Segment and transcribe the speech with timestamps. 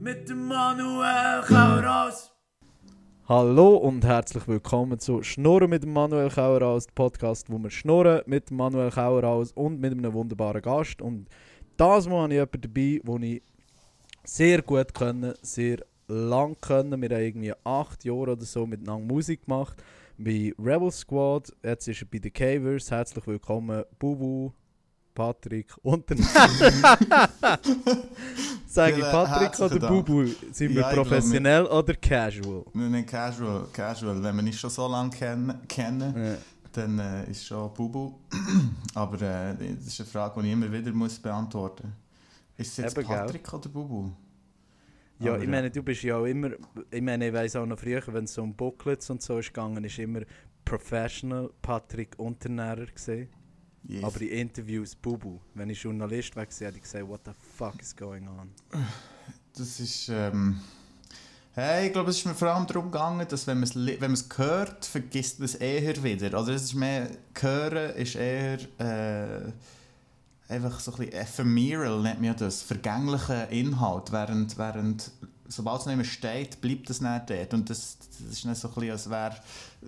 [0.00, 2.32] mit dem Manuel Kauerhaus.
[3.28, 8.48] Hallo und herzlich willkommen zu Schnurren mit dem Manuel Kauerhaus, Podcast, wo wir schnurren mit
[8.48, 11.02] dem Manuel Kauerhaus und mit einem wunderbaren Gast.
[11.02, 11.28] Und
[11.76, 13.42] das Mal habe ich jemanden dabei, den ich
[14.24, 17.02] sehr gut können, sehr lang können.
[17.02, 19.76] Wir haben irgendwie acht Jahre oder so miteinander Musik gemacht
[20.18, 21.52] bei Rebel Squad.
[21.62, 22.90] Jetzt ist er bei The Cavers.
[22.90, 24.50] Herzlich willkommen, Bubu,
[25.14, 26.16] Patrick und der.
[28.66, 30.06] Sag ich Patrick oder Dank.
[30.06, 30.26] Bubu?
[30.52, 32.64] Sind wir Ja, ich glaub, professionell oder casual?
[32.72, 34.22] Wir nennen casual, casual.
[34.22, 36.34] Wenn wir nicht schon so lange kennen, kennen Ja.
[36.72, 38.14] dann äh, ist schon Bubu.
[38.94, 41.94] Aber äh, das ist eine Frage, die ich immer wieder muss beantworten muss.
[42.66, 43.16] Ist es jetzt Eben, gell?
[43.16, 44.10] Patrick oder Bubu?
[45.20, 46.50] Ja, ich meine, du bist ja auch immer,
[46.90, 49.48] ich meine, ich weiss auch noch früher, wenn es so um Booklets und so ist
[49.48, 50.20] gegangen, ist immer
[50.64, 53.28] Professional Patrick Unternährer gesehen.
[53.86, 54.02] Yes.
[54.02, 55.38] Aber in Interviews Bubu.
[55.54, 58.50] Wenn ich Journalist war, hätte ich gesagt, what the fuck is going on?
[59.56, 60.08] Das ist.
[60.08, 60.58] Ähm,
[61.52, 63.96] hey, ich glaube, es ist mir vor allem darum gegangen, dass wenn man es li-
[64.00, 66.32] wenn man es hört, vergisst man es eher wieder.
[66.36, 69.52] Also es ist mehr, hören ist eher äh,
[70.48, 75.10] einfach so ein bisschen ephemeral, nennt man das, vergänglicher Inhalt, während, während
[75.48, 77.54] sobald es nicht mehr steht, bleibt es nicht dort.
[77.54, 79.36] Und das, das ist nicht so ein bisschen, als wäre...
[79.82, 79.86] äh,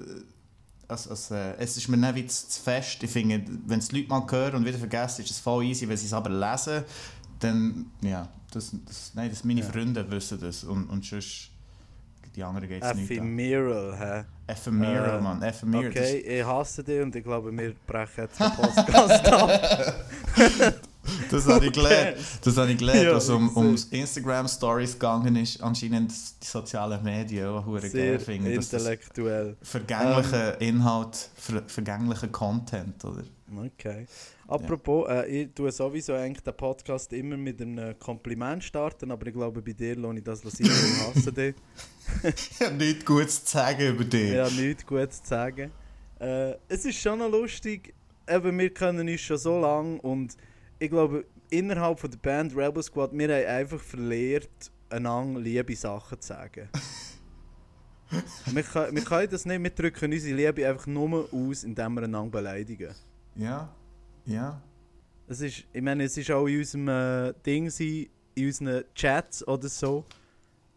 [0.88, 3.02] als, als, äh, es ist mir nicht wie zu, zu fest.
[3.02, 5.88] Ich finde, wenn es die Leute mal hören und wieder vergessen, ist es voll easy.
[5.88, 6.84] Wenn sie es aber lesen,
[7.40, 9.66] dann, ja, das, das, nein, das meine Ja.
[9.66, 10.62] Freunde wissen das.
[10.62, 11.50] Und, und sonst,
[12.36, 13.16] die anderen geht es nicht an.
[13.16, 14.24] Ephemeral, hä?
[14.52, 15.42] Ephemeral, Äh, Mann.
[15.42, 15.88] Ephemeral.
[15.88, 19.94] Okay, ich hasse dich und ich glaube, wir brechen jetzt den Podcast ab.
[21.30, 22.16] Das habe ich gelernt.
[22.44, 25.62] Das habe ich gelernt, Ja, was um, um Instagram-Stories gegangen ist.
[25.62, 28.54] Anscheinend die sozialen Medien auch hure geil finden.
[28.54, 29.56] das intellektuell.
[29.62, 33.22] Vergängliche Inhalt, ver vergängliche Content, oder?
[33.56, 34.06] Okay.
[34.48, 39.34] Apropos, äh, ich tue sowieso eigentlich den Podcast immer mit einem Kompliment starten, aber ich
[39.34, 41.54] glaube, bei dir lohne ich das weil ich hasse dich.
[42.22, 44.32] Ich habe nichts Gutes zu sagen über dich.
[44.32, 45.72] Ich habe nichts Gutes zu sagen.
[46.20, 47.92] Äh, es ist schon noch lustig,
[48.28, 50.36] eben, wir kennen uns schon so lange und
[50.78, 56.20] ich glaube, innerhalb von der Band Rebel Squad, wir haben einfach verlehrt, einander liebe Sachen
[56.20, 56.68] zu sagen.
[58.46, 62.04] wir, können, wir können das nicht, wir drücken unsere Liebe einfach nur aus, indem wir
[62.04, 62.94] einander beleidigen.
[63.34, 63.74] Ja,
[64.26, 64.62] ja.
[65.28, 69.68] Es ist, ich meine, es ist auch in unserem äh, Ding, in unseren Chats oder
[69.68, 70.04] so.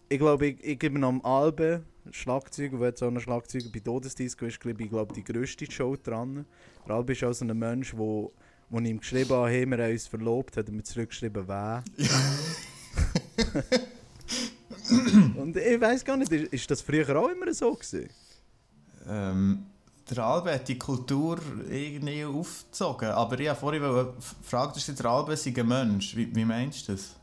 [0.08, 4.46] Ich glaube, ich, ich gebe am Albe, Schlagzeuger, der jetzt auch ein Schlagzeuger bei Todesdisco
[4.46, 6.46] ist, glaube ich, glaube die grösste Show dran.
[6.88, 8.34] Der Albe ist auch so ein Mensch, wo,
[8.70, 11.84] wo ich ihm geschrieben habe, hey, wir haben uns verlobt, hat er mir zurückgeschrieben, wer.
[15.36, 18.10] Und ich weiß gar nicht, ist, ist das früher auch immer so gewesen?
[19.08, 19.66] Ähm,
[20.10, 21.40] der Albe hat die Kultur
[21.70, 23.10] irgendwie aufgezogen.
[23.10, 23.84] Aber ich vorhin
[24.42, 26.16] fragen, du der Albe ein Mensch.
[26.16, 27.16] Wie, wie meinst du das?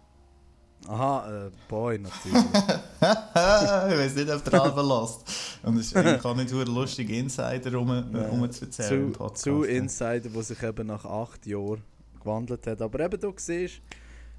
[0.89, 2.45] Aha, äh, Boy natürlich.
[2.55, 5.25] ich weiß nicht, ob der Albe lässt.
[5.65, 9.63] Und es ist eigentlich auch nicht nur lustig, Insider rum, rum zu erzählen zu, zu
[9.65, 11.83] Insider, der sich eben nach acht Jahren
[12.21, 12.83] gewandelt hat.
[12.83, 13.81] Aber eben, du siehst,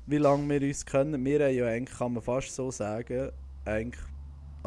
[0.05, 1.23] wie lange wir uns kennen.
[1.25, 3.31] Wir haben ja eigentlich, kann man fast so sagen,
[3.65, 4.01] eigentlich,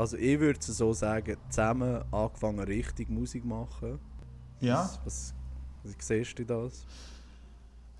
[0.00, 3.99] also ich würde so sagen, zusammen angefangen richtig Musik machen.
[4.61, 4.83] Ja.
[4.83, 5.34] Was, was,
[5.84, 6.87] wie siehst du das?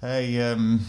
[0.01, 0.85] Hey, ähm,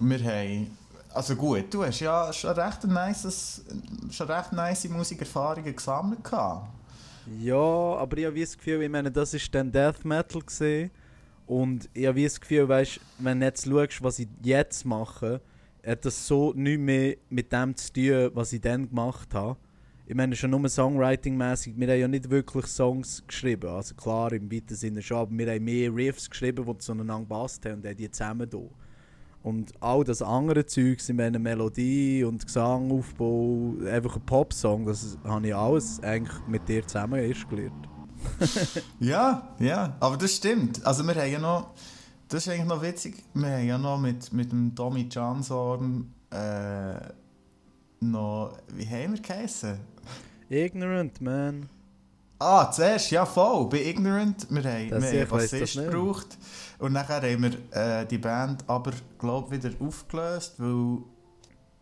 [0.00, 0.76] wir haben...
[1.12, 3.62] Also gut, du hast ja schon recht, ein nices,
[4.10, 6.24] schon recht nice Musikerfahrungen gesammelt.
[6.24, 6.66] gehabt.
[7.40, 10.90] Ja, aber ich habe das Gefühl, ich meine, das ist dann Death Metal gesehen
[11.46, 15.40] und ich habe das Gefühl, weißt, wenn du jetzt schaust, was ich jetzt mache,
[15.86, 19.56] hat das so nichts mehr mit dem zu tun, was ich dann gemacht habe.
[20.06, 24.52] Ich meine schon nur Songwriting-mäßig, wir haben ja nicht wirklich Songs geschrieben, also klar im
[24.52, 27.96] weiten Sinne schon, aber wir haben mehr Riffs geschrieben, die zueinander gepasst haben und haben
[27.96, 28.58] die zusammen da.
[29.42, 35.46] Und all das andere Zeugs, ich meine Melodie und Gesangaufbau, einfach ein Popsong, das habe
[35.46, 37.88] ich alles eigentlich mit dir zusammen erst gelernt.
[39.00, 40.84] Ja, ja, aber das stimmt.
[40.84, 41.70] Also wir haben ja noch,
[42.28, 46.96] das ist eigentlich noch witzig, wir haben ja noch mit, mit dem Tommy Johnson äh,
[48.00, 49.78] noch, wie haben wir geheißen?
[50.50, 51.68] Ignorant, man.
[52.38, 56.36] Ah, zuerst, ja voll, bei Ignorant, wir haben, Das- wir haben Bassist gebraucht
[56.78, 57.52] und nachher haben wir
[58.02, 60.98] äh, die Band aber, glaube wieder aufgelöst, weil,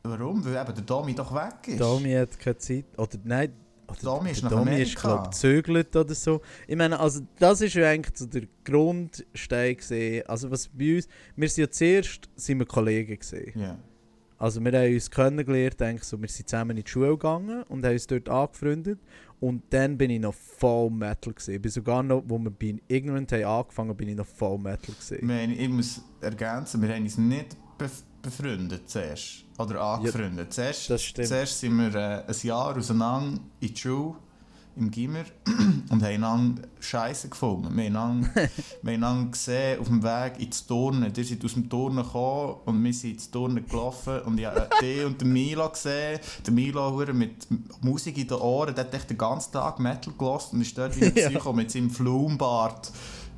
[0.04, 0.44] warum?
[0.44, 1.80] Weil eben der Tommy doch weg ist.
[1.80, 2.84] Domi hat keine Zeit.
[2.96, 3.52] Oder nein,
[3.88, 6.40] oder Domi ist der Domi ist, glaube ich, gezögert oder so.
[6.68, 10.24] Ich meine, also das ist ja eigentlich so der Grundstein gesehen.
[10.28, 13.52] Also was bei uns, wir sind ja zuerst sind wir Kollegen gesehen.
[14.42, 17.84] Also wir haben uns kennengelernt, denke so, wir sind zusammen in die Schule gegangen und
[17.86, 18.98] haben uns dort angefreundet.
[19.38, 21.54] Und dann bin ich noch voll Metal gewesen.
[21.54, 24.96] Ich bin sogar noch, wo wir bei Ignorant haben angefangen, bin ich noch voll Metal
[24.96, 25.28] gewesen.
[25.28, 29.44] Wir haben, ich muss ergänzen, wir haben uns nicht bef befreundet zuerst.
[29.58, 30.52] Oder angefreundet.
[30.52, 31.28] zuerst, das stimmt.
[31.28, 34.16] zuerst sind wir äh, ein Jahr auseinander in die Schule,
[34.76, 35.24] im Gimmer,
[35.90, 37.76] und haben einander Scheiße gefunden.
[37.76, 38.28] Wir haben einander,
[38.82, 41.12] wir haben einander gesehen auf dem Weg ins Turnen.
[41.14, 44.20] Ihr seid aus dem Turnen gekommen und wir sind ins Turnen gelaufen.
[44.22, 46.20] Und ich habe dich und den Milo gesehen.
[46.46, 47.46] Der Milo mit
[47.82, 50.98] Musik in den Ohren, der hat echt den ganzen Tag Metal gelassen und ist dort
[51.00, 51.28] wie ein Ja.
[51.28, 52.90] Psycho mit seinem Flumbart.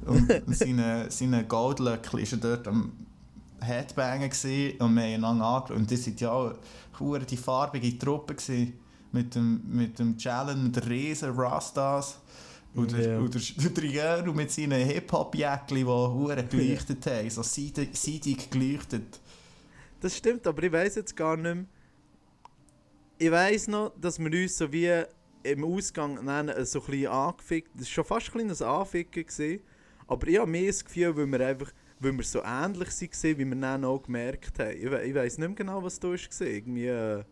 [0.07, 2.93] Und seine, seine Goldlöckchen ist er dort am
[3.61, 5.77] Headbangen gsi und wir haben einander angeschaut.
[5.77, 8.75] Und das waren ja auch die farbige Truppe gsi
[9.15, 12.21] mit dem, mit dem Jalen, mit riesen Rastas.
[12.75, 13.19] Und der, Ja.
[13.21, 19.21] und der, der Jörn mit seinen Hip-Hop-Jäckchen, die hure geleuchtet haben, so seidig geleuchtet.
[20.01, 21.65] Das stimmt, aber ich weiß jetzt gar nicht mehr.
[23.17, 24.91] Ich weiß noch, dass wir uns so wie
[25.45, 29.25] im Ausgang nennen, so ein bisschen angefickt Das war schon fast ein kleines Anficken.
[29.25, 29.61] Gewesen.
[30.09, 33.45] Aber ich habe mehr das Gefühl, weil wir einfach weil wir so ähnlich waren, wie
[33.45, 34.77] wir dann auch gemerkt haben.
[34.77, 36.47] Ich, we ich weiß nicht mehr genau, was da war.
[36.47, 37.25] Irgendwie, äh,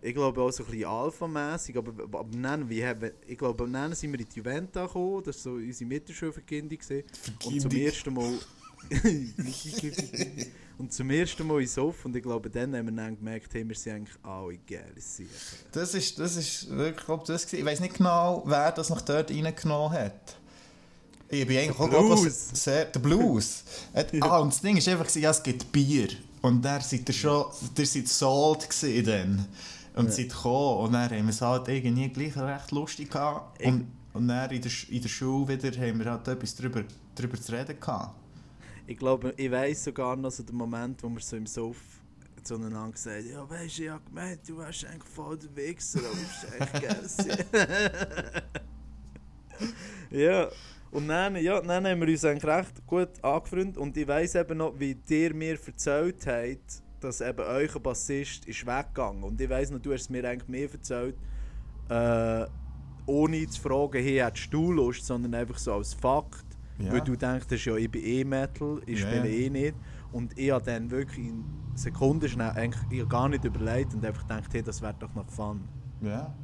[0.00, 3.94] ich glaube auch so ein bisschen alpha-mässig, aber, aber dann, wie haben, ich glaube, dann
[3.94, 6.78] sind wir in die Juventa gekommen, das war so unsere Mittelschulverkindung.
[7.44, 8.38] Und zum ersten Mal.
[10.78, 13.68] und zum ersten Mal in Sof und ich glaube, dann haben wir dann gemerkt, hey,
[13.68, 14.58] wir sind eigentlich alle
[14.96, 15.28] Sicher.
[15.72, 17.60] Das ist, das ist wirklich, glaub, das gewesen.
[17.60, 20.36] Ich weiß nicht genau, wer das noch dort reingenommen hat.
[21.28, 22.50] Ich bin eigentlich auch glaub, Blues.
[22.54, 23.64] sehr, der Blues.
[24.20, 26.08] Ah, und das Ding ist einfach, ja, es gibt Bier.
[26.40, 27.46] Und dann seid ihr schon,
[27.76, 29.48] ihr seid sold gewesen dann.
[29.98, 30.10] Und Ja.
[30.12, 30.84] seid gekommen.
[30.86, 33.62] Und dann haben wir es halt irgendwie gleich recht lustig gehabt.
[33.64, 36.84] Und, und dann in der, in der Schule wieder haben wir halt etwas drüber,
[37.14, 38.14] drüber zu reden gehabt.
[38.86, 41.76] Ich glaube, ich weiß sogar noch so den Moment, wo wir so im Sof
[42.42, 45.98] zueinander gesagt haben, ja weißt du, ich habe gemeint, du wärst eigentlich voll der Wichser,
[45.98, 46.46] aber du bist
[46.88, 48.42] eigentlich geil.
[50.10, 50.48] ja,
[50.90, 54.56] und dann, ja, dann haben wir uns eigentlich recht gut angefreundet und ich weiß eben
[54.58, 59.70] noch, wie dir mir erzählt habt, dass eben euer Bassist ist weggegangen und ich weiß
[59.70, 61.16] noch, du hast es mir eigentlich mehr erzählt,
[61.88, 62.46] äh,
[63.06, 66.44] ohne zu fragen, hey, hättest du Lust, sondern einfach so als Fakt,
[66.78, 66.92] Ja.
[66.92, 69.46] weil du denkst, ja, ich bin eh Metal, ich Ja, spiele ja.
[69.46, 69.74] eh nicht
[70.12, 74.52] und ich habe dann wirklich in Sekunden schnell, eigentlich, gar nicht überlegt und einfach gedacht,
[74.52, 75.60] hey, das wäre doch noch Fun.
[76.02, 76.34] Ja.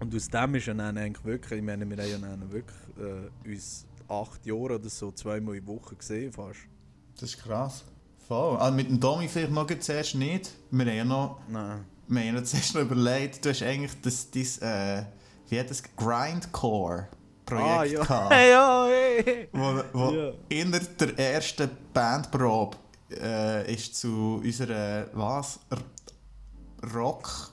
[0.00, 2.78] Und aus dem ist ja dann eigentlich wirklich, ich meine, wir haben ja dann wirklich
[2.98, 6.60] äh, uns acht Jahre oder so zweimal in der Woche gesehen fast.
[7.18, 7.84] Das ist krass.
[8.30, 8.56] Voll.
[8.58, 10.52] Also mit dem Domi vielleicht noch zuerst nicht.
[10.70, 11.84] Wir haben ja noch Nein.
[12.06, 15.02] Wir haben uns zuerst noch überlegt, du hast eigentlich das, das äh,
[15.48, 17.10] wie hat das, Grindcore-Projekt
[17.50, 18.00] Ah, ja.
[18.02, 18.32] gehabt.
[18.52, 19.48] ja, hey.
[19.52, 20.30] Wo, wo Ja.
[20.48, 22.76] inner der ersten Bandprobe
[23.20, 25.78] äh, ist zu unserer, was, R
[26.94, 27.50] Rock,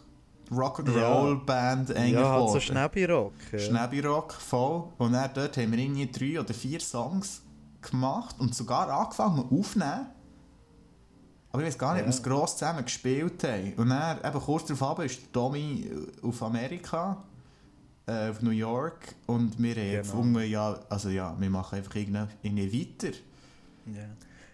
[0.52, 2.60] Rock'n'Roll-Band eigentlich Ja, halt so.
[2.60, 3.34] Schnäbi-Rock.
[3.52, 3.58] Ja.
[3.60, 4.84] Schnäbi-Rock, voll.
[5.00, 7.42] Und dann dort haben wir irgendwie drei oder vier Songs
[7.82, 10.08] gemacht und sogar angefangen aufzunehmen.
[11.52, 13.74] Aber ich weiß gar nicht, ob wir es gross zusammen gespielt haben.
[13.78, 15.90] Und dann, eben kurz darauf ist Tommy
[16.22, 17.24] auf Amerika,
[18.06, 19.16] äh, auf New York.
[19.26, 19.98] Und wir haben Genau.
[20.02, 23.16] gefunden, ja, also ja, wir machen einfach irgendwie, weiter.
[23.94, 24.10] Ja.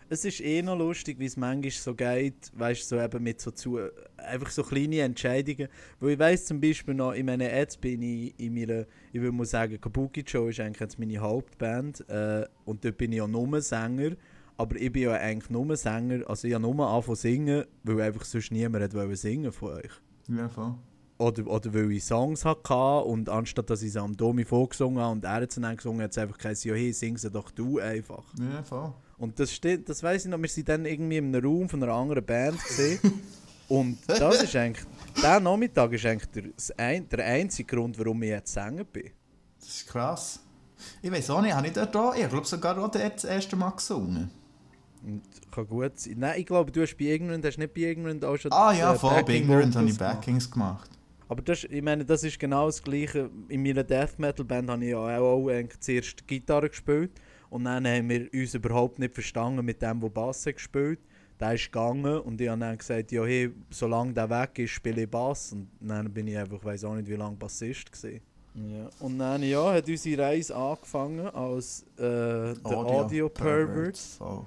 [0.09, 3.41] Es ist eh noch lustig, wie es manchmal so geht, weißt du, so eben mit
[3.41, 3.79] so zu,
[4.17, 5.67] einfach so kleine Entscheidungen.
[5.99, 9.31] Weil ich weiss zum Beispiel noch, ich meine, jetzt bin ich in meiner, ich würde
[9.35, 13.27] mal sagen, Kabuki Joe ist eigentlich jetzt meine Hauptband äh, und dort bin ich ja
[13.27, 14.11] nur Sänger,
[14.57, 18.01] aber ich bin ja eigentlich nur Sänger, also ich habe nur angefangen zu singen, weil
[18.01, 19.91] einfach sonst niemand wollen singen von euch.
[20.27, 20.75] Ja, voll.
[21.17, 25.11] Oder, oder weil ich Songs hatte und anstatt dass ich sie am Domi vorgesungen habe
[25.13, 27.51] und er hat sie dann gesungen, hat es einfach gesagt, ja hey, sing sie doch
[27.51, 28.23] du einfach.
[28.39, 28.93] Ja, voll.
[29.17, 31.81] Und das steht, das weiß ich noch, wir sind dann irgendwie in einem Raum von
[31.81, 32.99] einer anderen Band gesehen.
[33.69, 34.85] und das ist eigentlich,
[35.21, 36.43] der Nachmittag ist eigentlich der,
[36.77, 39.11] ein, der einzige Grund, warum ich jetzt Sänger bin.
[39.59, 40.39] Das ist krass.
[41.01, 43.69] Ich weiß auch nicht, habe ich dort auch, ich glaube sogar auch das erste Mal
[43.71, 44.29] gesungen.
[45.05, 46.15] Und kann gut sein.
[46.17, 48.93] Nein, ich glaube, du hast bei Ignorant, hast nicht bei Ignorant auch schon Ah ja,
[48.93, 50.21] äh, voll, bei Backing Ignorant habe ich Vocals gemacht.
[50.21, 50.89] Backings gemacht.
[51.27, 53.29] Aber das, ich meine, das ist genau das Gleiche.
[53.49, 57.11] In meiner Death Metal Band habe ich ja auch, auch eigentlich zuerst Gitarre gespielt.
[57.49, 60.99] Und dann haben wir uns überhaupt nicht verstanden mit dem, der Bass hat gespielt
[61.39, 65.03] Der ist gegangen und ich habe dann gesagt, ja, hey, solange der weg ist, spiele
[65.03, 65.53] ich Bass.
[65.53, 68.21] Und dann bin ich einfach, ich weiß auch nicht, wie lange Bassist gewesen.
[68.55, 68.89] Ja.
[68.99, 73.97] Und dann ja, hat unsere Reise angefangen als äh, der Audio, Pervert.
[73.97, 74.45] Voll.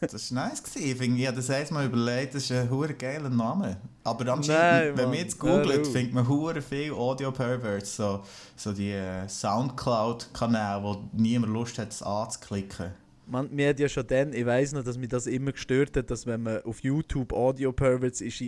[0.00, 0.62] das war nice.
[0.62, 0.90] Gewesen.
[0.90, 3.78] Ich, finde, ich habe das einmal überlegt, das ist ein hure geiler Name.
[4.04, 7.96] Aber anscheinend, Nein, wenn man jetzt googelt, findet man hure viel Audio Perverts.
[7.96, 8.22] So,
[8.56, 12.92] so die äh, Soundcloud-Kanäle, wo niemand Lust hat, es anzuklicken.
[13.28, 16.10] Man, mir hat ja schon dann, ich weiß noch, dass mich das immer gestört hat,
[16.10, 18.44] dass wenn man auf YouTube Audio Perverts ist,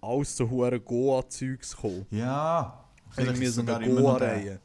[0.00, 2.06] alles so hure Goa-Zeugs gekommen.
[2.10, 2.87] Ja.
[3.10, 3.88] Vielleicht immer noch der.
[3.88, 4.60] Goa-Reihe.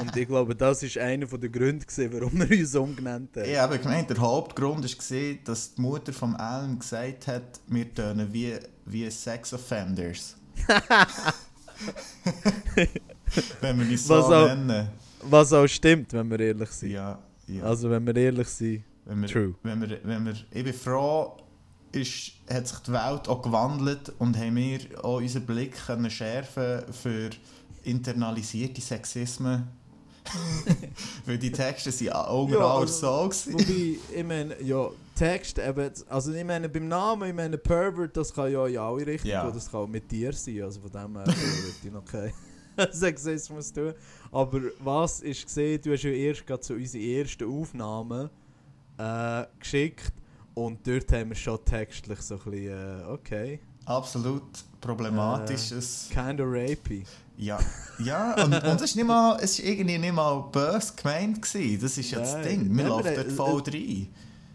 [0.00, 3.44] Und ich glaube, das ist einer der Gründe, gewesen, warum wir uns umgenannt haben.
[3.50, 8.32] Ich habe gemeint, der Hauptgrund war, dass die Mutter von Alan gesagt hat, wir tönen
[8.32, 8.54] wie,
[8.86, 10.36] wie Sex Offenders.
[13.60, 14.88] Wenn wir uns so Was auch- nennen.
[15.26, 16.90] Was auch stimmt, wenn wir ehrlich sind.
[16.90, 17.62] Ja, ja.
[17.64, 19.54] Also, wenn wir ehrlich sind, wenn wir, true.
[19.62, 21.38] Wenn wir, wenn wir, ich bin froh,
[21.92, 26.82] ist, hat sich die Welt auch gewandelt und haben wir auch unseren Blick können schärfen
[26.92, 27.30] für
[27.84, 29.68] internalisierte Sexismen.
[31.26, 33.52] Weil die Texte sind auch Ja, also- so.
[33.52, 38.32] Wobei, ich meine, ja, Text eben, also ich meine, beim Namen, ich meine, Pervert, das
[38.32, 39.50] kann ja in alle Richtungen Ja.
[39.50, 42.32] das kann auch mit dir sein, also von dem her würde ich noch keinen
[42.92, 43.92] Sexismus tun.
[44.32, 48.30] Aber was ist gesehen, du hast ja erst gerade so unsere ersten Aufnahmen
[48.98, 50.12] äh, geschickt
[50.54, 54.42] und dort haben wir schon textlich so ein bisschen, äh, okay, Absolut
[54.80, 56.08] problematisches.
[56.10, 57.04] kinda rapey.
[57.36, 57.58] Ja,
[57.98, 61.80] ja und, und es ist irgendwie nicht mal böse gemeint gewesen.
[61.82, 62.40] Das ist ja das.
[62.42, 62.76] Ding.
[62.76, 64.08] Wir laufen wir- dort voll rein.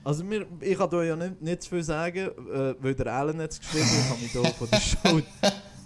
[0.03, 3.39] Also mir, ich kann da ja nicht, nicht zu viel sagen, äh, weil der Alan
[3.41, 5.21] hat es geschrieben, ich habe mich da von der Show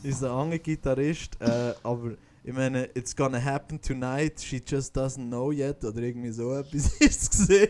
[0.04, 2.12] ist ein anderer Gitarrist, äh, aber
[2.44, 6.94] ich meine, it's gonna happen tonight, she just doesn't know yet, oder irgendwie so etwas
[7.00, 7.70] ist es gesehen.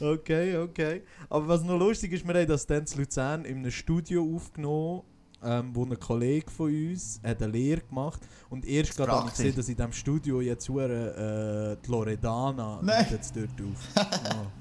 [0.00, 1.02] Okay, okay.
[1.28, 5.02] Aber was noch lustig ist, wir haben das dann in Luzern in einem Studio aufgenommen,
[5.42, 9.34] ähm, wo ein Kollege von uns hat eine Lehre gemacht und erst gerade habe ich
[9.34, 13.06] gesehen, dass in diesem Studio jetzt äh, die Loredana Nein.
[13.10, 14.20] jetzt dort auf.
[14.24, 14.52] Ja.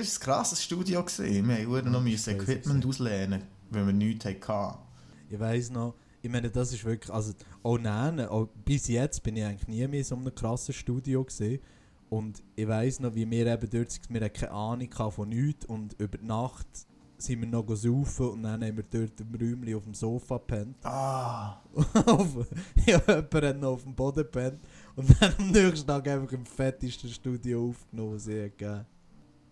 [0.00, 1.04] Es war ein krasses Studio.
[1.04, 1.48] Gewesen.
[1.48, 4.78] Wir mussten noch das crazy Equipment auslehnen, weil wir nichts hatten.
[5.30, 9.36] Ich weiß noch, ich meine, das ist wirklich, also auch nein, auch bis jetzt bin
[9.36, 11.60] ich eigentlich nie mehr in so einem krassen Studio gesehen.
[12.10, 15.66] Und ich weiß noch, wie wir eben dort sind, wir hatten keine Ahnung von nichts.
[15.66, 16.66] Und über die Nacht
[17.18, 20.76] sind wir noch saufen und dann haben wir dort im Räumchen auf dem Sofa gepennt.
[20.84, 21.62] Ah,
[22.86, 24.60] ja, jemand hat noch auf dem Boden gepennt.
[24.96, 28.52] Und dann am nächsten Tag einfach im fettesten Studio aufgenommen, was es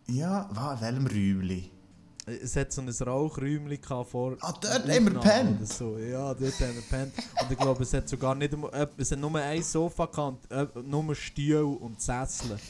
[0.08, 1.81] ja, was, in welchem Räumchen?
[2.24, 4.36] Es hat so ein Rauchräumchen vor.
[4.40, 5.66] Ah, dort haben wir gepennt.
[5.68, 5.98] So.
[5.98, 7.12] Ja, dort haben wir gepennt.
[7.40, 10.66] Und ich glaube, es hat sogar nicht äh, es hat nur ein Sofa gehabt, äh,
[10.84, 12.58] nur Stuhl und Sessel.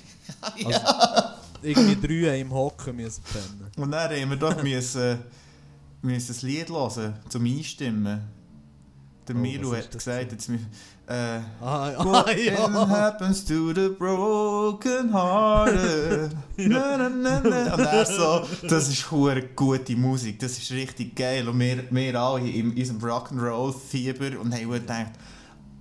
[0.64, 0.80] Also,
[1.62, 3.70] irgendwie drei im Hocken müssen pennen.
[3.76, 5.18] Und dann haben wir doch müssen,
[6.00, 8.22] müssen ein Lied hören, zum Einstimmen.
[9.28, 10.50] Der Oh, Milo hat gesagt, jetzt
[11.12, 12.88] äh, Ah, What ah ja.
[12.88, 16.34] happens to the broken hearted?
[16.56, 17.74] na, na, na, na.
[17.74, 21.48] Und er so, das ist hure gute Musik, das ist richtig geil.
[21.48, 25.12] Und wir, wir alle in unserem Rock'n'Roll-Fieber und haben gedacht,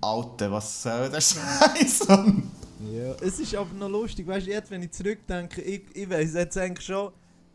[0.02, 2.08] Alter, was soll das Scheiß?
[2.08, 3.14] ja.
[3.22, 6.58] Es ist aber noch lustig, weißt du, jetzt wenn ich zurückdenke, ich, ich weiß jetzt
[6.58, 7.12] eigentlich schon,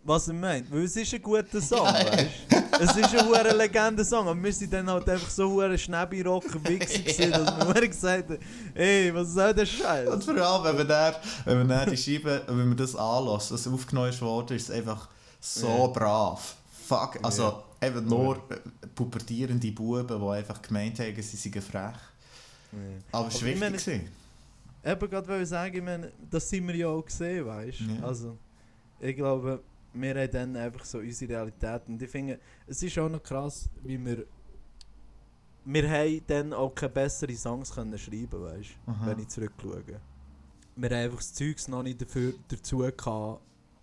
[0.07, 0.71] was er meint.
[0.71, 2.57] Weil es ist ein guter Song, weißt du?
[2.79, 6.99] Es ist ein hoher Legenden-Song, aber wir sind dann halt einfach so hure schnäbi-rocker Wichser
[7.03, 8.39] gewesen, dass wir hure gesagt haben,
[8.75, 10.09] ey, was soll der Scheiß?
[10.09, 13.51] Und vor allem, wenn man dann, wenn man dann die Scheibe, wenn man das anlässt,
[13.53, 15.09] was aufgenommen ist worden, ist es einfach
[15.41, 15.87] so Ja.
[15.89, 16.57] brav.
[16.87, 17.43] Fuck, also
[17.83, 17.89] Ja.
[17.89, 21.95] eben nur äh, pubertierende Buben, die einfach gemeint haben, sie seien frech.
[23.13, 23.95] Aber es war ich meine- wichtig.
[23.95, 24.13] gewesen.
[24.85, 27.85] Eben gerade wollte ich sagen, ich meine, das sind wir ja auch gesehen, weißt du?
[27.85, 28.07] Ja.
[28.07, 28.37] Also,
[29.01, 29.61] ich glaube,
[30.01, 31.83] wir haben dann einfach so unsere Realität.
[31.89, 34.27] Und ich finde, es ist auch noch krass, wie wir.
[35.65, 39.07] Wir haben dann auch keine besseren Songs können schreiben, weißt du?
[39.07, 40.01] Wenn ich zurückschaue.
[40.77, 43.41] Wir haben einfach das Zeugs noch nicht dafür, dazu gehabt,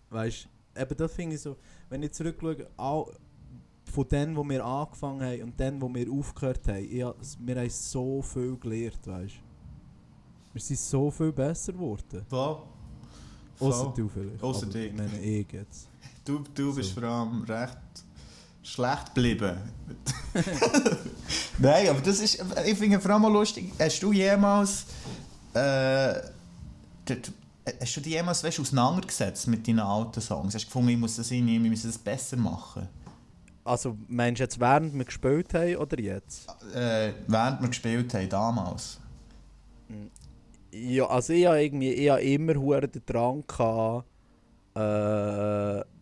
[0.09, 0.81] weißt du?
[0.81, 1.57] Eben das finde ich so,
[1.89, 3.11] wenn ich zurückschaue, auch
[3.91, 7.03] von denen, wo wir angefangen haben und denen, wo wir aufgehört haben, ich,
[7.39, 10.53] wir haben so viel gelernt, weißt du?
[10.53, 12.25] Wir sind so viel besser geworden.
[12.29, 12.61] Voll.
[13.59, 14.41] Außer du vielleicht.
[14.41, 14.85] Ausser aber dich.
[14.85, 15.89] Ich meine, ich jetzt.
[16.25, 17.01] Du, du bist So.
[17.01, 17.77] vor allem recht
[18.63, 19.57] schlecht geblieben.
[21.59, 24.85] Nein, aber das ist, ich finde vor allem lustig, hast du jemals,
[25.53, 26.13] äh,
[27.79, 30.55] hast du dich jemals weißt, auseinandergesetzt mit deinen alten Songs?
[30.55, 32.87] Hast du gefunden, ich muss das irgendwie, wir müssen das besser machen?
[33.65, 36.47] Also, meinst du jetzt, während wir gespielt haben oder jetzt?
[36.73, 38.99] Äh, während wir gespielt haben, damals.
[40.71, 44.05] Ja, also ich habe irgendwie, ich habe immer den Drang gehabt,
[44.75, 45.92] äh,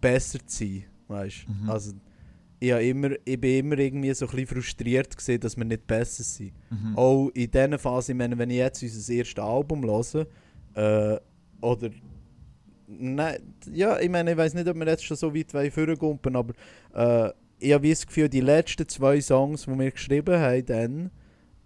[0.00, 1.46] besser zu sein, weißt?
[1.48, 1.70] Mhm.
[1.70, 1.92] Also,
[2.60, 6.24] ich, immer, ich bin immer irgendwie so ein bisschen frustriert gesehen, dass wir nicht besser
[6.24, 6.52] sind.
[6.70, 6.96] Mhm.
[6.96, 10.26] Auch in dieser Phase, ich meine, wenn ich jetzt unser erstes Album höre,
[10.74, 11.20] äh,
[11.60, 11.90] oder.
[12.90, 16.54] Nein, ja, ich meine, ich weiß nicht, ob wir jetzt schon so weit vorgumpen aber
[16.94, 21.10] äh, ich habe wie das Gefühl, die letzten zwei Songs, die wir geschrieben haben, dann,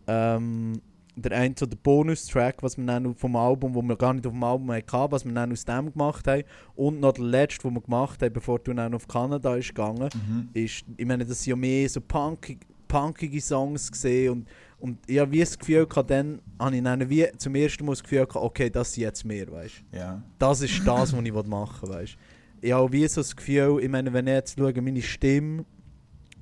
[0.06, 0.80] ähm,
[1.16, 4.32] der ein so der Bonustrack, was wir dann vom Album, wo wir gar nicht auf
[4.32, 6.42] dem Album hatten, was wir dann aus dem gemacht haben.
[6.74, 10.08] Und noch der letzte, den wir gemacht haben, bevor du dann auf Kanada ist gegangen,
[10.14, 10.48] Mhm.
[10.54, 15.18] ist, ich meine, das sind ja mehr so punkig, punkige Songs gesehen und, und ich
[15.18, 18.26] habe wie das Gefühl gehabt, dann habe ich dann wie zum ersten Mal das Gefühl
[18.26, 19.96] gehabt, okay, das sind jetzt mehr, weißt du.
[19.96, 20.22] Ja.
[20.38, 22.66] Das ist das, was ich machen will, weißt du.
[22.66, 25.64] Ich habe wie so das Gefühl, ich meine, wenn ich jetzt schaue, meine Stimme,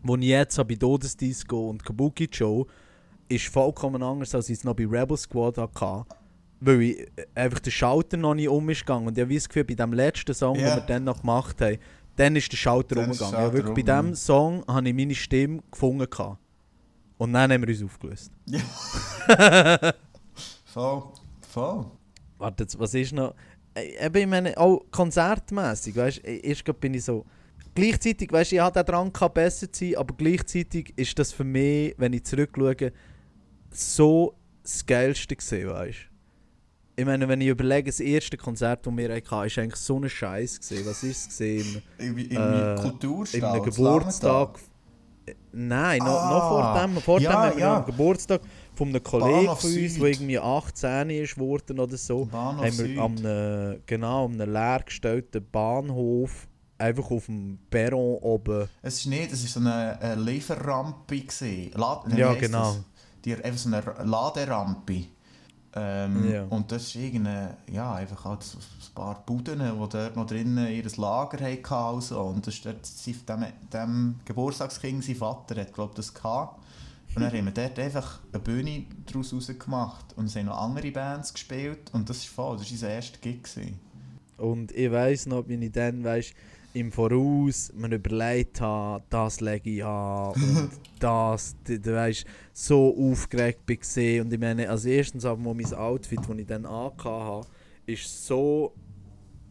[0.02, 2.66] die ich jetzt habe bei Todesdisco und Kabuki Show,
[3.30, 6.04] ist vollkommen anders, als ich es noch bei Rebel Squad hatte.
[6.60, 9.06] Weil ich äh, einfach der Schalter noch nicht um ist gegangen.
[9.06, 10.74] Und ich habe das Gefühl, bei dem letzten Song, Ja.
[10.74, 11.78] den wir dann noch gemacht haben,
[12.16, 13.32] dann ist der Schalter Dann umgegangen.
[13.32, 16.10] Ja, Schalter wirklich, bei um, diesem Song habe ich meine Stimme gefunden.
[16.10, 16.38] gehabt.
[17.16, 18.30] Und dann haben wir uns aufgelöst.
[20.64, 21.02] Voll.
[21.48, 21.86] Voll.
[22.38, 23.34] Warte, jetzt, was ist noch?
[23.74, 27.24] Äh, Eben, ich meine, auch konzertmäßig, weißt du, erst grad bin ich so.
[27.74, 31.44] Gleichzeitig, weißt du, ich hatte den Drang, besser zu sein, aber gleichzeitig ist das für
[31.44, 32.92] mich, wenn ich zurückschaue,
[33.70, 36.10] so das Geilste gesehen, weißt du.
[36.96, 40.08] Ich meine, wenn ich überlege, das erste Konzert, das wir hatten, war eigentlich so ein
[40.08, 40.60] Scheiß.
[40.60, 40.86] Gewesen.
[40.86, 41.38] Was ist es?
[41.38, 41.82] Gewesen?
[41.98, 43.38] Irgendwie Äh, äh, Kulturstall.
[43.40, 44.58] In einem zu Geburtstag.
[45.26, 46.96] Äh, Nein, noch, noch vor Ah, dem.
[46.98, 47.76] Vor ja, dem haben wir ja.
[47.78, 48.40] am Geburtstag
[48.74, 50.02] von einem Kollegen Bahnhof von uns, Süd.
[50.02, 52.88] der irgendwie 18 ist geworden oder so, Bahnhof haben Süd.
[52.96, 58.68] wir am einem, genau, am einem leergestellten Bahnhof einfach auf dem Perron oben.
[58.82, 61.16] Es ist nicht, es war so eine, eine Lieferrampe.
[61.20, 61.70] gewesen.
[61.74, 62.74] La wie Ja, genau.
[62.74, 62.84] Das?
[63.24, 65.04] Die, einfach so eine Laderampe.
[65.74, 66.44] Ähm, Ja.
[66.44, 70.68] Und das ist irgendeine, ja, einfach halt so ein paar Buden, die dort noch drinnen
[70.68, 71.94] ihr Lager hatten.
[71.94, 72.20] Und, so.
[72.20, 72.88] und das ist dort,
[73.28, 76.60] dem, dem Geburtstagskind, sein Vater hat, glaube das gehabt.
[77.14, 80.06] Und dann haben wir dort einfach eine Bühne daraus gemacht.
[80.16, 81.90] Und es haben noch andere Bands gespielt.
[81.92, 83.42] Und das ist voll, das war unser erster Gig.
[83.42, 83.80] Gewesen.
[84.36, 86.34] Und ich weiss noch, wie ich dann, weißt
[86.72, 92.94] im Voraus mir überlegt habe, das lege ich an und das, du, du weißt, so
[92.96, 96.66] aufgeregt bin gesehen und ich meine, als erstens aber mal mein Outfit, das ich dann
[96.66, 97.48] angehabt
[97.86, 98.72] ist so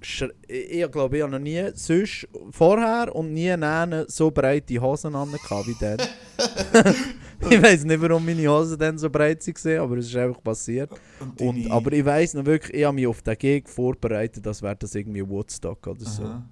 [0.02, 5.14] ich, ich glaube, ich habe noch nie sonst vorher und nie nähen so breite Hosen
[5.14, 5.98] an wie dann.
[7.50, 10.90] ich weiß nicht, warum meine Hosen dann so breit waren, aber es ist einfach passiert.
[11.38, 14.62] Und, deine- aber ich weiß noch wirklich, ich habe mich auf den Gig vorbereitet, als
[14.62, 16.24] wäre das irgendwie Woodstock oder so.
[16.24, 16.46] Aha.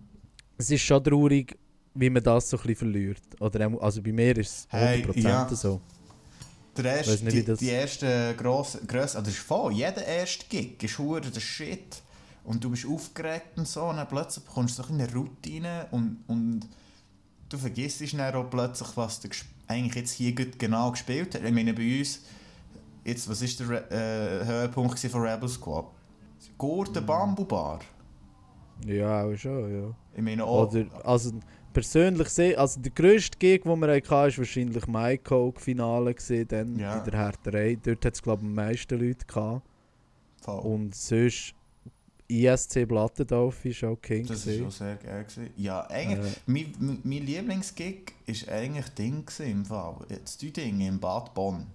[0.57, 1.57] Es ist schon traurig,
[1.93, 3.21] wie man das so ein bisschen verliert.
[3.39, 4.73] Oder also bei mir ist es 100%
[5.13, 5.47] Hey, ja.
[5.49, 5.81] so.
[6.77, 10.45] Der erste, nicht, die, das- die erste grosse, grosse, also das ist voll, jeder erste
[10.47, 12.01] Gig ist hure der Shit.
[12.43, 16.23] Und du bist aufgeregt und so, und dann plötzlich bekommst du so eine Routine und,
[16.27, 16.61] und
[17.49, 19.27] du vergisst dann auch plötzlich, was du
[19.67, 21.43] eigentlich jetzt hier gut genau gespielt hast.
[21.43, 22.21] Ich meine, bei uns,
[23.03, 25.87] jetzt, was ist der äh, Höhepunkt von Rebel Squad?
[26.57, 27.79] Gurten Bamboo Bar.
[28.85, 29.95] Ja, auch schon, ja.
[30.15, 31.31] Ich meine auch, Oder, also
[31.73, 36.15] persönlich sehe also der grösste Gig, den wir hatten, war wahrscheinlich mein Coke-Finale
[36.47, 36.97] dann Ja.
[36.99, 37.77] in der Härterei.
[37.81, 39.61] Dort hat es glaube ich am meisten Leute gehabt.
[40.41, 40.59] voll.
[40.59, 41.53] Und sonst
[42.29, 44.25] ISC Blattendorf war auch King.
[44.27, 45.23] das war schon sehr geil.
[45.23, 45.49] Gewesen.
[45.55, 49.95] Ja, eigentlich, Äh, Mein, mein, mein Lieblingsgig war eigentlich Ding gewesen, im Fall.
[50.09, 51.67] Das Ding im Bad Bonn.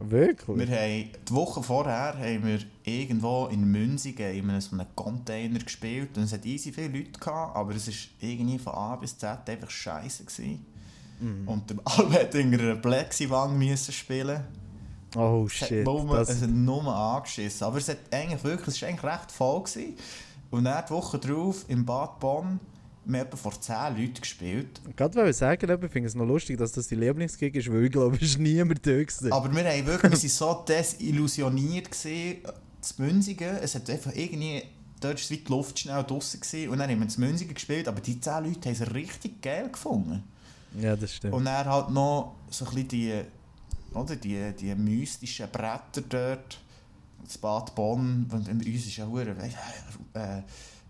[0.00, 0.68] Wirklich?
[0.68, 5.58] Wir haben, die Woche vorher haben wir irgendwo in Münzigen in einem, so einem Container
[5.58, 6.16] gespielt.
[6.16, 9.48] Und es hat easy viele Leute gehabt, aber es war irgendwie von A bis Z
[9.48, 10.24] einfach scheiße.
[10.24, 10.66] Gewesen.
[11.20, 11.48] Mhm.
[11.48, 14.42] Und der Albert in einer Plexi-Wang müssen spielen.
[15.16, 15.84] Oh Es hat shit.
[15.84, 17.66] nur, Das, es hat nur angeschissen.
[17.66, 19.62] Aber es hat eigentlich wirklich, es war eigentlich recht voll.
[19.62, 19.94] Gewesen.
[20.50, 22.60] Und dann die Woche drauf im Bad Bonn,
[23.06, 24.80] wir haben etwa vor 10 Leuten gespielt.
[24.96, 27.84] gerade wollte ich sagen, ich finde es noch lustig, dass das die Lieblingsgig ist, weil
[27.84, 29.32] ich glaube, es ist niemand da gewesen.
[29.32, 32.38] Aber wir, haben wirklich, wir waren so desillusioniert gewesen,
[32.80, 33.56] zu Münzigen.
[33.62, 34.62] Es hat einfach irgendwie,
[35.00, 36.70] dort war die Luft schnell draussen gewesen.
[36.70, 39.68] und dann haben wir zu Münzigen gespielt, aber die 10 Leute haben es richtig geil
[39.70, 40.22] gefunden.
[40.80, 41.34] Ja, das stimmt.
[41.34, 43.20] Und dann halt noch so ein bisschen die,
[43.92, 46.58] oder, die, die mystischen Bretter dort,
[47.24, 50.42] das Bad Bonn, und bei uns ist ja äh,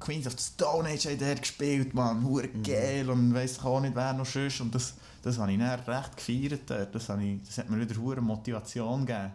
[0.05, 3.97] Queens of the Stone Age haben dort gespielt, man, hure geil und weiss auch nicht,
[3.97, 4.61] wer noch sonst.
[4.61, 6.95] Und das, das habe ich dann recht gefeiert dort.
[6.95, 9.33] Das, ich, das hat mir wieder hure Motivation gegeben.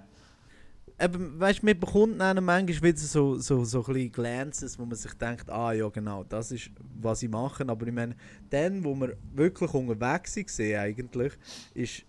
[1.02, 5.14] Eben, weißt man bekommt dann manchmal wieder so, so, so ein Glances, wo man sich
[5.14, 6.70] denkt, ah ja genau, das ist,
[7.02, 7.68] was ich mache.
[7.68, 8.16] Aber ich meine,
[8.50, 11.34] dann, wo wir wirklich unterwegs waren eigentlich,
[11.74, 12.04] ist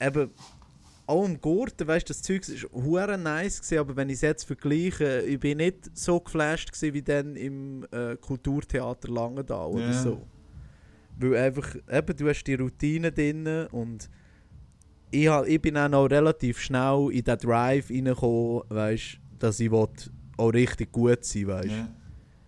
[0.00, 0.30] eben
[1.06, 4.20] auch im Gurten, weißt du, das Zeug ist hure nice gewesen, aber wenn ich es
[4.22, 9.86] jetzt vergleiche, ich bin nicht so geflasht gewesen wie dann im äh, Kulturtheater Langenthal oder
[9.86, 9.92] Ja.
[10.02, 10.26] so.
[11.18, 14.08] Weil einfach, eben, du hast die Routine drin und
[15.10, 19.70] ich, hab, ich bin dann auch relativ schnell in den Drive reingekommen, weißt, dass ich
[19.70, 19.86] will
[20.36, 21.68] auch richtig gut sein weißt.
[21.70, 21.88] Ja.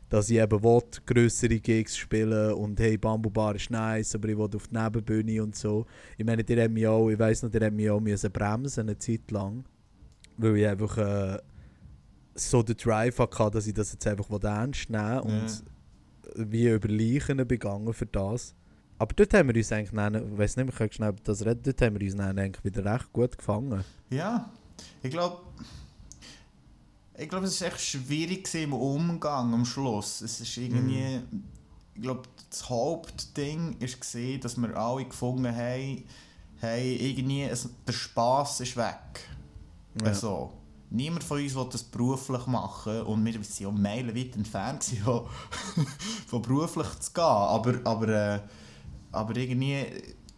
[0.08, 4.38] Dass ich eben will, grössere Gigs spielen und hey, Bamboo Bar ist nice, aber ich
[4.38, 5.84] will auf die Nebenbühne und so.
[6.16, 8.82] Ich meine, der hat mich auch, ich weiss noch, der hat mich auch müssen bremsen
[8.82, 9.64] eine Zeit lang.
[10.36, 11.38] weil ich einfach äh,
[12.34, 15.64] so den Drive hatte, dass ich das jetzt einfach ernst nehmen und
[16.36, 18.54] wie über Leichen begangen für das.
[18.98, 21.44] Aber dort haben wir uns eigentlich, dann, ich weiß nicht, wir können schnell über das
[21.44, 23.84] reden, dort haben wir uns dann eigentlich wieder recht gut gefangen.
[24.10, 24.50] Ja,
[25.02, 25.38] ich glaube,
[27.18, 30.20] ich glaube, es war echt schwierig im Umgang am Schluss.
[30.20, 31.20] Es ist irgendwie,
[31.94, 36.04] ich glaube, das Hauptding war, dass wir alle gefunden haben,
[36.58, 39.28] hey, irgendwie, es, der Spass ist weg.
[40.00, 40.08] Ja.
[40.08, 40.52] Also,
[40.90, 45.24] niemand von uns will das beruflich machen und wir waren ja meilenweit entfernt ja,
[46.26, 47.24] von beruflich zu gehen.
[47.24, 48.40] Aber, aber, äh,
[49.12, 49.86] aber irgendwie,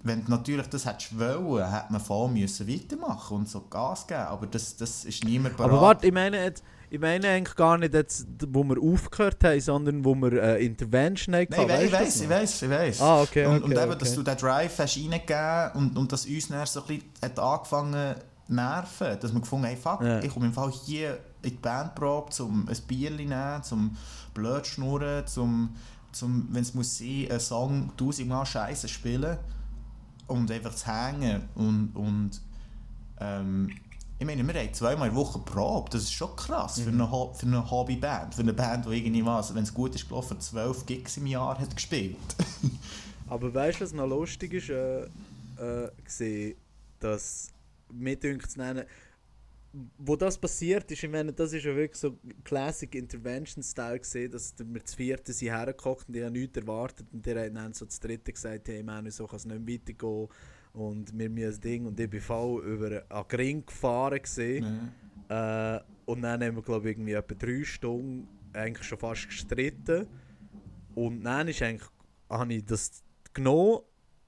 [0.03, 4.21] wenn du natürlich das hättest wollen, hätte man voll müssen weitermachen und so Gas geben.
[4.21, 5.73] Aber das, das ist niemand bereit.
[5.73, 9.61] Aber warte, ich meine, jetzt, ich meine eigentlich gar nicht, jetzt, wo wir aufgehört haben,
[9.61, 11.55] sondern wo wir äh, Intervention hatten.
[11.67, 12.41] Nein, ich, Weißt ich noch?
[12.41, 13.01] ich weiss.
[13.01, 13.99] Ah, okay, und, okay, und eben, okay.
[13.99, 17.39] dass du den Drive hast reingegeben und, und dass uns dann so ein bisschen hat
[17.39, 18.15] angefangen
[18.47, 19.19] zu nerven.
[19.21, 20.23] Dass wir gefunden haben, fuck, Ja.
[20.23, 23.97] ich komme im Fall hier in die Bandprobe, zum ein Bier nehmen, zum
[24.33, 25.75] blöd schnurren, zum,
[26.13, 29.39] zum wenn es muss sein, einen Song tausendmal scheiße spielen
[30.29, 31.49] und einfach zu hängen.
[31.57, 32.31] Und, und
[33.21, 33.71] ähm,
[34.21, 37.01] ich meine, wir haben zweimal in der Woche Probe, das ist schon krass für, Mhm.
[37.01, 38.35] eine, Ho- für eine Hobbyband.
[38.35, 41.59] Für eine Band, die irgendwie was, wenn es gut ist gelaufen, 12 Gigs im Jahr
[41.59, 42.17] hat gespielt.
[43.29, 44.71] Aber weißt du, was noch lustig ist?
[44.71, 45.03] Äh,
[45.59, 46.57] äh, gesehen,
[47.01, 47.51] dass
[47.93, 48.17] mir
[48.57, 48.85] nennen,
[49.99, 54.31] wo das passiert ist, ich meine, das ist ja wirklich so Classic Intervention Style gesehen,
[54.33, 57.73] dass wir zu vierten sind hergekocht und die haben nichts erwartet und die haben dann
[57.75, 60.29] so zu dritten gesagt, hey Manu, so kann es nicht weitergehen
[60.73, 64.93] und wir müssen das Ding und ich bin voll über einen Ring gefahren gesehen.
[65.29, 70.07] Äh, und dann haben wir, glaube ich, irgendwie etwa drei Stunden eigentlich schon fast gestritten.
[70.95, 71.89] Und dann ist eigentlich,
[72.31, 73.03] habe ich das
[73.35, 73.81] genommen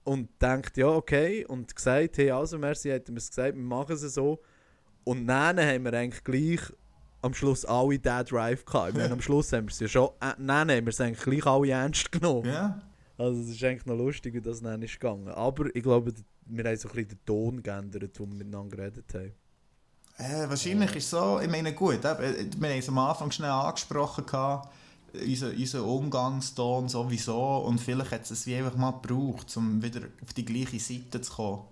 [0.05, 1.45] und gedacht, ja, okay.
[1.47, 4.41] Und gesagt, hey, also, merci, hat mir gesagt, wir machen es so.
[5.05, 6.61] Und dann haben wir eigentlich gleich
[7.23, 8.91] am Schluss alle diesen Drive gehabt.
[8.91, 11.21] Ich meine, am Schluss haben wir es ja schon, äh, dann haben wir es eigentlich
[11.21, 12.47] gleich alle ernst genommen.
[12.47, 12.81] Ja.
[13.19, 15.29] Also es ist eigentlich noch lustig, wie das dann ist gegangen.
[15.29, 16.13] Aber ich glaube,
[16.47, 19.33] wir haben so ein bisschen den Ton geändert, wo wir miteinander geredet haben.
[20.17, 23.51] Äh, wahrscheinlich ist es so, ich meine, gut, äh, wir haben es am Anfang schnell
[23.51, 24.69] angesprochen, gehabt,
[25.15, 30.33] unser, unser Umgangston sowieso, und vielleicht hat es wie einfach mal gebraucht, um wieder auf
[30.35, 31.63] die gleiche Seite zu kommen.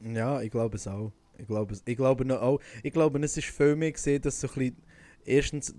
[0.00, 1.12] Ja, ich glaube es auch.
[1.38, 2.60] Ich glaube, es- ich glaube auch.
[2.82, 4.76] Ich glaube, es ist viel mehr gesehen, dass so ein bisschen,
[5.24, 5.74] erstens,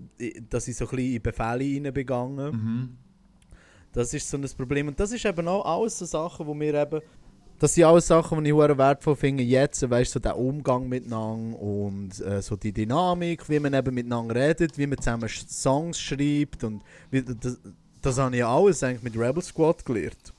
[0.50, 2.52] dass ich so ein bisschen in Befehle hineinbegangen.
[2.52, 2.96] Mhm.
[3.92, 4.88] Das ist so ein Problem.
[4.88, 7.00] Und das ist eben auch alles so Sachen, wo wir eben.
[7.58, 9.42] Das sind alles Sachen, die ich sehr wertvoll finde.
[9.42, 13.94] Jetzt, weißt du, so der Umgang miteinander und äh, so die Dynamik, wie man eben
[13.94, 16.64] miteinander redet, wie man zusammen Songs schreibt.
[16.64, 17.58] Und wie, das,
[18.02, 20.34] das habe ich ja alles eigentlich mit Rebel Squad gelernt.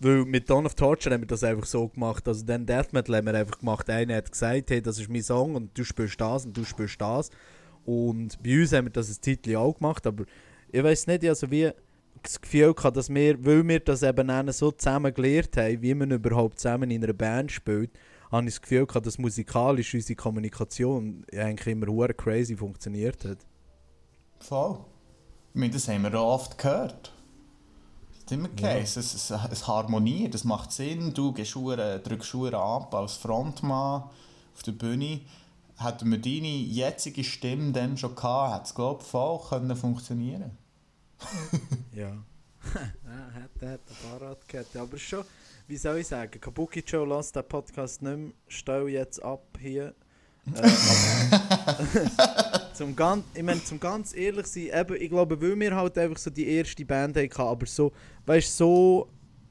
[0.00, 2.26] Weil mit Dawn of Torture haben wir das einfach so gemacht.
[2.28, 3.90] Also dann Death Metal haben wir einfach gemacht.
[3.90, 7.00] Einer hat gesagt, hey, das ist mein Song und du spielst das und du spielst
[7.00, 7.30] das.
[7.84, 10.24] Und bei uns haben wir das ein Zeitchen auch gemacht, aber
[10.70, 11.70] ich weiß nicht, also wie
[12.22, 16.10] das Gefühl gehabt, dass wir, weil wir das eben so zusammen gelernt haben, wie man
[16.10, 17.90] überhaupt zusammen in einer Band spielt,
[18.30, 23.38] habe ich das Gefühl gehabt, dass musikalisch unsere Kommunikation eigentlich immer hure crazy funktioniert hat.
[24.40, 24.78] Voll.
[25.54, 27.14] Ich meine, das haben wir auch oft gehört.
[28.28, 28.74] Ist immer Ja.
[28.74, 29.00] Case.
[29.00, 31.14] Es, es, es harmoniert, es macht Sinn.
[31.14, 34.02] Du gehst Schuhe, drückst Schuhe ab als Frontmann
[34.54, 35.22] auf der Bühne.
[35.78, 40.58] Hätten wir deine jetzige Stimme dann schon gehabt, hätte es, glaube ich, voll können funktionieren
[41.94, 42.08] Ja.
[42.74, 44.78] ja, hätte, hätte Fahrradkette.
[44.80, 45.24] Aber schon,
[45.66, 49.94] wie soll ich sagen, Kabuki Joe lässt den Podcast nicht mehr, stell jetzt ab hier.
[50.54, 52.47] Äh,
[52.78, 56.16] zum ganz, ich meine, zum ganz ehrlich sein, eben, ich glaube, weil wir halt einfach
[56.18, 57.92] so die erste Band hatten, aber so,
[58.26, 59.08] weißt so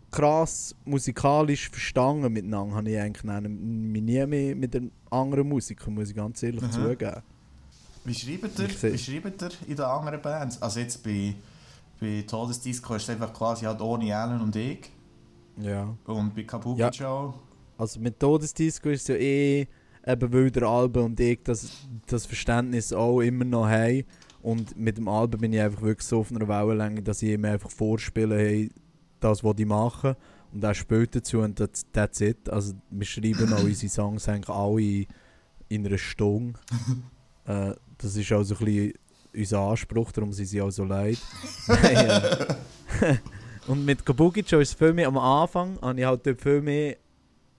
[0.09, 6.09] krass musikalisch verstanden miteinander, habe ich eigentlich mich nie mehr mit den anderen Musikern, muss
[6.09, 6.71] ich ganz ehrlich Mhm.
[6.71, 7.21] zugeben.
[8.05, 10.61] Wie schreibt ihr, wie schreibt ihr in den anderen Bands?
[10.61, 11.35] Also jetzt bei,
[11.99, 14.89] bei Todesdisco ist es einfach quasi halt ohne Alan und ich.
[15.57, 15.93] Ja.
[16.05, 16.89] Und bei Kabuki Ja.
[16.89, 17.33] Joe.
[17.77, 19.67] Also mit Todesdisco ist es ja eh,
[20.07, 24.03] eben weil der Alben und ich das, das Verständnis auch immer noch haben.
[24.41, 27.43] Und mit dem Alben bin ich einfach wirklich so auf einer Wellenlänge, dass ich ihm
[27.45, 28.71] einfach vorspiele, hey,
[29.19, 30.15] das, was ich mache.
[30.53, 32.49] Und er spielt dazu und that's, that's it.
[32.49, 35.05] Also wir schreiben auch unsere Songs eigentlich alle
[35.67, 36.57] in einer Stunde.
[37.45, 38.93] äh, das ist auch so ein bisschen
[39.35, 41.17] unser Anspruch, darum sind sie auch so leid.
[43.67, 46.61] Und mit Kabuki Joe ist es viel mehr, am Anfang habe ich halt dort viel
[46.61, 46.95] mehr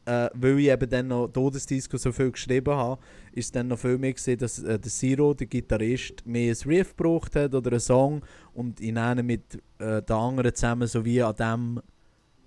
[0.08, 3.00] äh, weil ich eben dann noch Todesdisco so viel geschrieben habe,
[3.32, 6.96] ist dann noch viel mehr gesehen, dass äh, der Zero, der Gitarrist, mehr ein Riff
[6.96, 8.22] gebraucht hat oder einen Song
[8.54, 11.82] und ich dann mit äh, den anderen zusammen so wie an dem,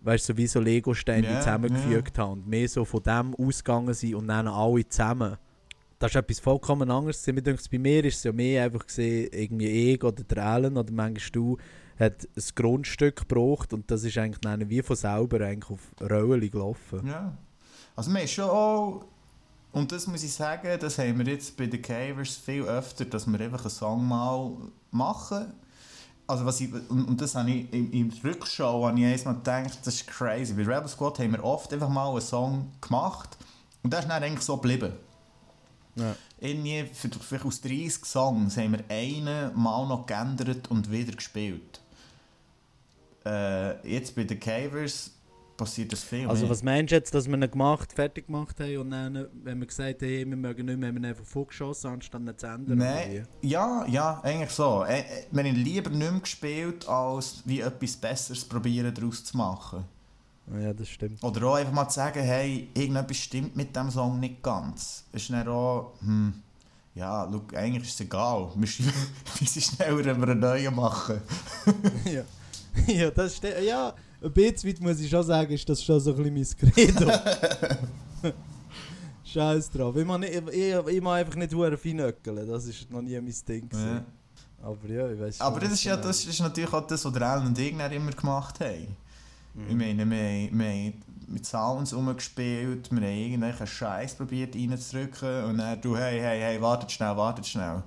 [0.01, 3.93] weißt du, so wie so Lego-Steine Ja, zusammengefügt habe und mehr so von dem ausgegangen
[3.93, 5.37] sind und dann alle zusammen
[5.99, 7.27] das ist etwas vollkommen anderes.
[7.27, 10.75] Mir denkt, bei mir ist es ja mehr einfach gesehen, irgendwie ich oder der Alan
[10.75, 11.57] oder manchmal du
[11.99, 16.49] hat ein Grundstück gebraucht und das ist eigentlich dann wie von selber eigentlich auf Rollen
[16.49, 17.05] gelaufen.
[17.05, 17.37] Ja.
[18.01, 19.05] Also wir schon auch,
[19.73, 23.27] und das muss ich sagen, das haben wir jetzt bei den Cavers viel öfter, dass
[23.27, 24.53] wir einfach einen Song mal
[24.89, 25.53] machen.
[26.25, 29.77] Also was ich, und, und das habe ich im, im Rückschau habe ich einmal gedacht,
[29.85, 30.53] das ist crazy.
[30.53, 33.37] Bei Rebel Squad haben wir oft einfach mal einen Song gemacht
[33.83, 34.93] und das ist dann eigentlich so geblieben.
[35.93, 36.15] Ja.
[36.39, 41.81] Irgendwie, vielleicht aus 30 Songs haben wir einen mal noch geändert und wieder gespielt.
[43.23, 45.11] Äh, jetzt bei den Cavers
[45.61, 46.49] passiert das viel Also mehr.
[46.49, 49.67] was meinst du jetzt, dass wir ihn gemacht, fertig gemacht haben und dann, wenn wir
[49.67, 52.47] gesagt haben, hey, wir mögen nicht mehr, haben wir ihn einfach vorgeschossen, anstatt ihn zu
[52.47, 52.77] ändern?
[52.79, 54.83] Nein, ja, ja, eigentlich so.
[54.83, 59.37] Äh, äh, Wir haben lieber nicht mehr gespielt, als wie etwas Besseres probieren daraus zu
[59.37, 59.85] machen.
[60.59, 61.23] Ja, das stimmt.
[61.23, 65.05] Oder auch einfach mal zu sagen, hey, irgendetwas stimmt mit dem Song nicht ganz.
[65.13, 66.33] Ist dann auch, hm,
[66.95, 68.49] ja, look, eigentlich ist es egal.
[68.53, 68.85] Wir müssen
[69.39, 71.21] wir sind schneller, wenn wir einen neuen machen.
[72.05, 72.23] ja.
[72.87, 73.61] ja, das stimmt.
[73.65, 77.11] Ja, ein bisschen muss ich schon sagen, ist das schon so ein bisschen mein Credo.
[79.23, 79.95] Scheiß drauf.
[79.95, 83.19] Ich mag, nicht, ich, ich, ich mag einfach nicht hure feinöckeln, das ist noch nie
[83.19, 83.69] mein Ding.
[83.71, 84.03] Ja.
[84.63, 87.21] Aber ja, ich weiß Aber das ist ja das ist natürlich auch das, was der
[87.23, 88.95] Alan und ich immer gemacht haben.
[89.67, 90.93] Ich meine, wir, haben- wir haben
[91.27, 96.61] mit Sounds rumgespielt, wir haben irgendwelchen Scheiß probiert reinzudrücken und dann du, hey, hey, hey,
[96.61, 97.83] wartet schnell, wartet schnell.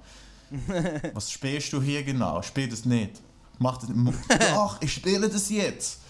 [1.14, 2.40] Was spielst du hier genau?
[2.42, 3.20] Spiel das nicht.
[3.59, 3.90] Mach das
[4.55, 6.01] Doch, ich spiele das jetzt.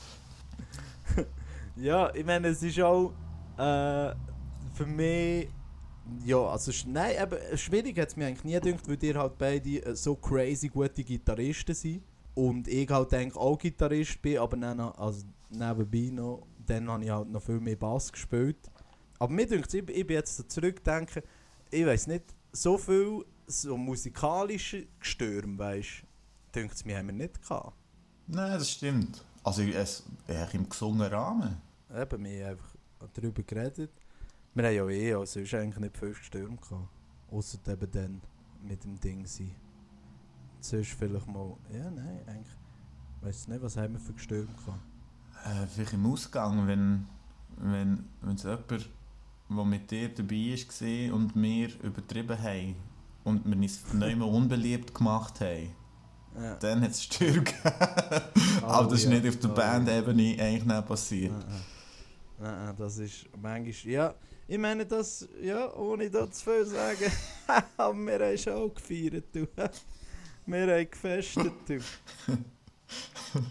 [1.76, 3.12] Ja, ich meine, es ist auch
[3.56, 4.14] äh,
[4.74, 5.48] für mich.
[6.24, 9.84] Ja, also nein, aber schwierig hat es mir eigentlich nie gedacht, weil ihr halt beide
[9.84, 12.02] äh, so crazy gute Gitarristen sind.
[12.34, 17.10] Und ich halt eigentlich auch Gitarrist bin, aber dann, also nebenbei noch, dann habe ich
[17.10, 18.58] halt noch viel mehr Bass gespielt.
[19.18, 21.22] Aber mir denkt ich, ich bin jetzt so zurückdenken,
[21.70, 26.06] ich weiß nicht, so viel so musikalische Gestürme, weißt du,
[26.54, 27.72] denkt mir haben wir nicht gehabt.
[28.26, 29.24] Nein, das stimmt.
[29.42, 31.56] Also es, eigentlich im gesungenen Rahmen.
[31.94, 32.74] Eben, wir haben einfach
[33.12, 33.90] darüber geredet.
[34.54, 36.14] Wir haben ja eh auch sonst eigentlich nicht viel
[36.56, 36.88] gehabt.
[37.30, 38.20] Außer eben dann
[38.62, 39.54] mit dem Ding sein.
[40.60, 41.56] Sonst vielleicht mal.
[41.72, 42.56] Ja, nein, eigentlich.
[43.20, 44.80] Weißt du nicht, was haben wir für gehabt?
[45.44, 47.06] Äh, vielleicht im Ausgang, wenn,
[47.56, 48.90] wenn, es jemand,
[49.50, 52.76] der mit dir dabei war und wir übertrieben haben
[53.24, 55.70] und wir uns neu mal unbeliebt gemacht haben,
[56.36, 56.56] Ja.
[56.56, 57.60] dann hat es Stürme gegeben.
[58.62, 61.32] Aber das ist nicht auf der Oh, Bandebene eigentlich nicht passiert.
[62.40, 63.92] Nein, das ist manchmal.
[63.92, 64.14] Ja,
[64.48, 65.28] ich meine, das.
[65.40, 67.10] Ja, ohne da zu viel sagen.
[67.76, 69.46] aber wir haben schon auch gefeiert, du.
[70.46, 71.78] Wir haben gefestet, du.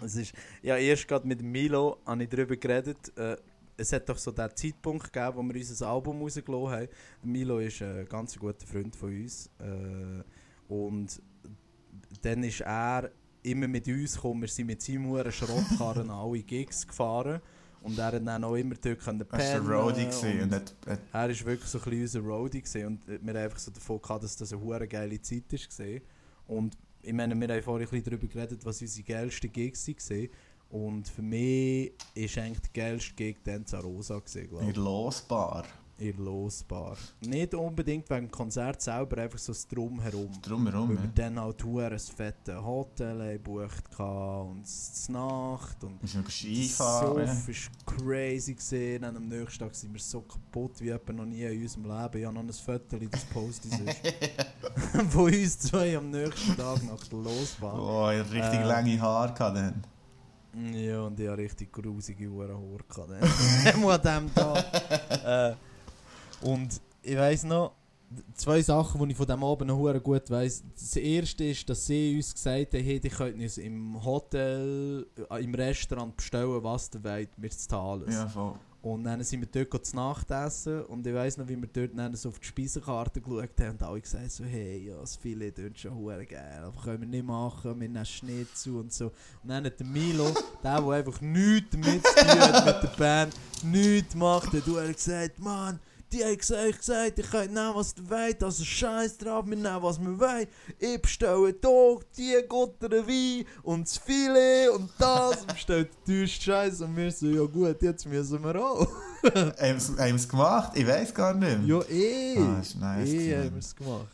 [0.06, 3.12] es ist, ja, erst gerade mit Milo habe ich darüber geredet.
[3.18, 3.36] Äh,
[3.76, 6.88] es hat doch so den Zeitpunkt gegeben, wo wir unser Album rausgelassen haben.
[7.24, 9.50] Milo ist ein ganz guter Freund von uns.
[9.58, 10.24] Äh,
[10.72, 11.20] und
[12.22, 13.12] dann ist er
[13.44, 14.42] immer mit uns gekommen.
[14.42, 17.42] Wir sind mit seinem Huren Schrottkarren alle Gigs gefahren.
[17.82, 20.54] Und er hat dann auch immer dort können Er war der pennen Roadie und und
[20.54, 22.88] hat, hat er war wirklich so ein bisschen unser Roadie gewesen.
[22.88, 26.00] und äh, wir haben einfach so davon gehabt, dass das eine hure geile Zeit war.
[26.48, 30.30] Und ich meine, wir haben vorhin ein bisschen darüber geredet, was unsere geilsten Gigs waren.
[30.70, 35.66] Und für mich ist eigentlich die geilste Gig dann Zarosa gewesen, in der Losbar.
[36.00, 36.98] Der Losbar.
[37.22, 40.30] Nicht unbedingt wegen dem Konzert selber, einfach so das Drumherum.
[40.42, 41.12] Drumherum, Weil wir ja.
[41.14, 47.28] dann halt ein fettes Hotel gebucht und es Nacht und Wir sind noch das Skifahren.
[47.28, 49.04] Sof war crazy gesehen.
[49.04, 52.18] Am nächsten Tag sind wir so kaputt wie etwa noch nie in unserem Leben.
[52.20, 54.02] Ich habe noch ein Foto, das postet ist.
[55.12, 57.80] Von uns zwei am nächsten Tag nach der Losbahn.
[57.80, 58.64] Oh, ich hatte richtig Äh.
[58.68, 59.84] lange Haare dann.
[60.74, 63.84] Ja, und ich hatte richtig grusige Huren Haare dann.
[63.90, 64.66] an diesem Tag.
[65.26, 65.56] äh,
[66.44, 67.74] und ich weiss noch,
[68.36, 70.64] zwei Sachen, die ich von diesem Abend noch gut weiss.
[70.74, 75.44] Das erste ist, dass sie uns gesagt haben, hey, ihr könnt uns im Hotel, äh,
[75.44, 78.12] im Restaurant bestellen, was ihr wollt, wir zahlen.
[78.12, 78.54] Ja, voll.
[78.82, 81.98] Und dann sind wir dort zu Nacht essen und ich weiss noch, wie wir dort
[81.98, 85.54] dann so auf die Speisekarte geschaut haben und alle gesagt so, hey, ja, das Filet
[85.58, 89.06] dort schon hure geil, aber können wir nicht machen, wir nehmen Schnitzel und so.
[89.06, 89.14] Und
[89.48, 93.36] dann hat der Milo, der, der einfach nichts damit zu tun hat mit der Band,
[93.64, 95.80] nichts macht, hat gesagt, Mann,
[96.14, 99.82] die haben gesagt, gesagt, ich könnt nehmen, was ihr wollt, also scheiß drauf, wir nehmen,
[99.82, 100.48] was wir wollen.
[100.78, 106.82] Ich bestelle hier, die Gotter Wein und das Filet und das und bestellt die Scheiß
[106.82, 108.88] und wir so, ja gut, jetzt müssen wir auch.
[109.24, 110.72] Haben sie es gemacht?
[110.76, 111.78] Ich weiß gar nicht mehr.
[111.78, 112.38] Ja, eh.
[112.38, 114.08] Ah, ist nice eh haben wir es gemacht.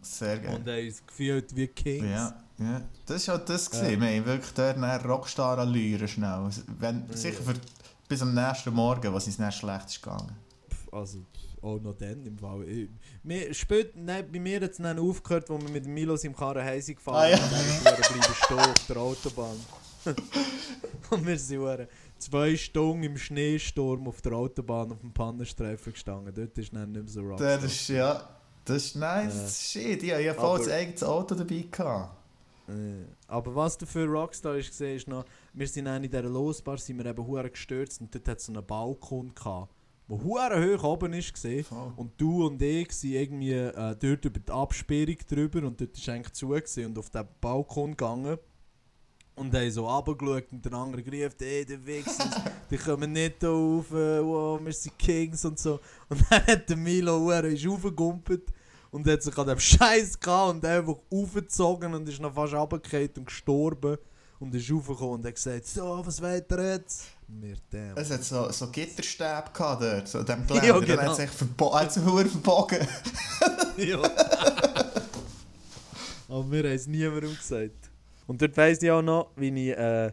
[0.00, 0.56] Sehr geil.
[0.56, 2.06] Und haben uns gefühlt wie Kings.
[2.10, 2.82] Ja, ja.
[3.06, 3.70] Das war halt das.
[3.72, 3.82] Ja.
[3.88, 6.48] Wir haben wirklich dort Rockstar-Allüren schnell.
[6.78, 7.16] Wenn, Ja.
[7.16, 7.54] Sicher für,
[8.08, 10.34] bis am nächsten Morgen, was uns nicht schlecht ist gegangen.
[10.92, 11.24] Also,
[11.62, 12.68] auch noch dann im Fall.
[12.68, 12.88] Ich,
[13.22, 16.64] mir, spät, nein, bei mir hat es dann aufgehört, wo wir mit Milos im Karren
[16.64, 17.36] heisig gefahren Ah, ja.
[17.36, 19.56] und dann bleiben stehen auf der Autobahn.
[21.10, 26.32] und wir sind zwei Stunden im Schneesturm auf der Autobahn auf dem Pannenstreifen gestanden.
[26.34, 27.38] Dort ist dann nicht mehr so rock.
[27.38, 28.28] Das ist, ja,
[28.64, 29.74] das ist nice.
[29.74, 29.82] Ja.
[29.82, 31.66] Shit, ja, ich hatte voll ein eigenes Auto dabei.
[31.70, 32.16] Gehabt.
[32.68, 36.22] Äh, Aber was du für Rockstar ist gesehen, ist noch, wir sind dann in dieser
[36.22, 39.72] Losbar, sind wir eben gestürzt und dort hat es so einen Balkon gehabt,
[40.10, 41.64] wo hure hoch oben ist gesehen.
[41.96, 46.08] Und du und ich sind irgendwie äh, dort über die Absperrung drüber und dort ist
[46.08, 48.36] eigentlich zu gewesen und auf den Balkon gegangen.
[49.36, 53.48] Und haben so runtergeschaut und der andere gerufen, ey, der Wichsers, die kommen nicht da
[53.48, 55.78] rauf, äh, wow, wir sind Kings und so.
[56.08, 58.52] Und dann hat der Milo ist raufgegumpelt
[58.90, 63.10] und hat sich an dem Scheiß gehabt und einfach aufgezogen und ist noch fast runtergefallen
[63.16, 63.96] und gestorben.
[64.40, 66.20] Und ist raufgekommen und hat gesagt, so, was
[66.50, 67.19] ihr jetzt?
[67.96, 70.44] Es hat so, so Gitterstäbe gehabt dort, so in diesem.
[70.48, 71.02] Ja, Dann genau.
[71.02, 72.78] hat es sich verbo hat sich verdammt verbogen.
[73.76, 74.02] Ja.
[76.28, 77.90] Aber wir haben es niemandem gesagt.
[78.26, 80.12] Und dort weiss ich auch noch, wie ich, äh,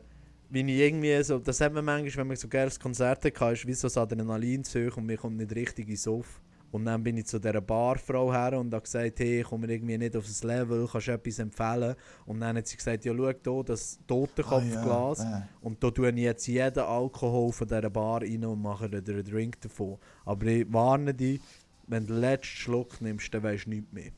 [0.49, 3.67] wie ich irgendwie so, das hat man manchmal, wenn man so gerne Konzerte hat, ist
[3.67, 6.41] wie so das Adrenalin zu hoch und mir kommt nicht richtig ins Off.
[6.71, 9.97] Und dann bin ich zu dieser Barfrau her und habe gesagt, hey, ich komme irgendwie
[9.97, 11.95] nicht auf das Level, kannst du etwas empfehlen?
[12.25, 15.21] Und dann hat sie gesagt, ja schau hier, das Totenkopfglas.
[15.21, 15.47] Ah, ja.
[15.61, 19.23] Und da tue ich jetzt jeden Alkohol von dieser Bar rein und mache dir einen
[19.23, 19.97] Drink davon.
[20.25, 21.39] Aber ich warne dich,
[21.87, 24.11] wenn du den letzten Schluck nimmst, dann weisst du nichts mehr.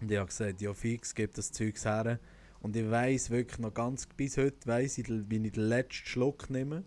[0.00, 2.18] Und ich habe gesagt, ja fix, gib das Zeugs her.
[2.60, 6.50] Und ich weiss wirklich noch ganz, bis heute weiss ich, wie ich den letzten Schluck
[6.50, 6.84] nehme.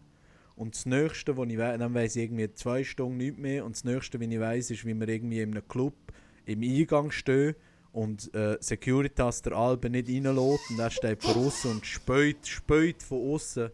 [0.56, 3.66] Und das nächste, was ich weiss, dann weiss ich irgendwie zwei Stunden nichts mehr.
[3.66, 5.96] Und das nächste, was ich weiss, ist, wie wir irgendwie in einem Club
[6.46, 7.56] im Eingang stehen
[7.92, 13.02] und äh, Securitas der Alben nicht reinlässt und er steht von außen und späut, späut
[13.02, 13.70] von außen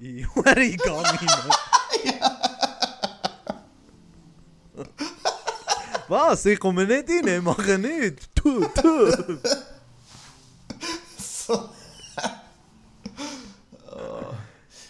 [0.00, 1.50] in den Eingang rein.
[6.08, 6.46] Was?
[6.46, 8.28] Ich komme nicht rein, ich mache nichts.
[8.34, 9.12] Tu, tu.
[11.18, 11.70] So.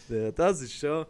[0.09, 1.07] Ja, das ist schon.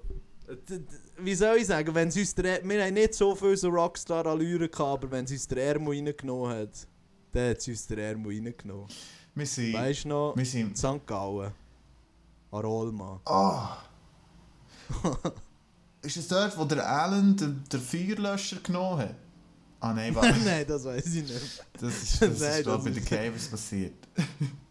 [1.19, 5.05] Wie soll ich sagen, wenn uns der, wir haben nicht so viel so Rockstar-Allüren gehabt,
[5.05, 6.87] aber wenn es uns der Ermo reingenommen hat,
[7.33, 8.87] dann hat es uns der Ermo reingenommen.
[9.35, 9.75] Wir sind...
[9.75, 10.77] Weißt du noch, Wir sind...
[10.77, 11.07] St.
[11.07, 11.53] Gallen,
[12.51, 13.21] Arolma.
[13.27, 13.77] Ah.
[16.03, 19.15] ist es dort, wo der Alan den, den Feuerlöscher genommen hat?
[19.81, 20.39] Ah nein, warte.
[20.45, 21.65] Nein, das weiß ich nicht.
[21.79, 23.95] Das ist, das Nein, ist glaub, das bei den ist- Cavers passiert.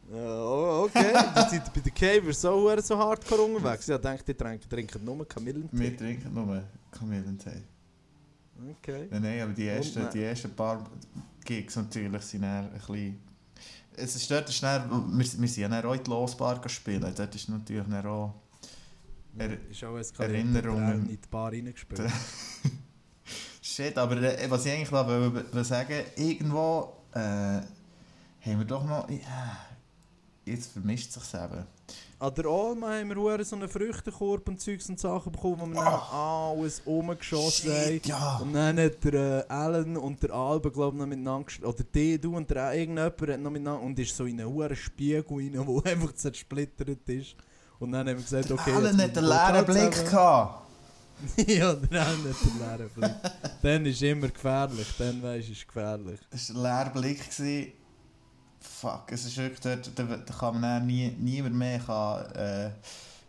[0.10, 3.88] Oh, okay, ihr seid bei den Cavers so, so hardcore unterwegs.
[3.88, 5.78] Ja, denkt, ihr trinkt, trinkt nur Kamillentee.
[5.78, 7.64] Wir trinken nur Kamillentee.
[8.80, 9.08] Okay.
[9.12, 10.12] Nein, nein, aber die ersten, nein.
[10.14, 10.90] die ersten paar
[11.44, 13.20] Gigs natürlich sind dann ein bisschen...
[13.98, 17.04] Es ist dort ist dann, wir, wir sind ja auch in die Losbar gespielt.
[17.04, 18.34] Dort ist natürlich dann auch...
[19.38, 20.84] Er- ist auch Erinnerungen.
[20.84, 22.10] er in die Bar reingespielt.
[23.62, 24.16] Shit, aber
[24.50, 27.66] was ich eigentlich noch sagen irgendwo äh, haben
[28.46, 29.10] wir doch noch...
[29.10, 29.67] Ja,
[30.48, 31.66] jetzt vermischt sich eben.
[32.20, 35.76] An der Alma haben wir so einen Früchtekorb und Zeugs und Sachen bekommen, wo wir
[35.76, 38.02] dann alles umgeschossen haben.
[38.06, 38.38] Ja!
[38.42, 41.84] Und dann hat der äh, Alan und der Alba, glaube ich, noch miteinander gesch- Oder
[41.84, 43.84] die, du und der irgendjemand hat noch miteinander...
[43.84, 45.52] Und ist so in einen hohen Spiegel rein,
[45.86, 47.36] der einfach zersplittert ist.
[47.78, 48.72] Und dann haben wir gesagt, okay...
[48.72, 50.64] Alan hat einen leeren Blick gehabt.
[51.48, 53.32] ja, der Alan hat einen leeren Blick.
[53.62, 56.20] dann ist immer gefährlich, dann weisst du, ist gefährlich.
[56.32, 57.30] Es war ein leerer Blick.
[57.30, 57.74] gewesen.
[58.68, 62.72] Fuck, es ist wirklich dort, da, da kann man nie, niemand mehr kann, äh,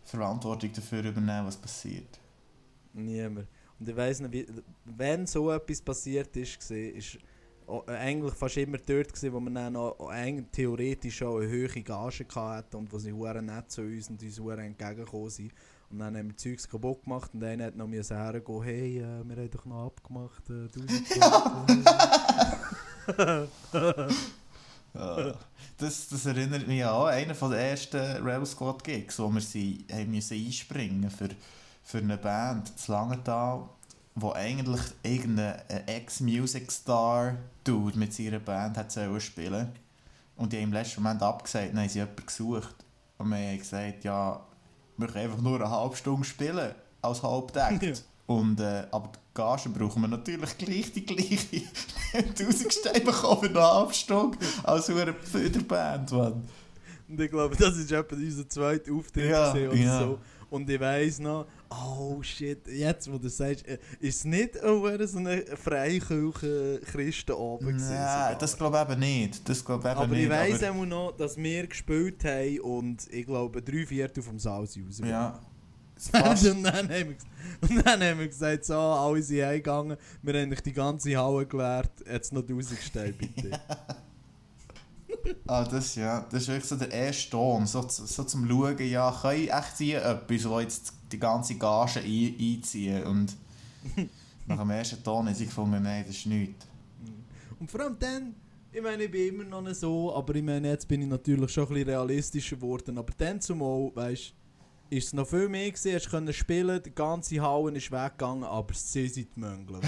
[0.03, 2.19] Verantwortung dafür übernehmen, was passiert.
[2.93, 3.47] Niemand.
[3.79, 4.45] Und ich weiss nicht, wie,
[4.85, 7.17] wenn so etwas passiert ist, war, ist
[7.87, 9.75] eigentlich fast immer dort, gewesen, wo man dann
[10.09, 14.21] eigentlich theoretisch auch eine hohe Gage hatte und wo sie hure nett zu uns und
[14.21, 15.53] uns hure entgegengekommen sind.
[15.91, 19.23] Und dann haben wir Zeugs kaputt gemacht und einer hat noch müssen hergehen, hey, äh,
[19.23, 21.15] wir haben doch noch abgemacht, äh, 1000
[23.17, 23.47] Ja.
[24.93, 29.85] Das, das erinnert mich an einen von den ersten Rebel Squad Gigs, wo wir sie
[29.91, 31.29] haben müssen einspringen für,
[31.83, 33.69] für eine Band zu Langenthal,
[34.15, 39.69] wo eigentlich irgendein Ex-Music-Star Dude mit seiner Band hat spielen.
[40.35, 42.75] Und die haben im letzten Moment abgesagt, dann haben sie jemanden gesucht.
[43.17, 44.39] Und wir haben gesagt, ja,
[44.97, 48.03] wir können einfach nur eine halbe Stunde spielen als Hauptakt.
[48.29, 51.63] Und, äh, aber die Gage brauchen wir natürlich gleich die gleiche.
[52.13, 56.43] 1000 Steine bekommen halbe Stunde als eine Förderband, Mann.
[57.07, 59.99] Und ich glaube, das ist etwa unser zweiter Auftritt Ja, oder ja.
[59.99, 60.19] so.
[60.51, 64.87] Und ich weiss noch, oh shit, jetzt wo du sagst, äh, ist es nicht auch
[65.05, 67.93] so eine freikirche Christenabend gewesen?
[67.95, 69.49] Nein, das glaube ich eben nicht.
[69.49, 70.23] Das glaube ich Aber nicht.
[70.25, 74.37] ich weiss aber, auch noch, dass wir gespielt haben und ich glaube, drei Viertel vom
[74.37, 75.11] Saal sind rausgekommen.
[75.11, 75.39] ja,
[76.13, 77.25] und, dann haben wir, ges-
[77.61, 81.45] und dann haben wir gesagt, so, alle sind heimgegangen, wir haben eigentlich die ganze Halle
[81.45, 83.59] geleert, jetzt noch rausgestellt, bitte.
[85.47, 89.11] ah, das, ja, das ist wirklich so der erste Ton, so, so zum Schauen, ja,
[89.21, 93.35] kann ich echt hier etwas, wo jetzt die ganze Gage ein, einziehen und
[94.47, 96.65] nach dem ersten Ton haben sie gefunden, nein, das ist nichts.
[97.59, 98.35] Und vor allem dann,
[98.71, 101.51] ich meine, ich bin immer noch nicht so, aber ich meine, jetzt bin ich natürlich
[101.51, 102.97] schon ein bisschen realistischer geworden.
[102.97, 104.33] Aber dann zumal, weißt du,
[104.89, 108.73] ist es noch viel mehr gewesen, hast können spielen, die ganze Halle ist weggegangen, aber
[108.73, 109.79] sie sind die Möngle.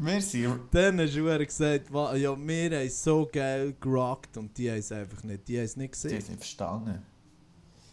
[0.00, 4.78] Wir sind, dann hast du gesagt, ja, wir haben so geil gerockt und die haben
[4.78, 6.18] es einfach nicht, die haben es nicht die haben gesehen.
[6.18, 7.02] es nicht verstanden.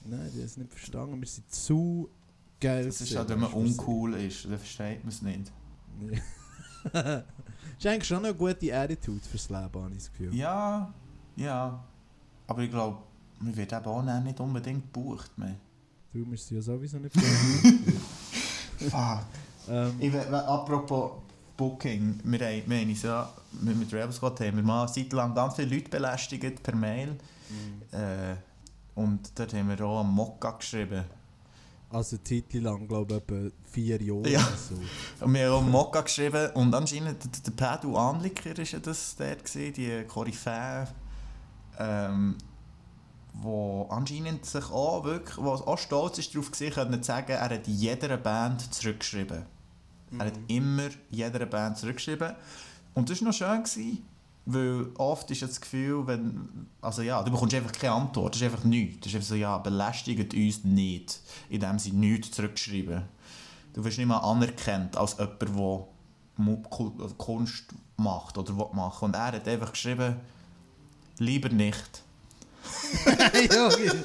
[0.05, 2.09] Nein, die haben es nicht verstanden, wir sind zu
[2.59, 5.51] geil Das ist gewesen, halt, wenn man uncool ist, dann versteht man es nicht.
[5.99, 6.21] sie.
[7.79, 10.35] ist eigentlich schon eine gute Attitude fürs Leben, habe ich das Gefühl.
[10.35, 10.93] Ja,
[11.35, 11.83] ja.
[12.47, 12.99] Aber ich glaube,
[13.39, 15.55] wir werden eben auch nicht unbedingt gebucht mehr.
[16.13, 17.15] Du, wir sind ja sowieso nicht
[18.89, 19.19] Fuck.
[19.69, 21.11] ähm, Ich, apropos
[21.57, 23.29] Booking, wir haben, wir haben ja
[23.61, 26.75] mit, mit Rebel Squad haben wir mal eine Zeit lang ganz viele Leute belästigt per
[26.75, 27.15] Mail.
[27.91, 28.35] Äh,
[28.95, 31.03] und dort haben wir auch am Mokka geschrieben.
[31.89, 34.39] Also Titel lang, glaube ich, etwa vier Jahre Ja.
[34.39, 35.25] oder so.
[35.25, 39.15] Und wir haben auch Mokka geschrieben und anscheinend der, der Pedro Anliker war ja das
[39.17, 40.87] dort, gewesen, die Koryphäe,
[41.79, 42.35] ähm,
[43.89, 48.17] anscheinend sich auch wirklich, wo auch stolz ist darauf gewesen, können sagen, er hat jeder
[48.17, 49.43] Band zurückgeschrieben.
[50.17, 52.33] Er hat immer jeder Band zurückgeschrieben.
[52.93, 54.05] Und das war noch schön, gewesen,
[54.45, 58.51] weil oft ist das Gefühl, wenn, also ja, du bekommst einfach keine Antwort, das ist
[58.51, 58.99] einfach nichts.
[59.01, 61.19] Das ist einfach so, ja, belästigt uns nicht,
[61.49, 63.03] indem sie nichts zurückschreiben.
[63.73, 67.65] Du wirst nicht mal anerkannt als jemand, der also Kunst
[67.97, 69.05] macht oder will machen.
[69.05, 70.15] Und er hat einfach geschrieben,
[71.17, 72.03] lieber nicht.
[73.53, 74.03] Junge.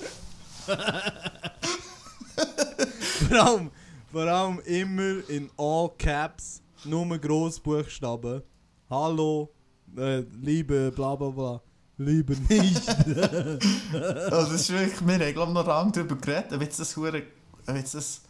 [3.28, 3.70] vor, allem,
[4.12, 8.42] vor allem immer in all caps, nur Grossbuchstaben.
[8.88, 9.50] Hallo,
[9.96, 11.60] äh, liebe bla bla bla.
[11.98, 12.82] Lieber nicht.
[13.92, 17.22] Also das ist wirklich, wir haben glaube noch lange darüber geredet, ob jetzt das, hure-
[17.66, 18.22] ob jetzt das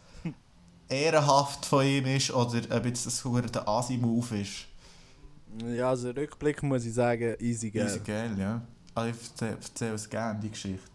[0.89, 4.65] ehrenhaft von ihm ist oder ob jetzt das hure der Asi-Move ist.
[5.73, 7.85] ja, also Rückblick muss ich sagen, easy geil.
[7.87, 8.61] Easy geil, ja.
[8.93, 10.91] Also ich erzähle, erzähle es gerne, die Geschichte.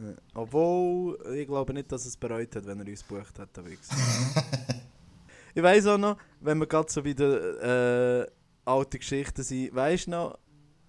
[0.00, 0.14] Ja.
[0.34, 3.56] Obwohl, ich glaube nicht, dass es bereut hat, wenn er uns gebucht hat.
[3.56, 3.64] der
[5.54, 8.26] ich weiss auch noch, wenn wir gerade so wieder äh,
[8.64, 10.38] alte Geschichten sind, weißt du noch,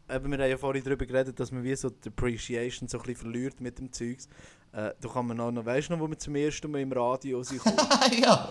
[0.09, 3.03] eben, wir haben ja vorhin darüber geredet, dass man wie so die Appreciation so ein
[3.03, 4.27] bisschen verliert mit dem Zeugs.
[4.71, 6.91] Äh, da kann man auch noch, weißt du noch, wo wir zum ersten Mal im
[6.91, 7.61] Radio sind
[8.21, 8.49] ja!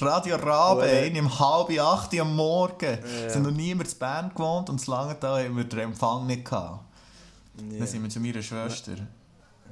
[0.00, 2.98] Radio Rabe, Oder- ein um halb acht am Morgen.
[3.22, 3.30] Ja.
[3.30, 6.84] Sind noch niemand in Bern gewohnt und lange da haben wir den Empfang nicht gehabt.
[7.70, 7.78] Ja.
[7.78, 8.92] Dann sind wir zu meiner Schwester.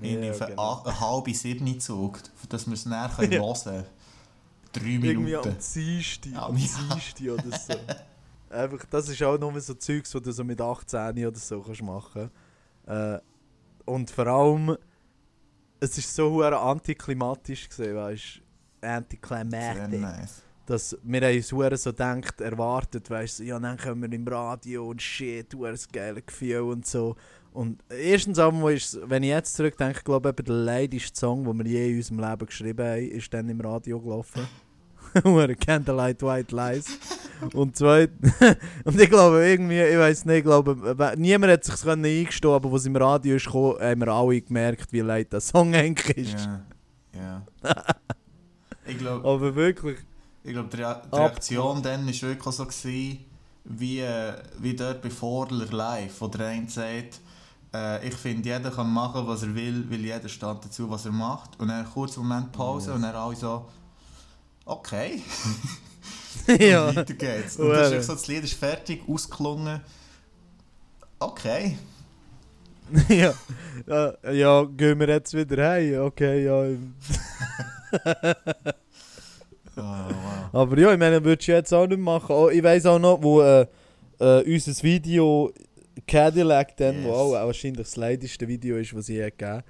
[0.01, 0.83] Ja, in auf genau.
[0.85, 3.85] eine halbe sieben gezog, dass wir es näher hören können.
[4.73, 5.49] Drei Irgendwie Minuten.
[5.51, 6.67] am Dienstag, Ja, am ja.
[6.67, 7.75] Dienstag oder so.
[8.57, 11.83] Einfach, das ist auch nur so Zeugs, das du so mit 18 oder so kannst
[11.83, 12.31] machen
[12.87, 13.19] äh,
[13.85, 14.77] Und vor allem,
[15.83, 18.41] es ist so hure antiklimatisch gesehen, weißt
[18.81, 18.87] du?
[18.87, 20.01] Antiklimatisch.
[20.01, 20.43] nice.
[20.65, 24.89] Dass wir uns hure so denkt, erwartet, weißt du, ja, dann kommen wir im Radio
[24.89, 27.17] und shit, hure das geile Gefühl und so.
[27.53, 31.67] Und erstens einmal ist, wenn ich jetzt zurückdenke, glaube ich, der leidigste Song, den wir
[31.67, 34.47] je in unserem Leben geschrieben haben, ist dann im Radio gelaufen.
[35.57, 36.87] Candlelight White Lies.
[37.55, 38.33] Und zweitens,
[38.85, 42.87] und ich glaube irgendwie, ich weiß nicht, ich glaube, niemand hat sich eingestehen, aber als
[42.87, 46.49] im Radio ist gekommen, haben wir alle gemerkt, wie leid der Song eigentlich ist.
[47.15, 47.43] Ja.
[47.65, 47.85] ja.
[48.87, 49.99] ich glaube, Aber wirklich,
[50.45, 53.19] ich glaub, die, Rea die Ab- Reaktion dann war wirklich so, gewesen,
[53.65, 57.21] wie, äh, wie dort bei Vorler live, wo der eine sagt,
[57.75, 61.13] äh, ich finde, jeder kann machen, was er will, weil jeder steht dazu, was er
[61.13, 61.59] macht.
[61.61, 62.95] Und dann kurz einen Moment Pause Ja.
[62.97, 63.67] und dann alle so,
[64.65, 65.23] okay.
[66.59, 66.89] ja.
[66.89, 67.57] Und weiter geht's.
[67.57, 69.81] Und das ist so, das Lied ist fertig, ausgelungen.
[71.19, 71.77] Okay.
[73.09, 73.35] ja.
[73.87, 74.33] ja.
[74.33, 76.01] Ja, gehen wir jetzt wieder heim?
[76.01, 76.65] Okay, ja.
[79.75, 80.49] Oh, wow.
[80.53, 82.37] Aber ja, ich meine, würdest du jetzt auch nicht machen.
[82.37, 83.67] Oh, ich weiß auch noch, wo äh,
[84.21, 85.51] äh, unser Video
[86.07, 87.05] Cadillac dann, Yes.
[87.05, 89.63] wo auch wahrscheinlich das leidigste Video ist, was ich je gegeben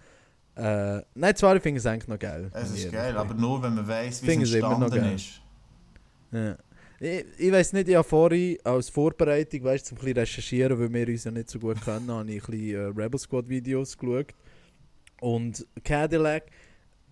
[0.57, 2.51] äh, Nein, zwar, ich finde es eigentlich noch geil.
[2.53, 5.41] Es ich ist geil, aber nur wenn man weiss, wie es entstanden ist.
[6.31, 6.57] Ja.
[7.01, 10.93] Ich, ich weiß nicht, ich habe vorhin als Vorbereitung, weißt, zum ein bisschen recherchieren, weil
[10.93, 13.97] wir uns ja nicht so gut kennen, habe ich ein bisschen äh, Rebel Squad Videos
[13.97, 14.35] geschaut.
[15.21, 16.45] Und Cadillac,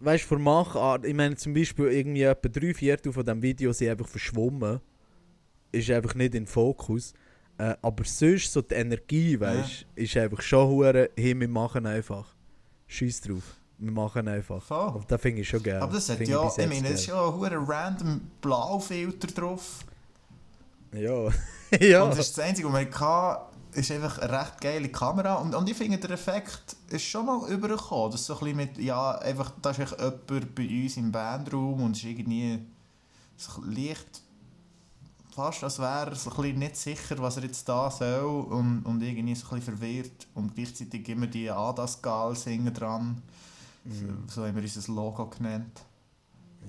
[0.00, 3.72] weißt du, für Machart, ich meine zum Beispiel irgendwie etwa drei Viertel von diesem Video
[3.72, 4.80] sind einfach verschwommen.
[5.72, 7.14] Ist einfach nicht in Fokus.
[7.58, 12.34] Äh, aber sonst so die Energie, weißt du, ist einfach schon hure hin Machen einfach.
[12.90, 13.42] Scheiß drauf.
[13.78, 14.62] Wir machen einfach.
[14.62, 14.88] Voll.
[14.88, 15.80] Aber das finde ich schon geil.
[15.80, 19.84] Aber das hat ja, ich jetzt meine, es ist ja ein hoher random Blaufilter drauf.
[20.92, 21.30] Ja.
[21.80, 22.02] ja.
[22.02, 25.34] Und das ist das Einzige, was wir hatten, ist einfach eine recht geile Kamera.
[25.36, 28.10] Und, und ich finde, der Effekt ist schon mal übergekommen.
[28.10, 31.82] Das ist so ein bisschen mit, ja, einfach, da ist jemand bei uns im Bandraum
[31.82, 32.58] und es ist irgendwie
[33.36, 34.22] so leicht,
[35.40, 38.82] fast als wäre er so ein bisschen nicht sicher, was er jetzt da soll und,
[38.84, 40.26] und irgendwie so ein bisschen verwirrt.
[40.34, 43.22] Und gleichzeitig immer die Adas-Gal singen dran.
[43.84, 44.24] Mhm.
[44.28, 45.80] So haben wir unser Logo genannt.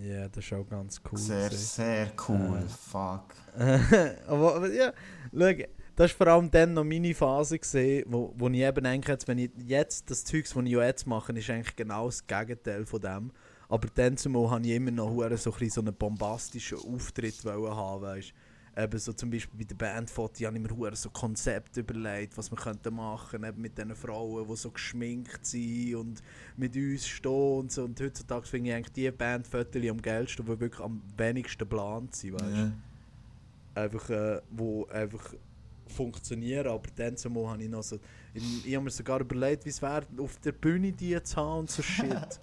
[0.02, 1.20] Ja, das ist auch ganz cool.
[1.20, 1.66] Sehr, gewesen.
[1.66, 2.60] sehr cool.
[2.60, 2.70] Äh.
[2.70, 3.36] Fuck.
[4.28, 4.94] aber, aber ja,
[5.34, 5.54] schau,
[5.98, 9.38] das war vor allem dann noch meine Phase, gewesen, wo, wo ich eben jetzt, wenn
[9.38, 13.32] ich jetzt das Zeugs, das ich jetzt mache, ist eigentlich genau das Gegenteil von dem.
[13.68, 18.34] Aber dann zumal habe ich immer noch so, ein so einen bombastischen Auftritt haben, weißt
[18.78, 22.56] Eben so zum Beispiel bei der Bandfoto habe ich mir so Konzept überlegt, was wir
[22.58, 26.24] könnten machen, eben mit diesen Frauen, die so geschminkt sind und
[26.56, 27.84] mit uns stehen und so.
[27.84, 32.34] Und heutzutage finde ich eigentlich die Bandfotos am geilsten, die wirklich am wenigsten geplant sind,
[32.34, 32.72] weißt Ja.
[33.76, 35.34] einfach, äh, wo einfach
[35.88, 38.00] funktionieren, aber dann zumal habe ich noch so,
[38.34, 41.60] ich, ich habe mir sogar überlegt, wie es wäre, auf der Bühne die zu haben
[41.60, 42.08] und so shit.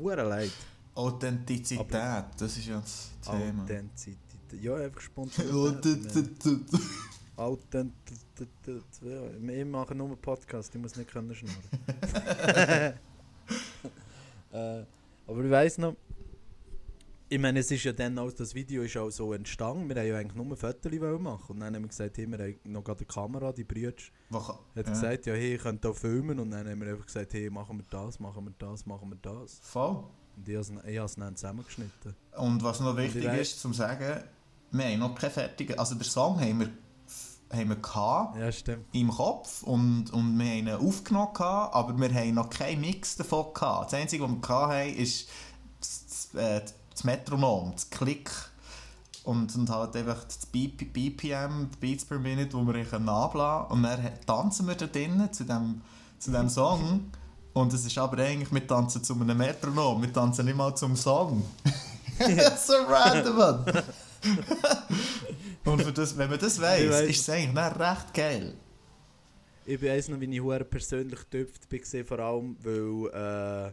[0.00, 0.52] Hure leid.
[0.94, 3.62] Authentizität, das ist ja das Thema.
[3.62, 4.18] Authentizität.
[4.52, 5.50] Ja, einfach spontan.
[5.50, 6.60] Authentizität.
[7.36, 8.84] Authentizität.
[9.02, 11.56] Ja, ich mache nur einen Podcast, ich muss nicht können schnurren.
[14.52, 14.84] äh,
[15.26, 15.96] aber ich weiss noch,
[17.28, 20.06] ich meine, es ist ja dann auch, das Video ist auch so entstanden, wir haben
[20.06, 22.84] ja eigentlich nur Fotos wollen machen und dann haben wir gesagt, hey, wir haben noch
[22.84, 23.92] gerade eine Kamera, die kann-
[24.30, 24.82] hat ja.
[24.82, 27.78] gesagt, ja, hey, ihr könnt auch filmen und dann haben wir einfach gesagt, hey, machen
[27.78, 29.58] wir das, machen wir das, machen wir das.
[29.60, 30.04] Voll.
[30.36, 32.14] Und ich habe es dann zusammengeschnitten.
[32.36, 34.22] Und was noch wichtig ist, zum sagen,
[34.78, 36.70] wir haben noch keine fertige, also der Song haben wir,
[37.52, 38.86] haben wir gehabt, Ja, stimmt.
[38.92, 43.16] im Kopf und, und wir haben ihn aufgenommen, gehabt, aber wir haben noch keinen Mix
[43.16, 43.92] davon gehabt.
[43.92, 45.28] Das Einzige, was wir haben, ist
[45.80, 48.30] das, das, äh, das Metronom, das Klick
[49.24, 53.82] und, und halt einfach das BP, BPM, Beats per Minute, wo wir können ablassen Und
[53.82, 55.82] dann tanzen wir da drinnen zu dem,
[56.18, 57.10] zu dem Song.
[57.52, 60.94] Und es ist aber eigentlich, wir tanzen zu einem Metronom, wir tanzen nicht mal zum
[60.94, 61.42] Song.
[62.66, 63.64] so random, Mann.
[65.64, 68.54] Und für das, wenn man das Ich weiss, ist es eigentlich dann recht geil.
[69.64, 73.72] Ich weiß noch, wie ich hure persönlich war, gewesen, vor allem, weil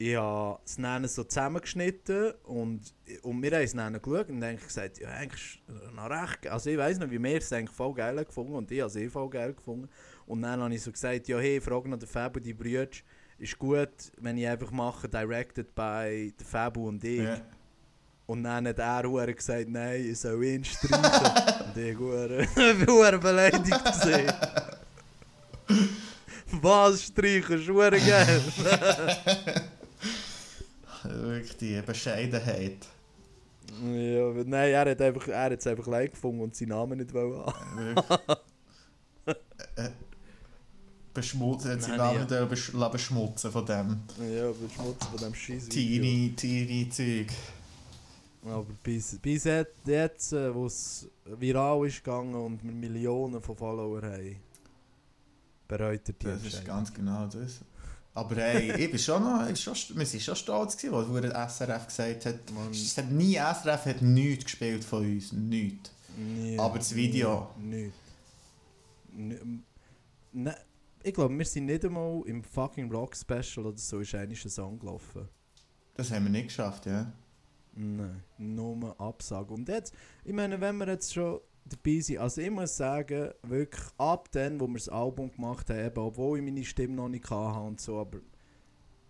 [0.00, 0.16] ich
[0.64, 2.80] es dann so zusammengeschnitten und,
[3.20, 6.52] und wir haben es dann geschaut und dann gesagt, ja, eigentlich ist noch recht geil.
[6.52, 8.96] Also ich weiß noch, wie wir es eigentlich voll geil gefunden und ich habe es
[8.96, 9.90] eh voll geil gefunden.
[10.24, 12.88] Und dann habe ich so gesagt, ja, hey, frag noch den Fabu, die Brüder,
[13.36, 17.20] ist gut, wenn ich einfach mache, directed by der Fabu und ich.
[17.20, 17.42] Ja.
[18.30, 21.02] Und dann hat er hure gesagt, nein, ich soll ihn streichen.
[21.74, 21.98] und ich
[22.86, 23.64] war beleidigt.
[23.64, 24.32] gewesen.
[26.52, 28.40] Was streichen, ist hure geil.
[31.02, 32.86] Wirklich die Bescheidenheit.
[33.82, 37.12] ja, nein, er hat einfach, er hat es einfach leid gefunden und seinen Namen nicht
[37.12, 37.52] wollen.
[37.74, 38.38] Wirklich.
[39.74, 39.90] Äh,
[41.12, 42.88] Beschmutzen, hat sie Nein, Namen ja.
[42.88, 47.26] beschmutzen von dem Ja, beschmutzen von dem scheiß teeny, teeny Zeug.
[48.42, 54.04] Aber bis, bis jetzt, äh, wo es viral ist gegangen und wir Millionen von Followern
[54.12, 54.36] haben,
[55.68, 57.60] bereut er die Das ist ganz genau das.
[58.14, 61.20] Aber hey, ich bin schon noch, ich schon, wir sind schon stolz gewesen, als wo
[61.20, 65.90] der SRF gesagt hat, Man- es hat nie, SRF hat nichts gespielt von uns, nichts.
[66.16, 67.50] Nie, Aber das Video?
[67.58, 67.94] nie, Nicht.
[69.12, 69.42] Nicht.
[70.32, 70.56] Ne,
[71.02, 74.50] ich glaube, wir sind nicht einmal im fucking Rock Special oder so, ist eigentlich ein
[74.50, 75.28] Song gelaufen.
[75.94, 77.12] Das haben wir nicht geschafft, ja.
[77.80, 79.54] Nein, nur Absage.
[79.54, 83.84] Und jetzt, ich meine, wenn wir jetzt schon dabei sind, also ich muss sagen, wirklich
[83.96, 87.60] ab dann, wo wir das Album gemacht haben, obwohl ich meine Stimme noch nicht hatte
[87.60, 88.18] und so, aber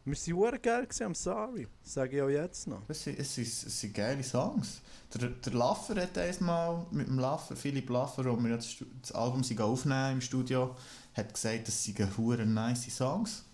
[0.05, 1.67] wir waren hure geil, gewesen, I'm sorry.
[1.83, 2.83] Das sage ich auch jetzt noch.
[2.89, 4.81] Es sind, es sind, es sind geile Songs.
[5.15, 9.43] Der, der Laffer hat einmal mit dem Laffer, Philipp Laffer, wo wir jetzt das Album
[9.59, 10.77] aufnehmen im Studio,
[11.15, 13.45] hat gesagt, das seien hure nice Songs.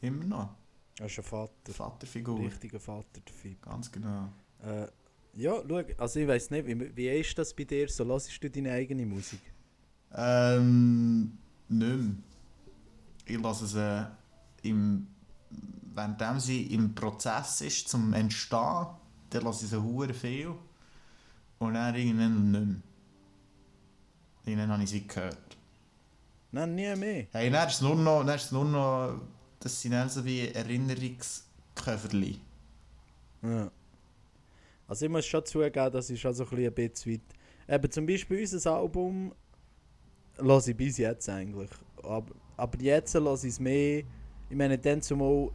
[0.00, 0.59] Immer noch.
[1.00, 2.38] Er ist ein Vater, Vaterfigur.
[2.40, 3.62] richtiger Vater, der Fieb.
[3.62, 4.28] Ganz genau.
[4.62, 4.86] Äh,
[5.34, 7.88] ja, schau, also ich weiß nicht, wie, wie ist das bei dir?
[7.88, 9.40] So hörst du deine eigene Musik?
[10.14, 11.38] Ähm,
[11.70, 12.14] nicht mehr.
[13.24, 15.06] Ich lasse es äh, im,
[15.94, 18.88] währenddem sie im Prozess ist, zum Entstehen,
[19.30, 20.54] dann lasse ich sie hure viel.
[21.60, 22.76] Und dann irgendwann nicht mehr.
[24.44, 25.56] Irgendwann habe ich sie gehört.
[26.52, 27.26] Nein, nie mehr.
[27.32, 29.18] Hey, dann ist es nur noch, dann ist es nur noch
[29.60, 32.40] das sind dann so wie Erinnerungsköfferli.
[33.42, 33.70] Ja.
[34.88, 37.20] Also ich muss schon zugeben, das ist schon so ein bisschen weit.
[37.68, 39.32] Eben zum Beispiel unser Album
[40.36, 41.70] höre ich bis jetzt eigentlich.
[42.02, 44.02] Aber, aber jetzt höre ich es mehr
[44.50, 45.52] ich meine, dann zumal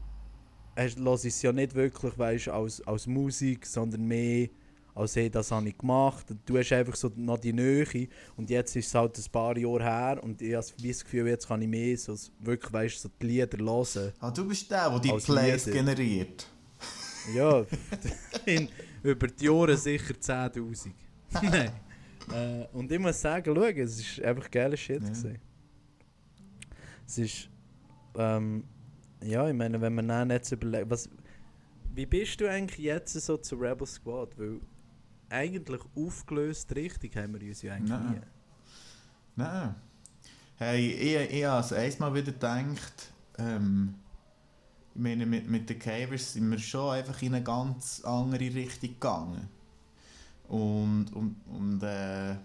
[0.78, 4.48] hast- lass ich es ja nicht wirklich, weißt, als, als Musik, sondern mehr
[4.96, 6.32] als hey, das habe ich gemacht.
[6.32, 9.58] Und Du hast einfach so noch die Nähe und jetzt ist es halt ein paar
[9.58, 13.10] Jahre her und ich habe das Gefühl, jetzt kann ich mehr so, wirklich, weißt, so
[13.22, 14.14] die Lieder hören.
[14.20, 15.78] Ah, du bist der, der die Plays Lieder.
[15.78, 16.48] generiert.
[17.36, 17.66] Ja,
[18.46, 18.70] in,
[19.04, 20.92] über die Jahre sicher 10'000.
[21.44, 21.72] Nein.
[22.32, 25.10] Äh, und ich muss sagen, schau, es ist einfach geiler Shit Ja.
[25.10, 25.40] gewesen.
[27.08, 27.50] Es ist,
[28.18, 28.64] ähm,
[29.24, 31.10] ja, ich meine, wenn man dann jetzt überlegt, was,
[31.94, 34.38] wie bist du eigentlich jetzt so zu Rebel Squad?
[34.38, 34.60] Weil
[35.30, 38.12] eigentlich aufgelöst richtig haben wir uns ja eigentlich Nein.
[38.12, 38.22] nie.
[39.36, 39.76] Nein.
[40.58, 43.96] Hey, ich, ich habe also einmal wieder gedacht, ähm,
[44.94, 48.92] ich meine, mit, mit den Cavers sind wir schon einfach in eine ganz andere Richtung
[48.92, 49.50] gegangen.
[50.48, 52.36] Und, und, und äh,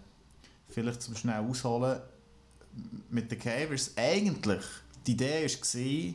[0.68, 2.01] vielleicht zum schnell ausholen,
[3.11, 4.64] mit den Cavers eigentlich,
[5.07, 6.14] die Idee war,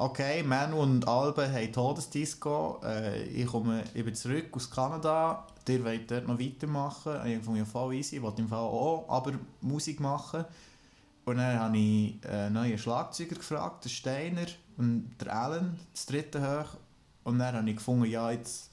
[0.00, 5.84] okay, Manu und Albe haben Todesdisco, äh, ich komme ich bin zurück aus Kanada, ihr
[5.84, 10.00] wollt dort noch weitermachen, ich fand voll easy, ich wollte im Fall auch aber Musik
[10.00, 10.44] machen.
[11.26, 14.46] Und dann habe ich einen neuen Schlagzeuger gefragt, den Steiner
[14.78, 16.78] und der Alan, das dritte hoch.
[17.22, 18.70] Und dann habe ich gefunden, ja, jetzt,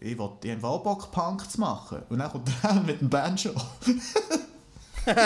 [0.00, 2.02] ich wollte ich habe Bock, Punk zu machen.
[2.08, 3.50] Und dann kommt der Alan mit dem Banjo.
[5.06, 5.16] und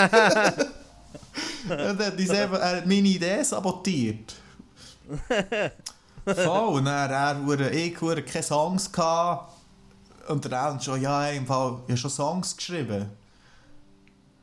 [1.70, 4.41] dann hat er hat meine Idee sabotiert.
[6.24, 9.52] Voll, und dann er, hure- ich hure keine Songs gehabt.
[10.28, 13.06] Und der Alan schon, ja, im Fall, ich habe schon Songs geschrieben.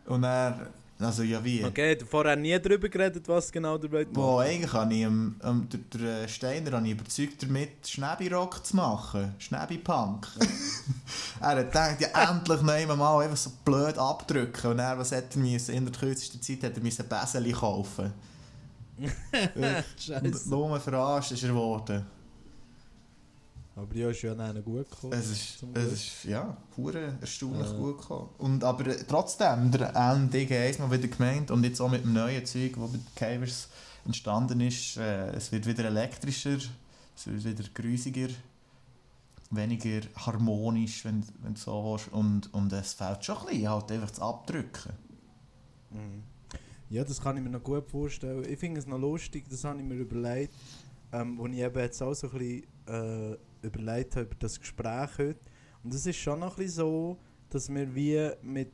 [0.05, 0.67] Und er,
[0.99, 1.63] also ja wie?
[1.63, 4.13] Okay, du vorher nie darüber geredet, was genau willst machen.
[4.13, 8.76] Boah, eigentlich habe ich ähm, ähm, der, der Steiner habe ich überzeugt damit, Schnäbi-Rock zu
[8.76, 9.34] machen.
[9.39, 10.28] Schnäbi-Punk.
[11.39, 14.72] er hat gedacht, ja endlich noch einmal einfach so blöd abdrücken.
[14.72, 15.74] Und er, was hat er müssen?
[15.76, 18.05] In der kürzesten Zeit hat er müssen Bäseli kaufen.
[18.05, 18.13] Und
[19.97, 20.50] Scheiße.
[20.50, 22.06] nur verarscht ist er geworden.
[23.76, 25.14] Aber ja, ist ja dann gut gekommen.
[25.14, 27.78] Es ist, es ist ja, hure erstaunlich Ja.
[27.78, 28.30] gut gekommen.
[28.38, 32.12] Und, aber äh, trotzdem, der Alan DG mal wieder gemeint und jetzt auch mit dem
[32.14, 33.70] neuen Zeug, das mit Cavers
[34.06, 36.58] entstanden ist, äh, es wird wieder elektrischer,
[37.16, 38.28] es wird wieder grusiger,
[39.52, 42.10] weniger harmonisch, wenn, wenn du so willst.
[42.12, 44.91] Und, und es fällt schon ein bisschen, halt einfach zu abdrücken.
[45.91, 46.24] Mhm.
[46.90, 48.44] Ja, das kann ich mir noch gut vorstellen.
[48.50, 50.54] Ich finde es noch lustig, das habe ich mir überlegt,
[51.12, 55.12] ähm, als ich eben jetzt auch so ein bisschen äh, überlegt habe über das Gespräch
[55.20, 55.40] heute.
[55.84, 57.18] Und es ist schon noch ein bisschen so,
[57.50, 58.72] dass wir wie mit,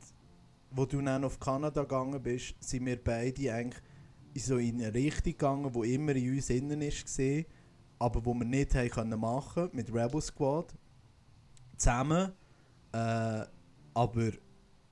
[0.70, 3.82] wo du dann auf Kanada gegangen bist, sind wir beide eigentlich
[4.36, 7.20] so in eine Richtung gegangen, wo immer in uns innen ist
[7.98, 10.74] aber wo wir nicht haben können machen mit Rebel Squad
[11.76, 12.32] zusammen,
[12.92, 13.44] äh,
[13.94, 14.30] aber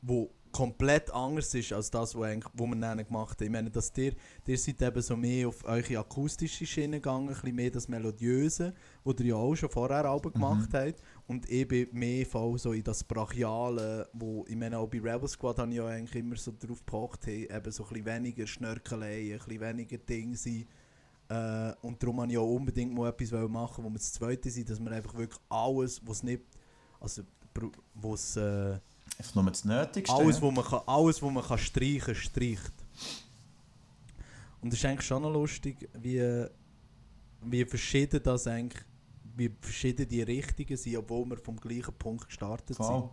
[0.01, 3.47] wo komplett anders ist als das, was eigentlich- wo wir dann gemacht haben.
[3.47, 4.15] Ich meine, dass ihr,
[4.47, 8.73] ihr seid eben so mehr auf eure akustische Schiene gegangen, ein bisschen mehr das Melodiöse,
[9.03, 11.03] wo ihr ja auch schon vorher Alben gemacht habt.
[11.27, 15.29] Und ich bin mehr voll so in das Brachiale, wo, ich meine, auch bei Rebel
[15.29, 18.47] Squad habe ich ja eigentlich immer so drauf gepocht, hey, eben so ein bisschen weniger
[18.47, 20.67] Schnörkelei, ein bisschen weniger Dinge sein.
[21.29, 24.71] Äh, und darum wollte ich auch unbedingt mal etwas machen, wo wir das Zweite sind,
[24.71, 26.43] dass wir einfach wirklich alles, was nicht,
[27.01, 27.23] also,
[27.95, 28.79] was äh,
[29.19, 30.15] Einfach nur das Nötigste.
[30.15, 32.73] alles, wo man kann, alles, wo man kann streichen, streicht.
[34.61, 36.47] Und es ist eigentlich schon noch lustig, wie,
[37.43, 38.83] wie verschieden das eigentlich,
[39.37, 42.87] wie verschieden die Richtungen sind, obwohl wir vom gleichen Punkt gestartet sind.
[42.87, 43.11] Voll.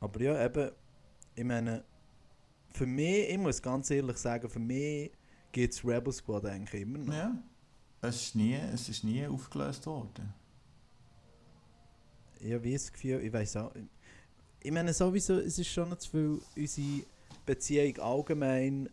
[0.00, 0.70] Aber ja, eben,
[1.34, 1.84] ich meine,
[2.70, 5.12] für mich, ich muss ganz ehrlich sagen, für mich
[5.52, 7.12] geht es Rebel Squad eigentlich immer noch.
[7.12, 7.36] Ja.
[8.00, 10.32] Es ist, nie, es ist nie aufgelöst worden.
[12.42, 13.72] Habe wie das Gefühl, ich weiß auch.
[14.62, 17.04] Ich meine sowieso, es ist schon zu viel unsere
[17.46, 18.88] Beziehung allgemein.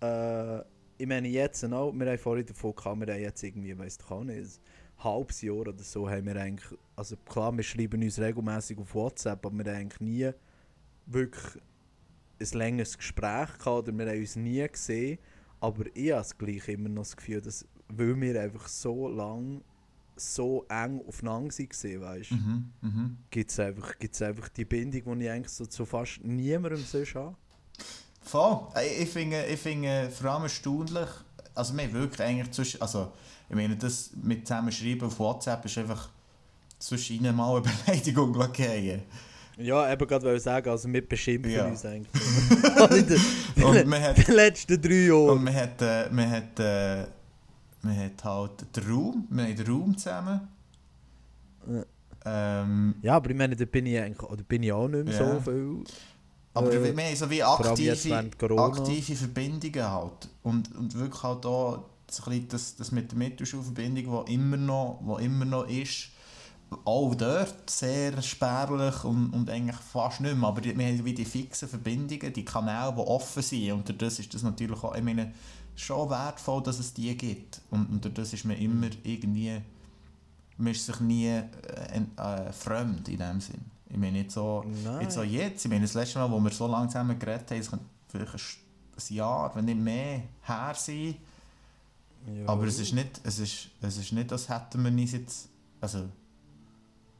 [0.00, 0.60] Äh,
[0.98, 4.10] ich meine jetzt auch, wir haben vorhin davon gehabt, wir haben jetzt irgendwie, weiss ich
[4.10, 4.60] auch nicht,
[4.98, 8.94] ein halbes Jahr oder so haben wir eigentlich, also klar, wir schreiben uns regelmäßig auf
[8.94, 10.30] WhatsApp, aber wir haben eigentlich nie
[11.06, 11.62] wirklich
[12.40, 15.18] ein längeres Gespräch gehabt oder wir haben uns nie gesehen.
[15.60, 19.62] Aber ich habe gleich immer noch das Gefühl, dass, weil wir einfach so lang
[20.16, 22.72] so eng aufeinander waren, weißt du, Mhm.
[22.80, 23.16] Mhm.
[23.30, 27.14] gibt es einfach, gibt's einfach die Bindung, die ich eigentlich so zu fast niemandem sonst
[27.14, 27.34] habe.
[28.22, 28.60] Voll.
[29.00, 31.08] Ich, finde, ich finde vor allem erstaunlich,
[31.54, 33.12] also wir wirklich eigentlich zwischen, also
[33.48, 36.08] ich meine, das mit zusammenschreiben auf WhatsApp ist einfach
[36.78, 39.02] zwischen ihnen mal eine Beleidigung gehen.
[39.58, 41.66] Ja, eben gerade wollte ich sagen, also wir beschimpfen Ja.
[41.66, 42.22] uns eigentlich.
[42.90, 45.44] in den, Und man hat, den letzten drei und Jahren.
[45.44, 47.06] man hat, äh, man hat, äh,
[47.82, 50.40] man hat halt den Raum, wir haben den Raum zusammen.
[51.66, 51.84] Ja.
[52.24, 55.34] Ähm, Ja, aber ich meine, da bin ich oder bin ich auch nicht mehr Ja.
[55.34, 55.84] so viel.
[56.54, 60.28] Aber Äh, wir haben so wie aktive, aktive Verbindungen halt.
[60.42, 61.84] Und, und wirklich halt auch
[62.48, 66.10] das, das mit der Mittelschulverbindung, die immer noch, wo immer noch ist,
[66.84, 70.48] auch dort sehr spärlich und, und eigentlich fast nicht mehr.
[70.48, 73.72] Aber wir haben wie die fixen Verbindungen, die Kanäle, die offen sind.
[73.72, 75.32] Und das ist das natürlich auch, ich meine,
[75.76, 77.60] schon wertvoll, dass es die gibt.
[77.70, 79.60] Und, und durch das ist man immer irgendwie,
[80.56, 81.42] man ist sich nie äh,
[82.16, 83.64] äh, fremd in dem Sinn.
[83.88, 85.02] Ich meine nicht so, Nein.
[85.02, 87.58] jetzt so jetzt, ich meine das letzte Mal, wo wir so lange zusammen geredet haben,
[87.58, 91.16] es könnte vielleicht ein, Jahr, wenn nicht mehr, her sein.
[92.26, 92.48] Ja.
[92.48, 95.48] Aber es ist nicht, es ist, es ist nicht, als hätten wir uns jetzt,
[95.80, 95.98] also,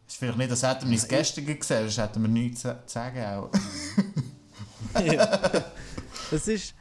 [0.06, 2.76] es ist vielleicht nicht, als hätten wir uns gestern gesehen, sonst hätten wir nichts zu
[2.86, 3.50] sagen auch.
[6.32, 6.74] Es ist.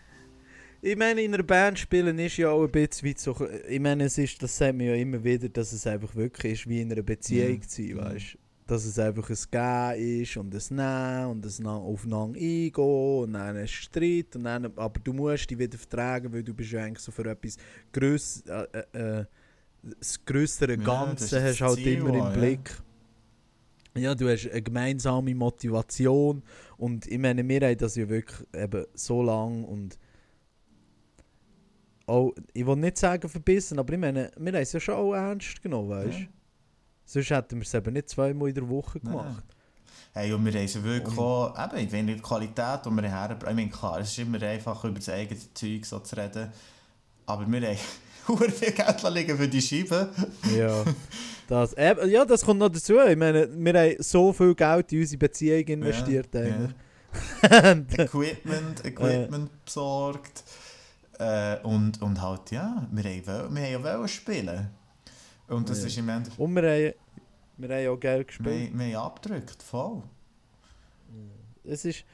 [0.84, 3.36] Ich meine, in einer Band spielen ist ja auch ein bisschen wie so.
[3.70, 6.68] Ich meine, es ist, das sagt man ja immer wieder, dass es einfach wirklich ist,
[6.70, 7.62] wie in einer Beziehung Mhm.
[7.62, 11.76] zu sein, weißt Dass es einfach ein Gehen ist und ein Nehmen und ein Na-
[11.78, 12.74] aufeinander eingehen
[13.24, 14.36] und dann ein Streit.
[14.36, 17.30] Und dann, aber du musst dich wieder vertragen, weil du bist ja eigentlich so für
[17.30, 17.58] etwas
[17.94, 19.26] gröss, äh, äh, äh,
[20.00, 22.30] das grössere Ja, das Ganze hast halt Ziel immer im ja.
[22.30, 22.72] Blick.
[23.98, 26.42] Ja, du hast eine gemeinsame Motivation
[26.78, 30.00] und ich meine, wir haben das ja wirklich eben so lang und
[32.12, 35.14] auch, ich will nicht sagen verbissen, aber ich meine, wir haben es ja schon auch
[35.14, 36.22] ernst genommen, weißt du?
[36.22, 36.28] Ja.
[37.06, 39.12] Sonst hätten wir es eben nicht zweimal in der Woche Nein.
[39.12, 39.44] gemacht.
[40.14, 43.50] Hey, und wir haben sie wirklich auch, eben, ich meine, die Qualität, die wir herbringen,
[43.50, 46.52] ich meine, klar, es ist immer einfach, über das eigene Zeug so zu reden,
[47.26, 50.10] aber wir haben viel Geld liegen für die Scheiben.
[50.58, 50.84] Ja,
[51.48, 53.00] das, eben, ja, das kommt noch dazu.
[53.00, 56.74] Ich meine, wir haben so viel Geld in unsere Beziehung investiert Ja, eigentlich.
[57.72, 60.44] Und, Equipment, Equipment besorgt.
[61.22, 64.72] Äh, und, und halt, ja, wir haben, wir ja wollen spielen.
[65.48, 65.86] Und das Ja.
[65.88, 66.94] ist im Endeffekt, und wir haben,
[67.58, 68.72] wir haben auch wir, gespielt.
[68.74, 70.02] wir haben abgedrückt, voll.
[71.64, 72.06] Es ist,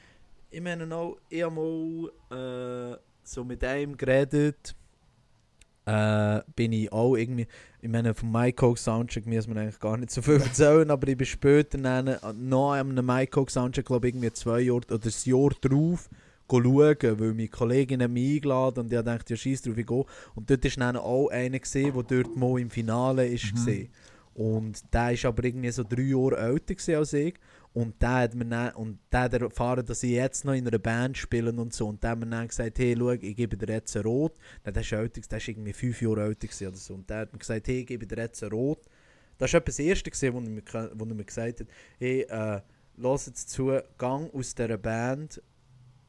[0.50, 4.76] ich meine auch, ich habe mal äh, so mit einem geredet,
[5.86, 7.48] äh, bin ich auch irgendwie,
[7.82, 11.16] ich meine vom MyCoke Soundcheck muss man eigentlich gar nicht so viel erzählen, aber ich
[11.18, 15.12] bin später dann, noch an einem MyCoke Soundcheck, glaube ich, irgendwie zwei Jahre oder ein
[15.24, 16.10] Jahr drauf,
[16.50, 20.06] schauen, weil meine Kollegin hat mich eingeladen und ich dachte, ja scheiß drauf, ich gehe.
[20.36, 23.90] Und dort war dann auch einer, gesehen, der dort mal im Finale ist Mhm.
[24.38, 27.34] Und der ist aber irgendwie so drei Jahre älter als ich.
[27.74, 30.78] Und der hat mir dann, und der hat erfahren, dass ich jetzt noch in einer
[30.78, 31.88] Band spiele und so.
[31.88, 34.36] Und der hat mir dann gesagt, hey, schau, ich gebe dir jetzt ein Rot.
[34.64, 36.94] Dann, der ist älter, der ist irgendwie fünf Jahre älter oder so.
[36.94, 38.86] Und der hat mir gesagt, hey, ich gebe dir jetzt ein Rot.
[39.40, 41.68] Das war etwas das Erste, gewesen, wo, er mir, wo er mir gesagt hat,
[41.98, 42.62] hey, äh,
[42.98, 45.42] lass jetzt zu, gang aus dieser Band,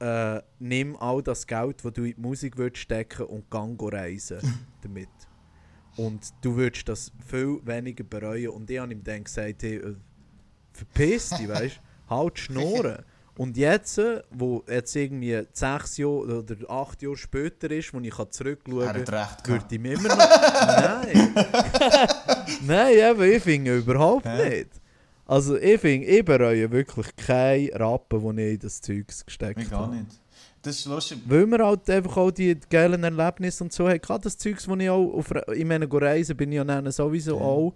[0.00, 4.38] äh, nimm all das Geld, das du in die Musik willst stecken und gang reisen
[4.82, 5.08] damit.
[5.96, 8.50] Und du würdest das viel weniger bereuen.
[8.50, 9.96] Und ich habe ihm dann gesagt, hey, äh,
[10.72, 13.04] verpiss dich, weißt du, halt Schnurren.
[13.36, 18.14] Und jetzt, äh, wo jetzt irgendwie sechs Jahre oder acht Jahre später ist, wo ich
[18.30, 20.18] zurückschauen kann, würde ich mir immer noch...
[20.66, 21.34] Nein!
[22.62, 24.48] Nein, eben, ich finde überhaupt Hä?
[24.48, 24.77] nicht.
[25.28, 29.70] Also ich finde, ich bereue wirklich keinen Rappen, den ich in das Zeugs gesteckt Ich
[29.70, 29.96] gar habe.
[29.96, 30.06] nicht.
[30.62, 31.18] Das ist lustig.
[31.26, 33.84] Weil wir halt einfach auch die geilen Erlebnisse und so.
[33.84, 37.36] Gerade das Zeugs, wo ich auch auf ich meine, reisen bin ich ja dann sowieso
[37.36, 37.42] Ja.
[37.44, 37.74] auch.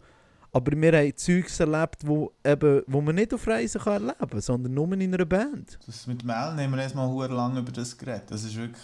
[0.55, 4.41] Aber wir haben Zeugs erlebt, wo, eben, wo man nicht auf Reisen kann erleben kann,
[4.41, 5.79] sondern nur in einer Band.
[5.87, 8.25] Das mit Mel haben wir erst mal hure lang über das geredet.
[8.31, 8.83] Das ist wirklich.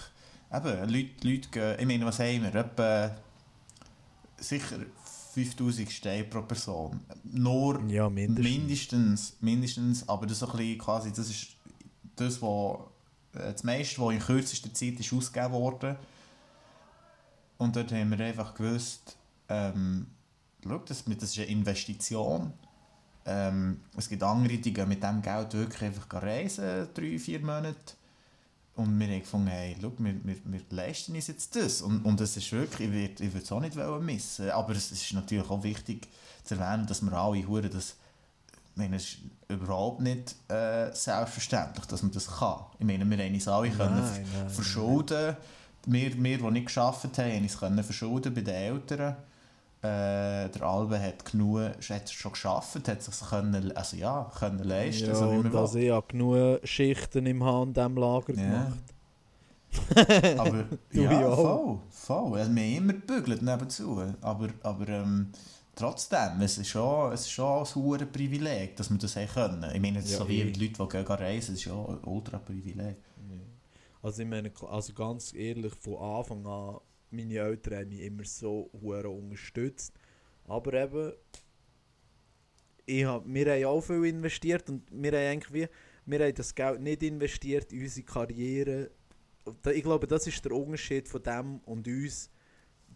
[0.54, 1.76] Eben, Leute, Leute gehen.
[1.78, 2.54] Ich meine, was haben wir?
[2.54, 3.16] Etwa.
[4.40, 4.76] Sicher
[5.32, 7.00] 5000 Steine pro Person.
[7.24, 8.44] Nur Ja, mindestens.
[8.56, 9.36] mindestens.
[9.40, 10.08] Mindestens.
[10.08, 11.10] Aber das ist so ein bisschen quasi.
[11.12, 11.48] Das ist
[12.16, 12.78] das, was.
[13.34, 15.96] äh, Das meiste, was in kürzester Zeit ist ausgegeben wurde.
[17.58, 19.16] Und dort haben wir einfach gewusst.
[19.48, 20.06] Ähm,
[20.62, 22.52] schau, das, das ist eine Investition.
[23.26, 27.94] Ähm, es gibt andere, die gehen mit diesem Geld wirklich einfach reisen, drei, vier Monate.
[28.78, 31.82] Und wir haben gefunden, hey, schau, wir, wir, wir leisten uns jetzt das.
[31.82, 34.50] Und, und das ist wirklich, ich würde ich es auch nicht missen.
[34.50, 36.06] Aber es ist natürlich auch wichtig
[36.44, 37.96] zu erwähnen, dass wir alle Huren das.
[38.46, 39.18] Ich meine, es ist
[39.48, 42.60] überhaupt nicht äh, selbstverständlich, dass man das kann.
[42.78, 45.36] Ich meine, wir haben uns alle können Nein, nein, verschulden.
[45.86, 49.16] Wir, wir, die nicht geschafft haben, haben uns können verschulden bei den Eltern.
[49.80, 55.06] Äh, der Albe hat genug, hat schon geschafft, hat sich können, also ja, können leisten,
[55.06, 58.42] Ja, so und also ich habe genug Schichten im H&M-Lager Ja.
[58.42, 58.78] gemacht.
[60.38, 62.38] Aber ja, ja voll, voll.
[62.38, 64.02] Also, wir haben immer gebügelt nebenzu.
[64.20, 65.28] Aber, aber ähm,
[65.76, 69.70] trotzdem, es ist schon, es ist schon ein hohes Privileg, dass wir das haben können.
[69.74, 70.50] Ich meine, Ja, so wie eh.
[70.50, 72.96] die Leute, die gehen reisen, ist ja ein ultra Privileg.
[74.02, 76.76] Also ich meine, also ganz ehrlich, von Anfang an,
[77.10, 79.92] meine Eltern haben mich immer so hure unterstützt.
[80.44, 81.12] Aber eben,
[82.86, 85.68] ich hab, wir haben auch viel investiert und wir haben eigentlich wie,
[86.06, 88.90] wir haben das Geld nicht investiert in unsere Karriere.
[89.72, 92.30] Ich glaube, das ist der Unterschied von dem und uns.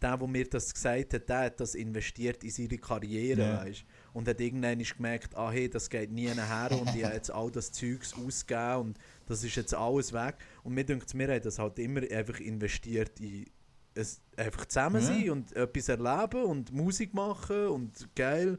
[0.00, 3.64] Der, der mir das gesagt hat, der hat das investiert in seine Karriere, Ja.
[3.64, 7.30] weißt Und hat irgendwann gemerkt, ah hey, das geht nie nachher und ich habe jetzt
[7.30, 10.38] all das Zeugs ausgegeben und das ist jetzt alles weg.
[10.64, 13.46] Und mir denkt, wir haben das halt immer einfach investiert in
[13.94, 15.06] es einfach zusammen Ja.
[15.06, 18.58] sein und etwas erleben und Musik machen und geil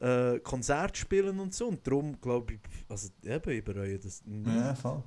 [0.00, 1.68] äh, Konzert spielen und so.
[1.68, 4.46] Und darum glaube ich, also eben, ich bereue das nicht.
[4.46, 5.02] Ja, voll.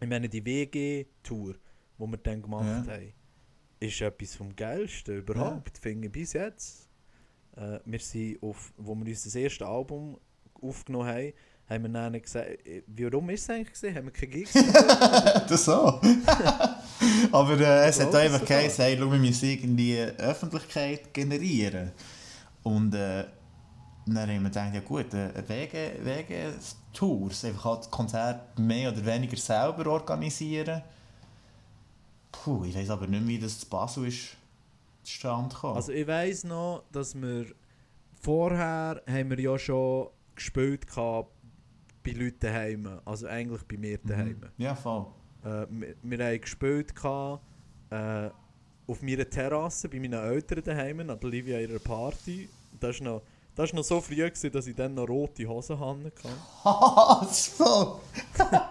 [0.00, 1.54] Ich meine, die WG-Tour,
[1.98, 2.94] die wir dann gemacht Ja.
[2.94, 3.12] haben,
[3.78, 6.88] ist etwas vom Geilsten überhaupt, finde ich, bis jetzt.
[7.56, 10.18] Äh, wir sind auf, wo wir unser erstes Album
[10.60, 11.32] aufgenommen haben,
[11.68, 13.96] haben wir dann gesagt, äh, warum ist es eigentlich gewesen?
[13.96, 14.52] Haben wir keine Gigs
[15.48, 16.00] das so.
[17.32, 21.92] Aber äh, es hat einfach geheißen, hey, schau, wir müssen irgendwie Öffentlichkeit generieren.
[22.62, 23.24] Und äh,
[24.06, 26.54] dann haben wir gedacht, ja gut, äh, wegen, wegen
[26.92, 30.82] Tours, einfach halt Konzert mehr oder weniger selber organisieren.
[32.30, 34.36] Puh, ich weiß aber nicht, wie das zu Basel ist
[35.02, 35.76] zustande gekommen.
[35.76, 37.46] Also ich weiss noch, dass wir
[38.20, 41.31] vorher haben wir ja schon gespielt gehabt
[42.04, 44.36] bei Leuten daheim, also eigentlich bei mir daheim.
[44.38, 44.48] Mhm.
[44.58, 45.06] Ja, voll.
[45.44, 47.42] Äh, wir, wir haben gespielt gehabt,
[47.90, 48.30] äh,
[48.86, 52.48] auf meiner Terrasse bei meinen Eltern daheim, an der Livia ihrer Party.
[52.80, 53.22] Das war noch,
[53.54, 56.12] das noch so früh, gewesen, dass ich dann noch rote Hosen hatte.
[56.64, 57.26] Haha.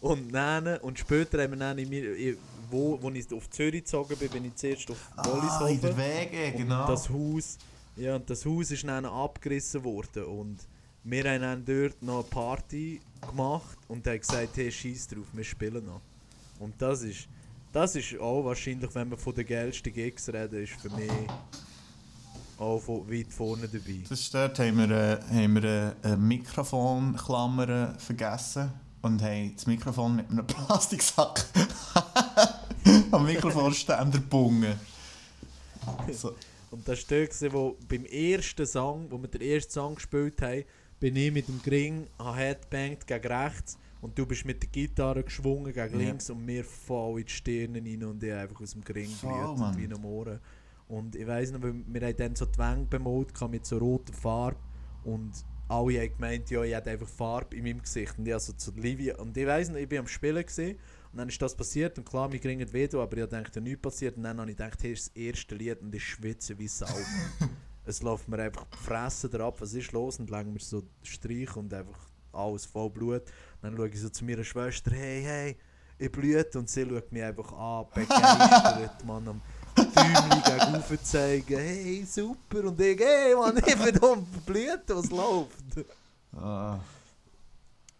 [0.00, 2.36] Und dann, und später haben wir dann in mir, in,
[2.70, 5.96] wo, wo ich auf Zürich gezogen bin, bin ich zuerst auf Ah, in der.
[5.96, 6.86] Wege, Und genau.
[6.86, 7.58] das Haus,
[7.96, 10.58] ja, und das Haus ist dann abgerissen worden und
[11.08, 15.44] wir haben dann dort noch eine Party gemacht und haben gesagt, hey, scheiß drauf, wir
[15.44, 16.00] spielen noch.
[16.58, 17.28] Und das ist,
[17.72, 21.10] das ist auch wahrscheinlich, wenn wir von den geilsten Gigs reden, ist für mich
[22.58, 24.00] auch von weit vorne dabei.
[24.08, 29.66] Das ist dort haben wir, äh, haben wir äh, eine Mikrofonklammer vergessen und haben das
[29.66, 31.44] Mikrofon mit einem Plastiksack
[33.12, 34.74] am Mikrofonständer gebunden.
[36.10, 36.34] So.
[36.72, 40.42] Und das war dort, gewesen, wo beim ersten Song, wo wir den ersten Song gespielt
[40.42, 40.64] haben,
[41.00, 45.22] bin ich mit dem Gring an Headbanged gegen rechts und du bist mit der Gitarre
[45.24, 46.06] geschwungen gegen Ja.
[46.08, 49.58] links und mir voll in die Stirne rein und ich einfach aus dem Gring blüht
[49.58, 49.76] Mann.
[49.76, 50.40] wie in Ohren.
[50.88, 51.70] Und ich weiss noch, wir
[52.06, 54.58] haben dann so die Wände bemalt mit so roter Farbe
[55.04, 55.32] und
[55.68, 58.16] alle haben gemeint, ja, ich hätte einfach Farbe in meinem Gesicht.
[58.18, 60.78] Und ich also zu Livia, und ich weiss noch, ich bin am Spielen gesehen
[61.10, 64.16] und dann ist das passiert und klar, wir kriegen Video, aber ich dachte, nichts passiert
[64.16, 66.86] und dann habe ich gedacht, hier ist das erste Lied und ich schwitze wie Sau.
[67.86, 70.18] es läuft mir einfach die Fresse drauf, was ist los?
[70.18, 71.98] Und lang mir so Streich und einfach
[72.32, 73.22] alles voll Blut.
[73.62, 75.56] Dann schaue ich so zu meiner Schwester, hey, hey,
[75.98, 79.40] ich blüte und sie schaut mich einfach an, begeistert, Mann, am
[79.74, 84.96] Däumchen gegen rauf zeigen, hey, super, und ich, hey, Mann, ich bin da am blüten,
[84.96, 85.86] was läuft?
[86.36, 86.80] Ah,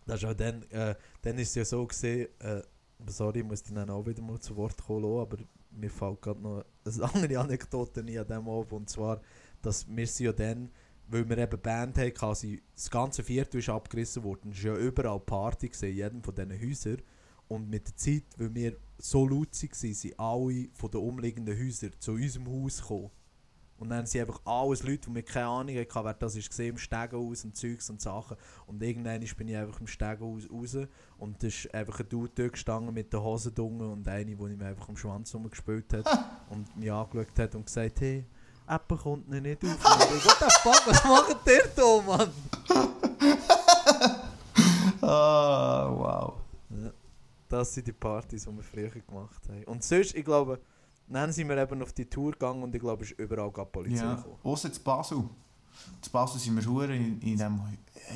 [0.04, 2.60] Das ist auch dann, äh, dann ist es ja so gesehen, äh,
[3.06, 5.38] sorry, ich muss dich dann auch wieder mal zu Wort kommen aber
[5.70, 9.20] mir fällt gerade noch eine andere Anekdote nie an dem auf, und zwar,
[9.62, 10.70] dass wir sind ja dann,
[11.08, 14.78] weil wir eben Band hatten, quasi das ganze Viertel ist abgerissen worden, es war ja
[14.78, 17.02] überall Party gewesen, in jedem von diesen Häusern,
[17.48, 21.92] und mit der Zeit, weil wir so laut waren, sind alle von den umliegenden Häusern
[21.98, 23.10] zu unserem Haus gekommen.
[23.78, 26.70] Und dann sind einfach alles Leute, die mir keine Ahnung hatten, wer das ist, gesehen,
[26.70, 28.36] im Stegenhaus und Zeugs und Sachen.
[28.66, 30.78] Und irgendwann bin ich einfach im Stegenhaus raus
[31.18, 34.34] und da ist einfach ein Dude dort gestanden mit den Hosen dunkel und eine, die
[34.34, 36.06] mir einfach am Schwanz rumgespielt hat
[36.48, 38.24] und mich angeschaut hat und gesagt, hey,
[38.68, 39.84] Apple kommt noch nicht auf.
[39.84, 42.30] What the fuck, was macht der da, Mann?
[45.02, 46.34] ah, wow.
[47.48, 49.64] Das sind die Partys, die wir früher gemacht haben.
[49.64, 50.60] Und sonst, ich glaube,
[51.08, 53.70] dann sind wir eben auf die Tour gegangen und ich glaube, es ist überall gerade
[53.70, 54.36] Polizei Ja, gekommen.
[54.42, 55.24] außer zu Basel.
[56.00, 57.60] Zu Basel sind wir hure in, in dem,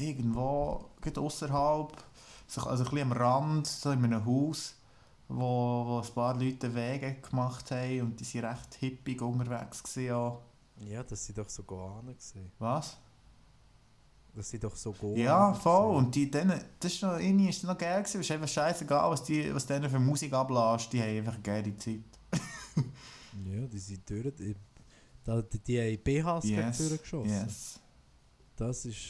[0.00, 1.92] irgendwo, gerade ausserhalb,
[2.46, 4.74] so, also ein bisschen am Rand, so in einem Haus,
[5.30, 9.82] wo, wo ein paar Leute Wege gemacht haben und die waren recht hippig unterwegs.
[9.82, 10.38] Gewesen, ja.
[10.86, 12.16] Ja, das sind doch so Goanen.
[12.58, 12.98] Was?
[14.34, 15.16] Das sind doch so Goanen.
[15.18, 15.88] Ja, voll.
[15.88, 16.06] gewesen.
[16.06, 18.20] Und die, denen, das ist noch, irgendwie ist das noch geil gewesen.
[18.20, 20.92] Es ist einfach scheißegal, was, die, was denen für Musik ablässt.
[20.92, 22.00] Die haben einfach eine geile Zeit.
[23.44, 24.34] Ja, die sind durch.
[24.34, 24.56] Die,
[25.24, 27.30] die, die haben BHs Yes, gegen geschossen.
[27.30, 27.80] yes,
[28.56, 29.06] Das ist.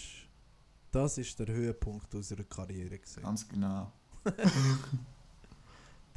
[0.91, 2.99] Das ist der Höhepunkt unserer Karriere.
[2.99, 3.23] Gewesen.
[3.23, 3.91] ganz genau.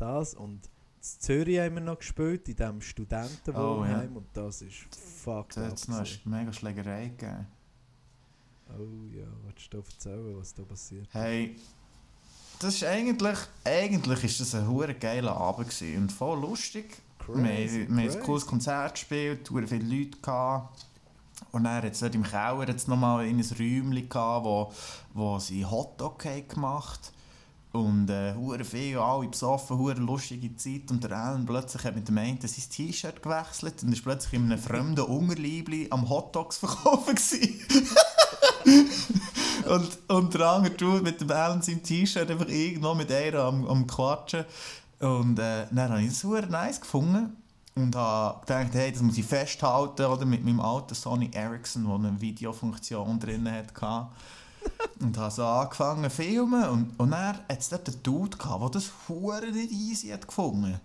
[0.04, 0.70] Das und in
[1.02, 4.12] Zürich haben wir noch gespielt, in diesem Studentenwohnheim.
[4.14, 4.76] Oh, Und das ist
[5.24, 7.48] fucked Da hat es noch eine mega Schlägerei gegeben.
[8.68, 11.08] Oh ja, willst du erzählen, was da passiert?
[11.12, 11.56] Hey,
[12.60, 16.98] das ist eigentlich, eigentlich ist das ein hure geiler Abend gewesen und voll lustig.
[17.28, 20.86] wir, wir haben ein cooles Konzert gespielt, hure viele Leute gehabt.
[21.54, 24.74] Und dann hat es dort im Keller jetzt nochmal in ein Räumchen gehabt, wo,
[25.14, 27.14] wo sie Hotdog haben gemacht
[27.74, 30.92] und äh, viel, alle besoffen, hure lustige Zeit.
[30.92, 34.44] Und der Alan plötzlich hat mit dem einen sein T-Shirt gewechselt und ist plötzlich in
[34.44, 37.16] einem fremden Unterleibli am Hotdogs verkaufen
[39.66, 43.68] und, und der andere Dude mit dem Alan seinem T-Shirt einfach irgendwo mit einer am,
[43.68, 44.46] am Quatschen.
[45.00, 47.36] Und äh, dann habe ich es super nice gefunden
[47.74, 51.96] und habe gedacht, hey, das muss ich festhalten oder, mit meinem alten Sony Ericsson, der
[51.96, 53.74] eine Videofunktion drin hatte.
[55.00, 58.64] und habe so angefangen zu filmen und, und dann hat es dort einen Dude gehabt,
[58.64, 60.80] der das hure nicht easy hat gefunden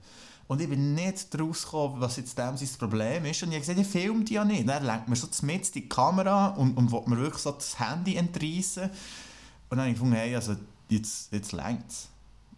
[0.49, 3.43] und ich bin nicht daraus gekommen, was jetzt dem sein Problem ist.
[3.43, 4.67] Und ich habe gesagt, ich filme die ja nicht.
[4.67, 8.17] Dann lenkt mir so mit die Kamera und, und will mir wirklich so das Handy
[8.17, 8.85] entreissen.
[8.85, 10.57] Und dann habe ich gefunden, hey, also
[10.89, 12.09] jetzt, jetzt längt es.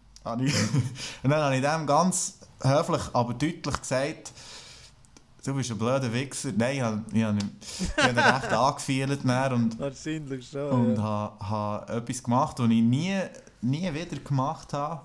[0.23, 4.31] und dann habe ich dem ganz höflich, aber deutlich gesagt,
[5.43, 6.51] du bist ein blöder Wichser.
[6.55, 11.01] Nein, ich habe, ich habe, ich habe ihn recht angefühlt und, Wahrscheinlich schon, und ja.
[11.03, 13.15] habe, habe etwas gemacht, was ich nie,
[13.61, 15.01] nie wieder gemacht habe.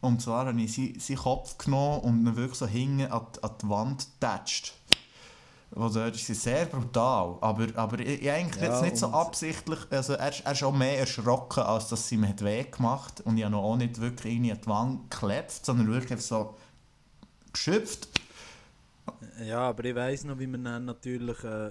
[0.00, 3.42] Und zwar habe ich seinen, seinen Kopf genommen und ihn wirklich so hinten an, die-
[3.42, 4.74] an die Wand getatscht.
[5.70, 7.36] Das ist sehr brutal.
[7.42, 9.78] Aber, aber ich, ich eigentlich Ja, jetzt nicht so absichtlich.
[9.90, 13.36] Also er, er ist auch mehr erschrocken, als dass sie mir hat weh gemacht Und
[13.36, 16.54] ich habe noch auch nicht wirklich irgendwie an die Wand geklebt, sondern wirklich so
[17.52, 18.08] geschöpft.
[19.44, 21.42] Ja, aber ich weiss noch, wie wir dann natürlich.
[21.44, 21.70] Äh,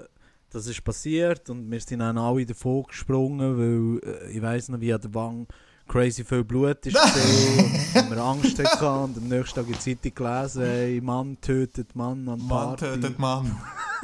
[0.49, 4.79] das ist passiert und wir sind dann alle davon gesprungen, weil äh, ich weiss noch,
[4.79, 5.47] wie an der Wang
[5.87, 6.95] crazy viel Blut ist
[7.95, 11.95] und wir Angst hatten und am nächsten Tag in der Zeitung gelesen, hey, Mann tötet
[11.95, 12.85] Mann an Mann Party.
[12.85, 13.55] tötet Mann.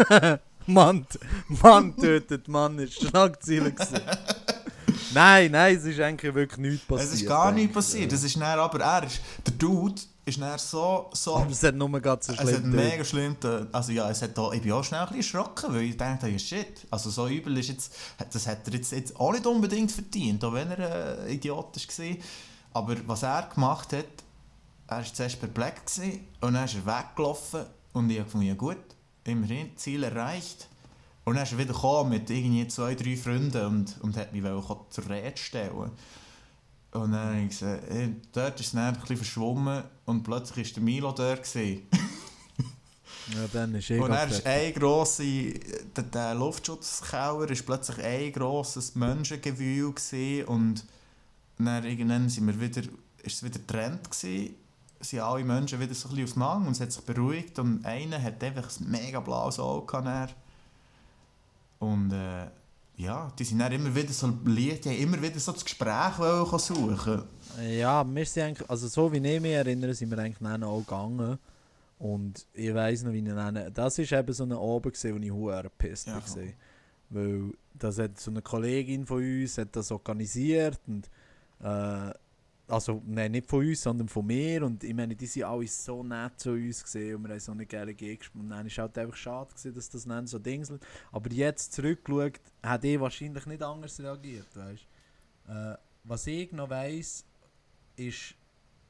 [0.66, 1.05] Mann,
[1.61, 4.01] Mann tötet Mann ist Schlagzeile gewesen.
[5.14, 7.09] Nein, nein, es ist eigentlich wirklich nichts passiert.
[7.09, 8.11] Es ist gar nichts passiert.
[8.11, 11.76] Es ist dann, aber er ist, der Dude ist dann so, so Aber es hat
[11.76, 13.36] nur ganz so Es hat schlimm mega schlimm,
[13.71, 16.30] also ja, es hat da, ich bin auch schnell ein bisschen erschrocken, weil ich dachte,
[16.30, 17.93] ja shit, also so übel ist jetzt,
[18.32, 22.15] das hat er jetzt, jetzt auch nicht unbedingt verdient, auch wenn er äh, Idiot war.
[22.74, 24.05] Aber was er gemacht hat,
[24.88, 28.55] er war zuerst perplex gewesen, und dann ist er weggelaufen und ich habe gefunden, ja
[28.55, 28.78] gut,
[29.26, 30.67] immerhin, Ziel erreicht.
[31.26, 34.43] Und dann ist er wieder gekommen mit irgendwie zwei, drei Freunden und, und hat mich
[34.89, 35.91] zur Rede stellen.
[36.94, 37.84] Und dann habe ich gesagt,
[38.34, 41.44] dort ist es dann ein bisschen verschwommen und plötzlich war der Milo dort.
[41.44, 41.88] Gewesen.
[43.30, 48.34] Ja, dann ist eh Und er ist ein grosser, der, der Luftschutzkeller ist plötzlich ein
[48.34, 50.86] grosses Menschengewühl gewesen und
[51.58, 52.82] dann irgendwann sind wir wieder,
[53.24, 54.56] ist es wieder getrennt gewesen.
[55.00, 58.22] sind alle Menschen wieder so ein bisschen auseinander und es hat sich beruhigt und einer
[58.22, 60.36] hat einfach ein mega blaues Auge gehabt.
[61.80, 62.48] Und äh,
[62.96, 66.20] ja, die sind dann immer wieder so lieb, die haben immer wieder so das Gespräch
[66.20, 67.24] wollen suchen.
[67.70, 70.80] Ja, wir sind eigentlich, also so wie ich mich erinnere, sind wir eigentlich dann auch
[70.80, 71.39] gegangen.
[72.00, 75.32] Und ich weiss noch, wie ich dann, das war eben so eine Abend, wo ich
[75.32, 76.44] hure gepisst Ja, war.
[77.10, 81.10] Weil das hat so eine Kollegin von uns hat das organisiert und
[81.62, 82.12] äh,
[82.68, 84.64] also nein, nicht von uns, sondern von mir.
[84.64, 87.51] Und ich meine, die sind alle so nett zu uns gesehen und wir haben so
[87.51, 90.39] eine geile Gig gespielt und dann ist halt einfach schade gewesen, dass das dann so
[90.39, 90.86] dingselt.
[91.11, 94.88] Aber jetzt zurückgeschaut, hat ich wahrscheinlich nicht anders reagiert, weißt
[95.49, 97.26] äh, Was ich noch weiss,
[97.95, 98.36] ist,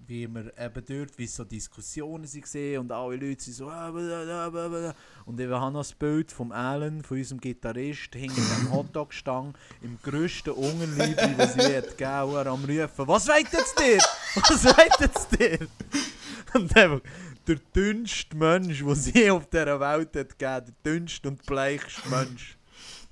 [0.07, 3.89] wie wir eben dort, wie so Diskussionen sind gesehen und alle Leute sind so ah,
[3.89, 9.97] und ich habe noch das Bild vom Alan, von unserem Gitarrist, hinter dem Hotdog-Stang im
[10.01, 13.99] grössten Ungenliebe, was es je hat gegeben, am rufen, was weht jetzt dir?
[14.35, 15.67] Was weht jetzt dir?
[16.53, 17.01] Und einfach
[17.47, 22.07] der dünnste Mensch, den es je auf dieser Welt hat gegeben, der dünnste und bleichste
[22.09, 22.57] Mensch.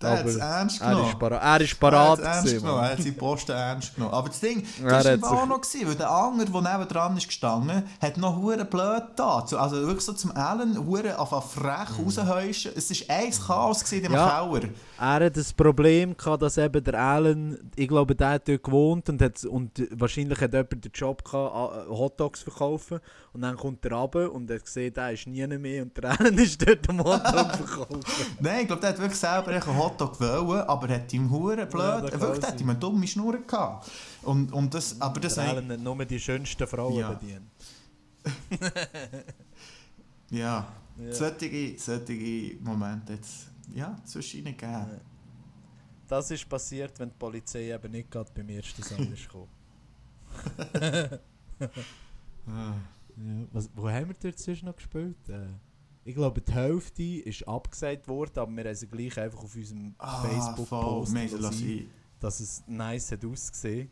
[0.01, 1.31] Der hat es ernst Er genommen.
[1.41, 2.91] er ist Er parat hat es ernst gewesen, genommen, er Mann.
[2.97, 4.13] hat seinen Posten ernst genommen.
[4.13, 7.27] Aber das Ding, Er das war auch noch, gewesen, weil der andere, der nebendran ist
[7.27, 9.39] gestanden, hat noch hure blöd da.
[9.57, 12.71] Also wirklich so zum Allen, hure auf frech raushäuschen.
[12.75, 14.17] Es war ein Chaos gewesen im Mhm.
[14.17, 14.41] Ja.
[14.41, 14.69] Keller.
[15.03, 19.09] Er hat das Problem gehabt, dass eben der Alan, ich glaube, der hat dort gewohnt
[19.09, 22.99] und, hat, und wahrscheinlich hat jemand den Job gehabt, Hotdogs verkaufen.
[23.33, 26.37] Und dann kommt er runter und hat gesehen, der ist nie mehr und der Alan
[26.37, 27.99] ist dort am Hotdog verkaufen.
[28.41, 31.81] Nein, ich glaube, der hat wirklich selber einen Hotdog wollen, aber hat ihm hure blöd,
[31.81, 33.89] Ja, wirklich, der hat ihm eine dumme Schnur gehabt.
[34.21, 37.09] Und, und das, aber das der Alan hat nur die schönsten Frauen Ja.
[37.13, 37.49] bedient.
[40.29, 41.11] ja, Ja.
[41.13, 44.57] solche, solche Momente jetzt, ja, ihnen gegeben.
[44.71, 45.01] Ja.
[46.07, 49.49] Das ist passiert, wenn die Polizei eben nicht gerade beim ersten Song ist gekommen.
[52.47, 52.73] Ah.
[53.17, 55.29] Ja, was, wo haben wir dort sonst noch gespielt?
[55.29, 55.45] Äh,
[56.03, 59.93] ich glaube, die Hälfte ist abgesagt worden, aber wir haben sie gleich einfach auf unserem
[59.99, 61.89] Ah, Facebook voll, post wir haben sie lassen.
[62.19, 63.91] dass es nice hat ausgesehen.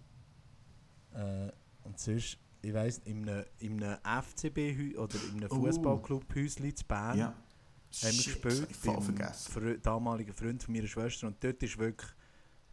[1.13, 1.51] Äh,
[1.83, 5.55] und sonst, ich weiss, in einem, in einem FCB oder in einem Oh.
[5.65, 7.35] Fußballclub Häusli zu Bern Ja.
[7.91, 8.67] Wir Shit, gespielt.
[8.83, 11.27] beim damaligen Freund von meiner Schwester.
[11.27, 12.09] Und dort ist wirklich.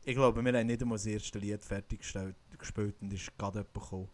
[0.04, 3.74] Ich glaube, wir haben nicht einmal das erste Lied fertiggestellt gespielt und ist gerade jemand
[3.74, 4.08] gekommen.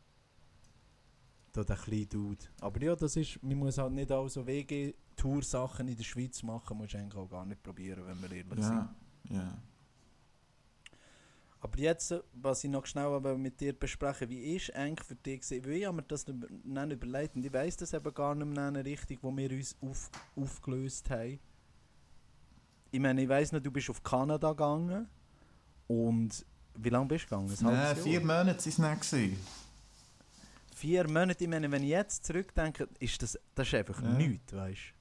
[1.52, 2.44] Da der kleine Dude.
[2.60, 3.42] Aber ja, das ist.
[3.42, 6.78] Man muss halt nicht auch so WG-Tour-Sachen in der Schweiz machen.
[6.78, 8.72] Muss eigentlich auch gar nicht probieren, wenn wir ehrlich sind.
[8.72, 8.94] Ja,
[9.30, 9.62] ja.
[11.64, 15.40] Aber jetzt, was ich noch schnell aber mit dir besprechen wie ist eigentlich für dich
[15.42, 15.64] gewesen?
[15.64, 18.84] Weil ich habe mir das dann überlegt und ich weiss das eben gar nicht mehr
[18.84, 21.38] Richtung, wo wir uns auf, aufgelöst haben.
[22.90, 25.06] Ich meine, ich weiss noch, du bist auf Kanada gegangen
[25.86, 26.44] und
[26.74, 27.56] wie lange bist du gegangen?
[27.60, 28.20] Ein Nein, vier?
[28.20, 29.36] Monate waren es nicht.
[30.74, 34.08] Vier Monate, ich meine, wenn ich jetzt zurückdenke, ist das, das ist einfach Ja.
[34.08, 34.94] nichts, weißt du?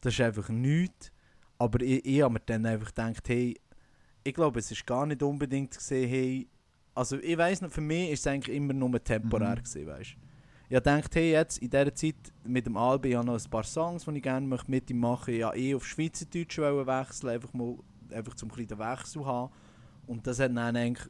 [0.00, 1.10] Das ist einfach nichts.
[1.58, 3.54] Aber ich, ich habe mir dann einfach gedacht, hey,
[4.24, 6.48] ich glaube, es ist gar nicht unbedingt gesehen, hey,
[6.94, 9.62] also ich weiß noch, für mich ist es eigentlich immer nur temporär Mhm.
[9.62, 10.16] gewesen, weißt?
[10.70, 13.64] Ich gedacht, hey, jetzt in dieser Zeit mit dem Albi, ich habe noch ein paar
[13.64, 17.52] Songs, die ich gerne möchte mit ihm machen Ich wollte eh auf Schweizerdeutsch wechseln, einfach
[17.52, 17.76] mal,
[18.10, 19.52] einfach zum kleinen Wechsel zu haben.
[20.06, 21.08] Und das hat dann eigentlich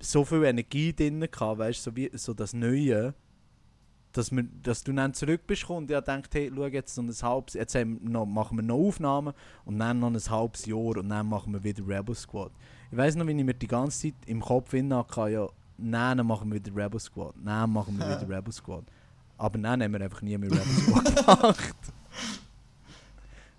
[0.00, 3.14] so viel Energie drin gehabt, weißt so, wie, so das Neue,
[4.12, 7.12] dass, wir, dass du dann zurück bist und ich dachte, hey, schau jetzt so ein
[7.22, 9.34] halbes, jetzt noch, machen wir noch Aufnahmen
[9.64, 12.50] und dann noch ein halbes Jahr und dann machen wir wieder Rebel Squad.
[12.90, 15.46] Ich weiß noch, wie ich mir die ganze Zeit im Kopf hin hatte, ja,
[15.76, 18.84] nein, dann machen wir wieder Rebel Squad, nein, machen wir wieder Rebel Squad.
[19.36, 21.76] Aber dann haben wir einfach nie mehr Rebel Squad gemacht.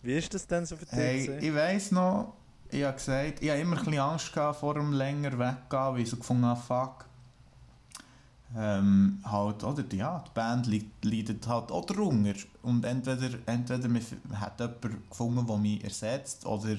[0.02, 0.96] Wie ist das denn so für dich?
[0.98, 2.34] Hey, ich weiss noch,
[2.70, 6.00] ich habe gesagt, ich habe immer ein bisschen Angst gehabt vor dem länger weggehen, weil
[6.00, 7.09] ich so gefunden habe, fuck.
[8.58, 12.34] Ähm, halt, oder, ja, die Band leid- leidet halt auch darunter.
[12.64, 14.02] Und entweder, entweder man
[14.40, 16.76] hat jemanden gefunden, der mich ersetzt, oder,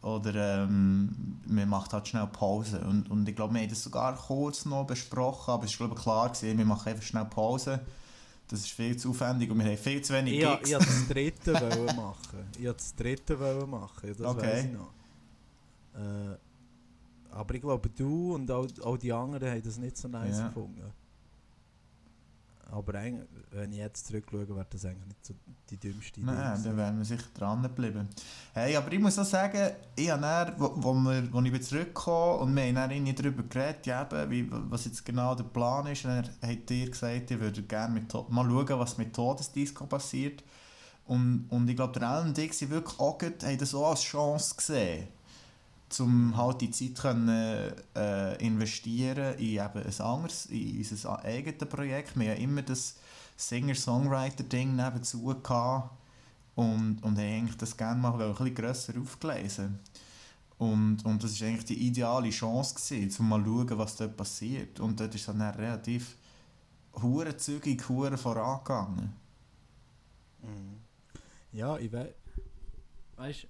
[0.00, 2.80] oder ähm, man macht halt schnell Pause.
[2.80, 6.30] Und, und ich glaube, wir haben das sogar kurz noch besprochen, aber es war klar,
[6.30, 7.80] gewesen, wir machen einfach schnell Pause.
[8.48, 10.68] Das ist viel zu aufwendig und wir haben viel zu wenig Ich, Gigs.
[10.70, 12.44] ich wollte das dritte machen.
[12.58, 14.14] Ich wollte das dritte machen.
[14.16, 14.46] Das Okay.
[14.46, 14.92] weiss ich noch.
[15.94, 16.36] Äh,
[17.36, 20.48] aber ich glaube, du und auch, auch die anderen haben das nicht so nice Ja.
[20.48, 20.82] gefunden.
[22.68, 25.34] Aber wenn ich jetzt zurückschaue, wäre das eigentlich nicht so
[25.70, 26.32] die dümmste Idee.
[26.32, 28.08] Nein, dann wären wir sicher dran geblieben.
[28.54, 32.40] Hey, aber ich muss auch sagen, ich habe dann, wo, wo, wir, wo ich zurückkam
[32.40, 35.86] und wir haben dann irgendwie darüber geredet, ja, eben, wie, was jetzt genau der Plan
[35.86, 39.86] ist, und dann hat ihr gesagt, ich würde gerne mit, mal schauen, was mit Todesdisco
[39.86, 40.42] passiert.
[41.04, 44.02] Und, und ich glaube, der Alan und ich sind wirklich auch, haben das auch als
[44.02, 45.06] Chance gesehen,
[46.00, 52.18] um halt die Zeit können, äh, investieren in eben ein anderes, in unser eigenes Projekt.
[52.18, 52.96] Wir haben immer das
[53.36, 55.90] Singer-Songwriter-Ding nebenzu gehabt
[56.54, 59.78] und, und haben eigentlich das gerne mal ein bisschen grösser aufgelesen.
[60.58, 64.16] Und, und das war eigentlich die ideale Chance, gewesen, um mal zu schauen, was dort
[64.16, 64.80] passiert.
[64.80, 66.16] Und dort ist es dann relativ
[67.02, 69.12] hure zügig hure vorangegangen.
[70.42, 70.80] Mhm.
[71.52, 72.08] Ja, ich weiß.
[73.16, 73.46] Weißt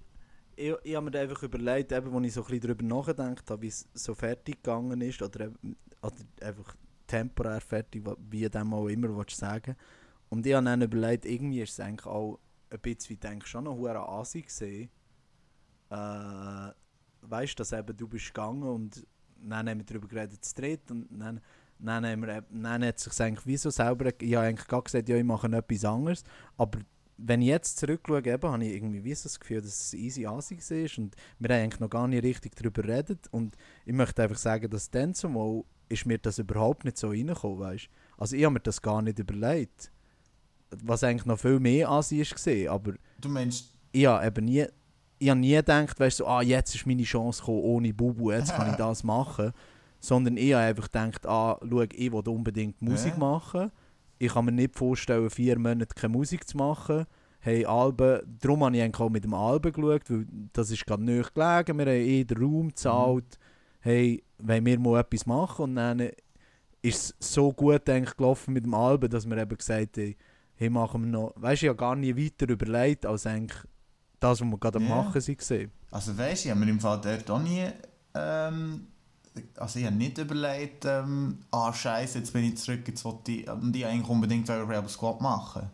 [0.57, 3.63] ich, ich habe mir einfach überlegt, eben, als ich so ein bisschen darüber nachgedacht habe,
[3.63, 5.77] wie es so fertig gegangen ist, oder, eben-
[6.41, 6.77] einfach
[7.07, 9.77] temporär fertig, wie dem auch immer willst sagen
[10.29, 12.39] Und ich habe dann überlegt, irgendwie ist es eigentlich auch
[12.71, 14.91] ein bisschen, denke schon noch hure Asi gesehen.
[15.91, 16.71] Äh,
[17.23, 19.07] weißt du, dass eben du bist gegangen und
[19.41, 21.41] dann haben wir darüber geredet, zu dritt, und dann,
[21.79, 24.83] dann, haben wir, dann hat es sich eigentlich wie so selber, ich habe eigentlich gar
[24.83, 26.25] gesagt, ja, ich mache etwas anderes,
[26.57, 26.81] aber
[27.19, 30.59] wenn ich jetzt zurückschaue, eben, habe ich irgendwie wie das Gefühl, dass es easy Asi
[30.59, 34.39] war und wir haben eigentlich noch gar nicht richtig darüber geredet und ich möchte einfach
[34.39, 37.89] sagen, dass dann zumal ist mir das überhaupt nicht so reingekommen, weißt
[38.19, 39.91] Also ich habe mir das gar nicht überlegt,
[40.71, 44.67] was eigentlich noch viel mehr Asi war, aber Du meinst, ich habe eben nie,
[45.19, 48.31] ich habe nie gedacht, weißt du, so, ah, jetzt ist meine Chance gekommen, ohne Bubu,
[48.31, 49.53] jetzt kann ich das machen.
[49.99, 53.71] Sondern ich habe einfach gedacht, ah, schau, ich will unbedingt Musik machen.
[54.19, 57.07] Ich kann mir nicht vorstellen, vier Monate keine Musik zu machen.
[57.41, 61.05] Hey, Alben, darum habe ich eigentlich auch mit dem Alben geschaut, weil das ist gerade
[61.05, 61.79] nicht gelegen.
[61.79, 63.39] Wir haben eh den Raum gezahlt.
[63.81, 66.01] Hey, wenn wir mal etwas machen und dann
[66.83, 70.15] ist es so gut eigentlich gelaufen mit dem Alben, dass wir eben gesagt haben,
[70.55, 73.61] hey, machen wir noch, weißt du, habe gar nie weiter überlegt, als eigentlich
[74.19, 74.89] das, was wir gerade Ja.
[74.89, 75.71] machen sind.
[75.91, 77.67] also weisst du, ich habe mir im Fall dort auch nie,
[78.15, 78.87] ähm,
[79.57, 83.49] also ich habe nicht überlegt, ähm, ah scheiße, jetzt bin ich zurück, jetzt wollte ich,
[83.49, 85.71] und ich eigentlich unbedingt Rebel Squad machen.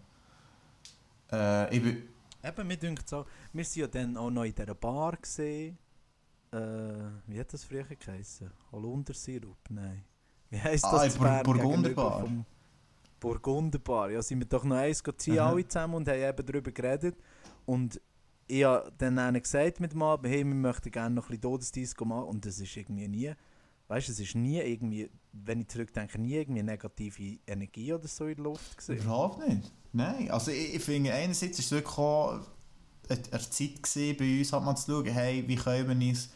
[1.31, 2.03] Äh, ich bin,
[2.45, 5.79] Eben, mir denkt so, wir waren ja dann auch noch in dieser Bar gesehen.
[6.53, 6.59] Äh,
[7.29, 8.51] wie hat das früher geheißen?
[8.73, 9.59] Holundersirup?
[9.71, 10.05] Nein.
[10.51, 11.17] Wie heisst Ah, das?
[11.17, 12.29] Bur- Bern Burgunderbar.
[13.21, 14.11] Burgunderbar.
[14.11, 15.51] Ja, sind wir doch noch eins ziehen, Aha.
[15.51, 17.17] alle zusammen und haben eben darüber geredet.
[17.65, 18.01] Und
[18.49, 22.05] ich habe dann gesagt mit dem Abend, hey, wir möchten gerne noch ein bisschen Todesdisco
[22.05, 22.25] machen.
[22.25, 23.33] Und das ist irgendwie nie,
[23.93, 28.27] weißt du, es ist nie irgendwie wenn ich zurückdenke, nie irgendwie negative Energie oder so
[28.27, 28.99] in der Luft gesehen.
[28.99, 29.73] Überhaupt nicht.
[29.93, 30.31] Nein.
[30.31, 32.41] Also ich, ich finde, einerseits war es wirklich auch
[33.09, 36.29] eine, Zeit gewesen, bei uns, halt mal zu schauen, hey, wie können wir uns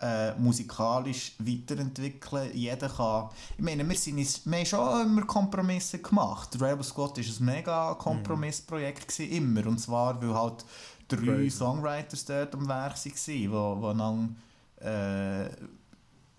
[0.00, 2.50] äh, musikalisch weiterentwickeln.
[2.54, 3.30] Jeder kann...
[3.56, 6.54] Ich meine, wir, sind wir haben schon immer Kompromisse gemacht.
[6.54, 9.66] Rebel Squad war ein mega Kompromissprojekt, gewesen, immer.
[9.66, 10.64] Und zwar, weil halt
[11.08, 11.50] drei Crazy.
[11.50, 14.36] Songwriters dort am Werk waren, wo, wo dann
[14.80, 15.50] äh,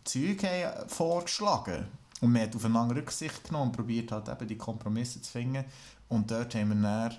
[0.04, 1.88] Zeug haben vorgeschlagen
[2.22, 5.66] Und man hat aufeinander Rücksicht genommen und probiert halt eben die Kompromisse zu finden.
[6.08, 7.18] Und dort haben wir dann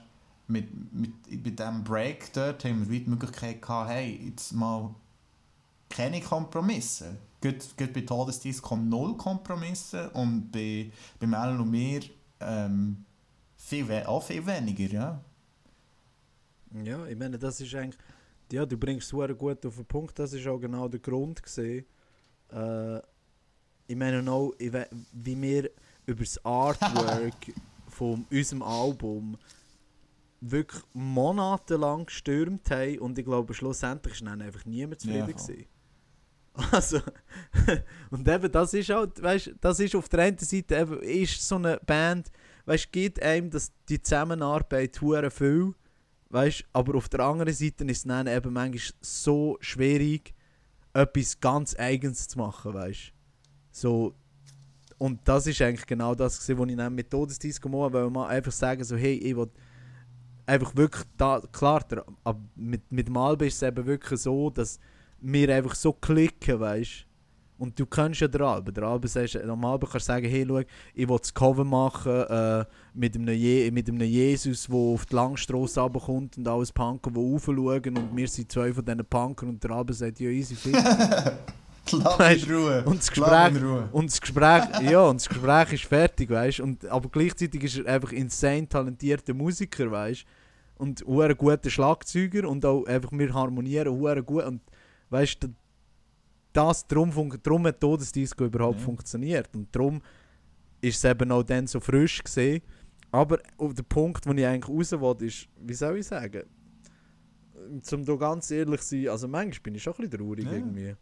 [0.49, 4.95] mit, mit, mit diesem Break dort haben wir die Möglichkeit gehabt, hey, jetzt mal
[5.89, 7.17] keine Kompromisse.
[7.41, 12.01] Gut, gut bei Todesdienst kommen null Kompromisse und bei, bei Mel und mir
[12.41, 13.05] ähm,
[13.57, 15.21] viel, auch viel weniger, ja.
[16.85, 18.01] Ja, ich meine, das ist eigentlich.
[18.53, 20.19] Ja, du bringst es gut auf den Punkt.
[20.19, 21.85] Das ist auch genau der Grund gesehen.
[22.53, 23.01] Äh,
[23.87, 25.71] ich meine auch, wie wir
[26.07, 27.53] über das Artwork
[27.89, 29.37] von unserem Album
[30.41, 35.35] wirklich monatelang gestürmt haben und ich glaube schlussendlich war dann einfach niemand zufrieden.
[35.37, 35.55] Ja.
[36.73, 37.01] Also,
[38.11, 41.55] und eben, das ist halt, weißt das ist auf der einen Seite eben, ist so
[41.55, 42.31] eine Band,
[42.67, 45.75] weißt gibt einem das, die Zusammenarbeit hure viel,
[46.31, 50.35] weißt aber auf der anderen Seite ist es dann eben manchmal so schwierig,
[50.93, 53.13] etwas ganz Eigenes zu machen, weißt
[53.71, 54.15] So,
[54.99, 58.29] und das ist eigentlich genau das, gewesen, was ich dann mit Todesdisco machen weil man
[58.29, 59.51] einfach sagen so, hey, ich will
[60.47, 62.05] einfach wirklich da, klar, der,
[62.55, 64.79] mit, mit dem Alben ist es eben wirklich so, dass
[65.21, 67.07] wir einfach so klicken, weißt
[67.61, 68.73] Und du kennst ja den Alben.
[68.73, 70.61] Der Alben sagst, am Alben kannst du sagen, hey, schau,
[70.95, 72.65] ich will das Cover machen äh,
[72.95, 77.19] mit, einem Je mit einem Jesus, der auf die Langstrasse runterkommt und alles Punker, die
[77.19, 80.75] raufschauen und wir sind zwei von diesen Punkern und der Alben sagt, ja, easy fit.
[81.93, 83.93] Weißt, und das Gespräch-.
[83.93, 87.93] Und das Gespräch, ja, und das Gespräch ist fertig, weißt und Aber gleichzeitig ist er
[87.93, 90.25] einfach insane talentierter Musiker, weißt
[90.79, 94.45] Und ein guter Schlagzeuger und auch einfach wir harmonieren gut.
[94.45, 94.63] Und
[95.11, 95.49] weißt
[96.53, 98.85] das, darum, fun- darum hat Todesdisco überhaupt Ja.
[98.85, 99.49] funktioniert.
[99.55, 100.01] Und darum
[100.81, 102.63] ist es eben auch dann so frisch gesehen.
[103.13, 106.45] Aber auf der Punkt, wo ich eigentlich raus will, ist, wie soll ich sagen,
[107.83, 110.53] zum da ganz ehrlich zu sein, also manchmal bin ich schon ein bisschen traurig Ja.
[110.53, 110.95] irgendwie.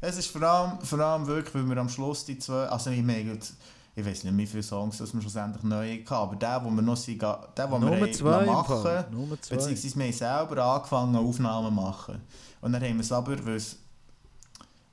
[0.00, 3.02] Es ist vor allem, vor allem wirklich, weil wir am Schluss die zwei, also ich
[3.02, 3.38] meine,
[3.94, 6.82] ich weiß nicht, wie viele Songs dass wir schlussendlich neu hatten, aber der, wo wir
[6.82, 11.74] noch sind, der, wo wir Nummer zwei im machen, beziehungsweise wir haben selber angefangen Aufnahmen
[11.74, 12.20] machen.
[12.60, 13.78] Und dann haben wir es aber, weil es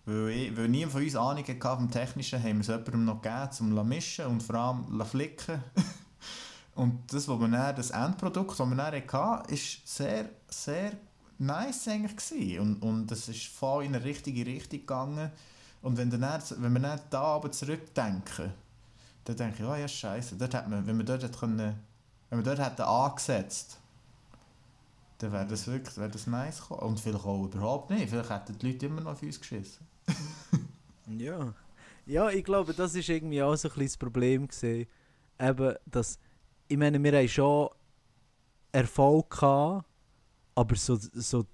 [0.05, 3.49] weil, weil niemand von uns Ahnung hatte vom Technischen, haben wir es jemandem noch gegeben,
[3.59, 5.63] um zu mischen und vor allem zu flicken.
[6.75, 10.93] und das, was wir dann, das Endprodukt, das wir dann hatten, ist sehr, sehr
[11.39, 12.59] nice eigentlich.
[12.59, 15.31] Und, und es ist voll in eine richtige Richtung gegangen.
[15.81, 16.21] Und wenn, dann,
[16.57, 18.51] wenn wir dann da aber zurückdenken,
[19.25, 21.79] dann denke ich, oh ja, scheiße, dort hat man, wenn wir dort hätte können,
[22.29, 23.77] wenn wir dort hätten angesetzt,
[25.19, 26.81] dann wäre das wirklich wäre das nice gekommen.
[26.81, 28.09] Und vielleicht auch überhaupt nicht.
[28.09, 29.92] Vielleicht hätten die Leute immer noch auf uns geschissen.
[31.17, 31.53] Ja.
[32.05, 34.87] Ja, ich glaube, das ist irgendwie auch so ein bisschen das Problem gesehen.
[35.39, 36.19] Eben, dass,
[36.67, 37.69] ich meine, wir haben schon
[38.71, 39.85] Erfolg gehabt,
[40.55, 41.45] aber so, so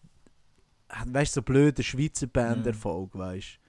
[1.05, 3.59] weißt so blöder Schweizer Band-Erfolg, weißt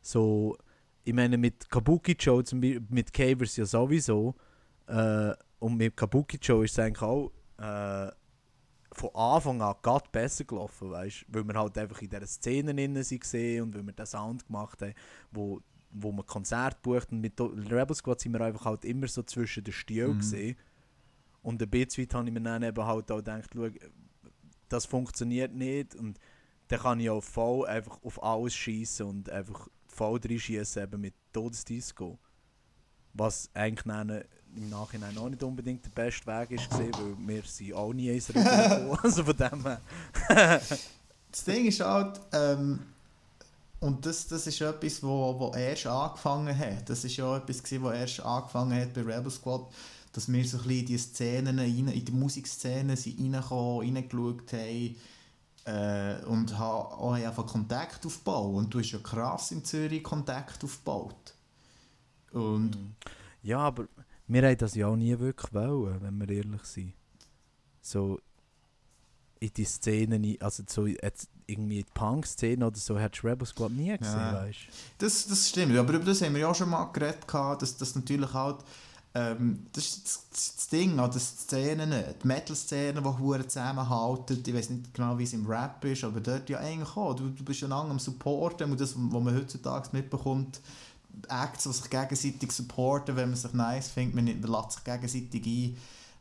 [0.00, 0.56] So,
[1.04, 4.34] ich meine, mit Kabuki Joe, zum Beispiel, mit Cavers ja sowieso,
[4.86, 8.10] äh, und mit Kabuki Joe ist es eigentlich auch äh,
[8.92, 12.94] von Anfang an gerade besser gelaufen, weißt weil wir halt einfach in dieser Szene drin
[12.94, 14.94] waren und weil wir den Sound gemacht haben,
[15.30, 15.60] wo,
[15.90, 19.64] wo man Konzert bucht und mit Rebel Squad sind wir einfach halt immer so zwischen
[19.64, 20.18] den Stühlen Mhm.
[20.18, 20.56] gesehen
[21.42, 23.68] und ein bisschen habe ich mir dann eben halt auch gedacht, schau,
[24.68, 26.18] das funktioniert nicht und
[26.68, 31.14] dann kann ich auch voll einfach auf alles schießen und einfach voll reinschießen eben mit
[31.32, 32.18] Todesdisco.
[33.12, 34.22] Was eigentlich dann
[34.56, 38.08] im Nachhinein auch nicht unbedingt der beste Weg ist, gewesen, weil wir sind auch nie
[38.08, 38.98] ins Rücken gekommen.
[39.02, 39.80] Also von dem her.
[41.32, 42.80] Das Ding ist halt, ähm,
[43.78, 46.90] und das, das ist etwas, wo, wo erst angefangen hat.
[46.90, 49.66] Das ist ja etwas, gewesen, wo erst angefangen hat bei Rebel Squad,
[50.12, 54.52] dass wir so ein bisschen in die Szenen, rein, in die Musikszenen sind reingekommen, reingeschaut
[54.52, 54.96] haben
[55.64, 58.56] äh, und ha, auch haben einfach Kontakt aufgebaut.
[58.56, 61.34] Und du hast ja krass in Zürich Kontakt aufgebaut.
[62.32, 62.76] Und
[63.42, 63.86] Ja, aber
[64.32, 66.92] wir haben das ja auch nie wirklich wollen, wenn wir ehrlich sind.
[67.82, 68.18] So
[69.40, 71.00] in die Szene, ein- also so irgendwie
[71.46, 74.34] in die Punk-Szene oder so, hättest du Rebel Squad nie gesehen, Ja.
[74.34, 74.58] weißt
[74.98, 77.94] Das, das stimmt, aber über das haben wir ja auch schon mal geredet, dass das
[77.94, 78.58] natürlich halt,
[79.14, 81.90] ähm, das ist das, das, das Ding, also die Szenen,
[82.22, 86.20] die Metal-Szenen, die hure zusammenhalten, ich weiß nicht genau, wie es im Rap ist, aber
[86.20, 89.34] dort ja eigentlich auch, du, du bist ja lange am Supporten und das, was man
[89.34, 90.60] heutzutage mitbekommt,
[91.28, 95.76] Acts, die sich gegenseitig supporten, wenn man sich nice findet, man lässt sich gegenseitig ein.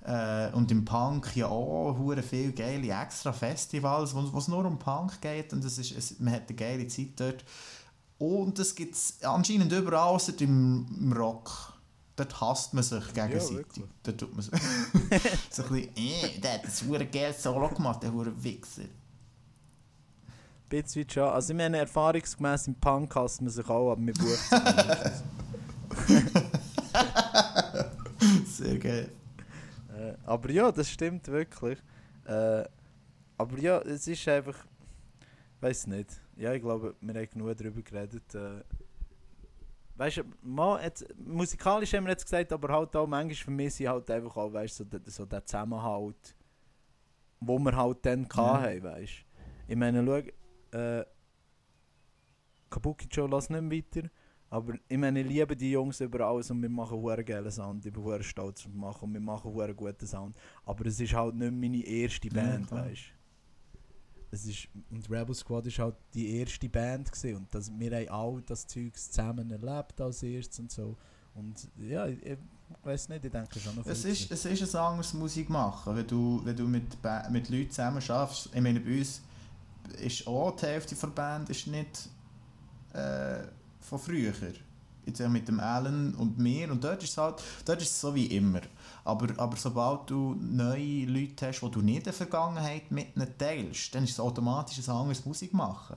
[0.05, 4.79] Äh, und im Punk ja auch hure viele geile extra Festivals, wo es nur um
[4.79, 7.43] Punk geht und es ist, es, man hat eine geile Zeit dort.
[8.17, 11.73] Und das gibt es anscheinend überall, außer im, im Rock.
[12.15, 13.55] Dort hasst man sich gegenseitig.
[13.55, 13.85] wirklich.
[14.03, 14.53] dort tut man sich
[15.49, 18.13] so ein bisschen, äh, der hat ein geiles Solo gemacht, der
[18.43, 18.83] Wichser.
[20.69, 21.23] Bisschen schon.
[21.23, 24.37] Also ich meine, erfahrungsgemäß im Punk hasst man sich auch, aber wir buchen.
[28.45, 29.11] Sehr geil.
[29.97, 31.79] äh, Aber ja, das stimmt wirklich.
[32.25, 32.63] Äh,
[33.37, 34.55] aber ja, es ist einfach...
[35.61, 36.09] weiß nicht.
[36.35, 38.35] Ja, ich glaube, wir haben genug darüber geredet.
[38.35, 38.61] Äh,
[39.95, 43.89] weißt du, mal, jetzt, musikalisch haben wir jetzt gesagt, aber halt auch manchmal vermisse ich
[43.89, 46.35] halt einfach auch, weißt du, so, den Zusammenhalt,
[47.39, 48.61] wo wir halt dann Ja.
[48.61, 49.71] hatten, weißt du.
[49.71, 50.21] Ich meine, schau,
[50.71, 51.03] äh,
[52.69, 54.09] Kabuki Joe lass nicht mehr weiter.
[54.51, 57.85] Aber ich meine, ich liebe die Jungs über alles und wir machen hure geilen Sound.
[57.85, 60.35] Ich bin hure stolz auf machen und wir machen hure guten Sound.
[60.65, 62.85] Aber es ist halt nicht meine erste Ja, Band, klar.
[62.85, 63.01] weißt
[64.31, 68.09] es ist Und Rebel Squad ist halt die erste Band gewesen und das, wir haben
[68.09, 70.95] all das Zeug zusammen erlebt als erstes und so.
[71.33, 72.37] Und ja, ich, ich
[72.83, 74.31] weiß nicht, ich denke schon noch Es viel ist, Zeit.
[74.31, 76.83] es ist ein anderes Musik machen, wenn du, wenn du mit,
[77.31, 78.49] mit Leuten zusammen schaffst.
[78.53, 79.21] Ich meine, bei uns
[79.93, 82.09] ist auch die Hälfte der Band ist nicht
[82.93, 83.39] äh,
[83.79, 84.33] von früher.
[85.05, 88.13] Jetzt mit dem Alan und mir und dort ist es halt, dort ist es so
[88.13, 88.61] wie immer.
[89.03, 93.37] Aber, aber sobald du neue Leute hast, die du nicht in der Vergangenheit mit ihnen
[93.37, 95.95] teilst, dann ist es automatisch ein anderes Musik machen.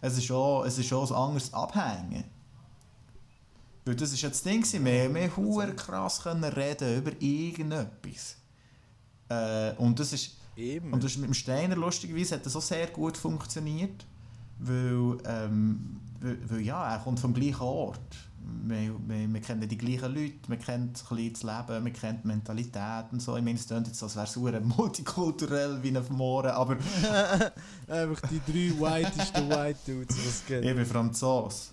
[0.00, 2.24] Es ist auch, ein anderes Abhängen.
[3.84, 8.36] Weil das ist ja das Ding, wir, hure krass reden über irgendetwas.
[9.28, 10.92] Äh, und das ist Eben.
[10.92, 14.06] und das ist mit dem Steiner lustigerweise hat das auch sehr gut funktioniert,
[14.58, 18.16] weil, ähm, weil, weil ja, er kommt vom gleichen Ort.
[18.64, 22.20] Wir, wir, wir kennen die gleichen Leute, wir kennen ein bisschen das Leben, wir kennen
[22.22, 23.36] die Mentalität und so.
[23.36, 26.76] Ich meine, es klingt jetzt, so, als wäre es verdammt multikulturell wie ein Mohren, aber
[27.88, 30.64] Einfach die drei whitesten White Dudes, was es gibt.
[30.64, 31.72] ich bin Franzos.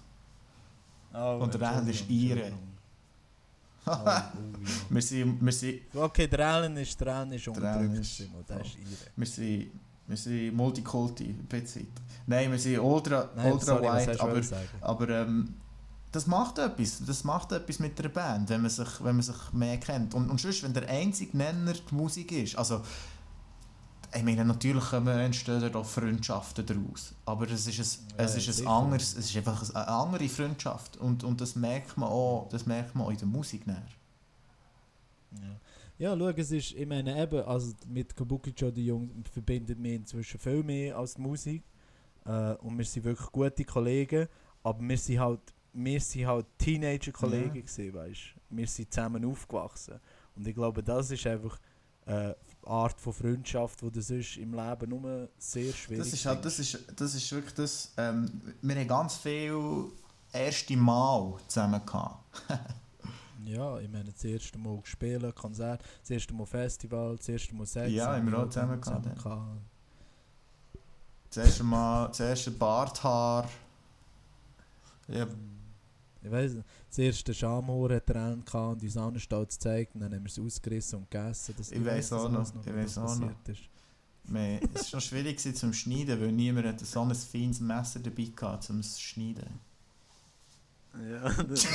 [1.14, 2.46] Oh, Und der Alan ist Entschuldigung, Ire.
[2.48, 2.60] Entschuldigung.
[2.60, 3.70] Oh, oh, ja.
[4.90, 8.30] Wir sind, wir sind, Okay, der Alan ist, der Alan ist unterdrückt, ist- ist
[9.16, 9.72] wir sind,
[10.08, 11.88] wir sind Multikulti, bisschen.
[12.26, 14.42] Nein, wir sind ultra, Nein, ultra sorry, du aber?
[14.82, 15.54] Aber ähm,
[16.12, 17.02] das macht etwas.
[17.06, 20.14] Das macht etwas mit der Band, wenn man sich, wenn man sich mehr kennt.
[20.14, 22.56] Und, und sonst, wenn der einzige Nenner die Musik ist.
[22.58, 22.82] Also,
[24.16, 27.14] ich meine, natürlich entstehen auch Freundschaften daraus.
[27.26, 30.98] Aber es ist, ein, Ja, es ist ein anderes, es ist einfach eine andere Freundschaft.
[30.98, 33.82] Und, und das merkt man auch, das merkt man auch in der Musik näher.
[35.32, 35.60] Ja.
[35.98, 39.94] ja, schau, es ist, ich meine eben, also mit Kabuki Joe, die Jungs verbindet mich
[39.94, 41.64] inzwischen viel mehr als die Musik.
[42.26, 44.28] Äh, und wir sind wirklich gute Kollegen,
[44.62, 45.42] aber wir sind halt,
[45.74, 47.62] wir sind halt Teenager-Kollegen Ja.
[47.62, 50.00] gewesen, weißt Wir sind zusammen aufgewachsen.
[50.36, 51.58] Und ich glaube, das ist einfach
[52.06, 52.34] äh,
[52.66, 56.60] Art von Freundschaft, die du sonst im Leben nur sehr schwierig Das ist, halt, das,
[56.60, 57.92] ist, das ist wirklich das.
[57.98, 58.30] Ähm,
[58.62, 59.86] wir haben ganz viel
[60.32, 62.42] erste Mal zusammen gehabt.
[63.46, 67.66] Ja, ich meine, das erste Mal spielen, Konzert, das erste Mal Festival, das erste Mal
[67.66, 67.92] Sex.
[67.92, 69.62] Ja, haben wir auch zusammen zusammen gehabt, gehabt.
[71.30, 73.50] Das erste Mal, das erste Barthaar.
[75.10, 75.28] Ja,
[76.24, 80.14] Ich weiss nicht, das erste Schamhaar hat er gehabt und uns stolz gezeigt und dann
[80.14, 81.54] haben wir es ausgerissen und gegessen.
[81.58, 83.30] Das, Ich weiss das auch noch, wie ich weiss auch noch.
[83.48, 83.62] ist.
[84.26, 88.00] Wir- Es war noch schwierig gewesen zum Schneiden, weil niemand hatte so ein feines Messer
[88.00, 89.48] dabei hatte, um es zu schneiden.
[91.12, 91.68] Ja, das,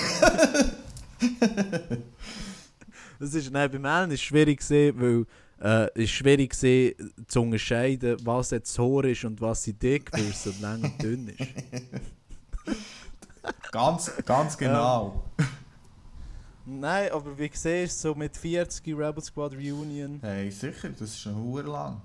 [3.19, 5.27] das ist, nein, beim Allen ist es schwierig gewesen, weil
[5.61, 10.11] äh, es ist schwierig gewesen, zu unterscheiden, was jetzt Haar ist und was sie dick
[10.11, 11.39] versus lang und dünn ist.
[13.73, 15.25] Ganz, ganz genau.
[16.65, 20.19] Nein, aber wie siehst so mit 40 Rebel Squad Reunion.
[20.21, 22.01] Hey, sicher, das ist schon lang.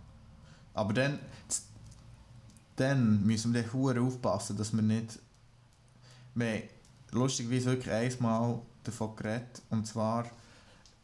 [0.73, 1.19] Aber dann,
[2.75, 5.19] dann müssen wir hure aufpassen, dass wir nicht...
[6.35, 6.63] Wir
[7.11, 10.25] lustigerweise wirklich einmal davon geredet, und zwar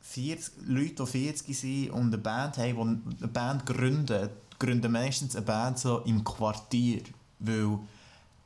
[0.02, 5.36] 40, Leute, die 40 sind und eine Band haben, die eine Band gründen, gründen meistens
[5.36, 7.04] eine Band so im Quartier,
[7.40, 7.80] weil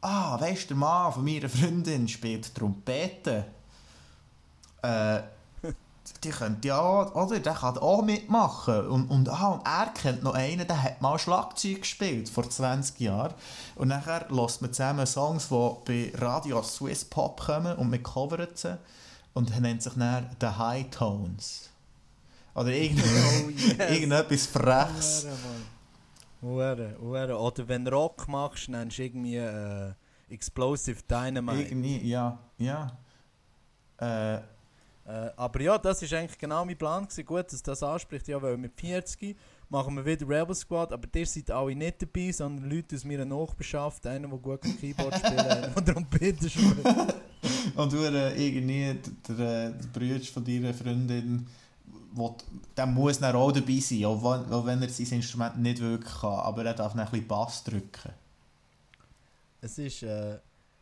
[0.03, 3.45] ah, weißt du, der Mann von meiner Freundin spielt Trompete.
[4.81, 5.21] Äh,
[6.23, 7.39] die könnte ja, oder?
[7.39, 8.88] Der kann auch mitmachen.
[8.88, 12.99] Und, und, ah, und er kennt noch einen, der hat mal Schlagzeug gespielt, vor 20
[12.99, 13.34] Jahren.
[13.75, 18.57] Und nachher lässt man zusammen Songs, die bei Radio Swiss Pop kommen und man covert
[18.57, 18.77] sie.
[19.34, 21.69] Und er nennt sich dann The High Tones.
[22.55, 23.73] Oder irgend Oh, yes.
[23.91, 25.27] irgendetwas Freches.
[26.44, 27.38] Hure, hure.
[27.38, 29.94] Oder wenn du Rock machst, nennst du irgendwie äh,
[30.30, 31.61] Explosive Dynamite.
[31.64, 32.98] Irgendwie, ja, ja.
[33.98, 34.41] Äh,
[35.06, 37.03] Äh, aber ja, das war eigentlich genau mein Plan.
[37.03, 37.26] Gewesen.
[37.26, 39.36] Gut, dass das anspricht, ja, weil mit 40
[39.70, 43.26] machen wir wieder Rebel Squad, aber ihr seid alle nicht dabei, sondern Leute aus meiner
[43.26, 46.86] Nachbarschaft, einer, der gut kann Keyboard spielt, einer, der Trompete spielt.
[47.76, 48.98] und du äh, irgendwie,
[49.28, 51.48] der, der, der Bruder von deiner Freundin,
[52.14, 52.38] wo,
[52.77, 56.14] der muss dann auch dabei sein, auch wenn, auch wenn er sein Instrument nicht wirklich
[56.22, 58.11] kann, aber er darf dann ein bisschen Bass drücken.
[59.61, 60.40] Es ist, äh,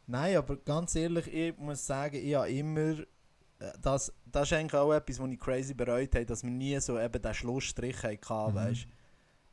[0.08, 3.06] nein, aber ganz ehrlich, ich muss sagen, ich habe immer, äh,
[3.82, 7.00] das, das ist eigentlich auch etwas, was ich crazy bereut habe, dass wir nie so
[7.00, 8.56] eben den Schlussstrich hatten, Mhm.
[8.56, 8.88] weißt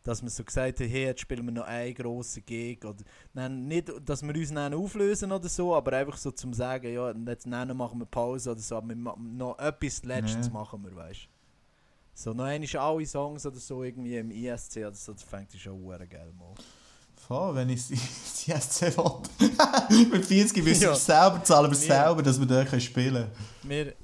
[0.04, 2.82] Dass wir so gesagt haben, hey, jetzt spielen wir noch einen grossen Gig.
[2.84, 6.90] Oder, nein, nicht, dass wir uns dann auflösen oder so, aber einfach so zum sagen,
[6.94, 10.52] ja, jetzt machen wir Pause oder so, aber wir noch etwas Letztes Ja.
[10.54, 11.28] machen wir, weißt
[12.20, 15.74] So, noch einmal alle Songs oder so irgendwie im ISC oder so, das fängt schon
[15.80, 16.52] hure geil mal.
[17.14, 20.08] Voll, wenn ich die SC will.
[20.10, 20.94] Mit 40 müssen wir Ja.
[20.96, 22.06] selber zahlen, wir Ja.
[22.06, 23.30] selber, dass wir dort können spielen
[23.62, 23.94] Wir,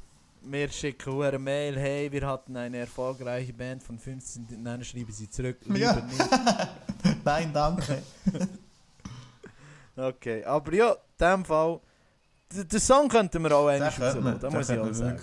[0.42, 5.28] wir schicken eine Mail, hey, wir hatten eine erfolgreiche Band von 15, dann schreiben sie
[5.28, 5.94] zurück, lieber Ja.
[5.96, 6.28] nicht.
[7.24, 8.00] Nein, danke.
[9.96, 11.80] Okay, aber ja, in dem Fall,
[12.52, 15.20] den Song könnten wir auch einmal rauslassen, da muss ich auch sagen.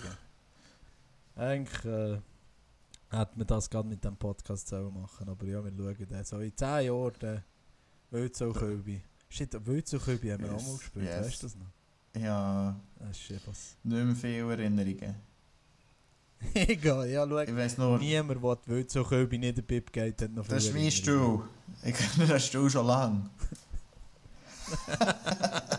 [1.36, 2.18] Eigentlich äh,
[3.12, 6.40] hätte man das gerade mit dem Podcast sollen machen aber ja, wir schauen dann so
[6.40, 7.44] in 10 Jahren, dann
[8.12, 9.02] Wölzau-Köbi.
[9.30, 11.26] Shit, Wölzau-Köbi haben wir Yes, auch mal gespielt, yes.
[11.26, 12.22] weißt du das noch?
[12.22, 13.78] Ja, Das ist shit, was.
[13.84, 15.16] nicht mehr viele Erinnerungen.
[16.54, 17.40] Egal, ja, schau.
[17.40, 20.66] Ich weiss nur, Niemand, der die Wölzau-Köbi nicht in den Bib geht, hat noch das
[20.66, 20.90] ist mein.
[20.92, 21.44] Stuhl.
[21.84, 23.30] Ich kenne den Stuhl schon lange.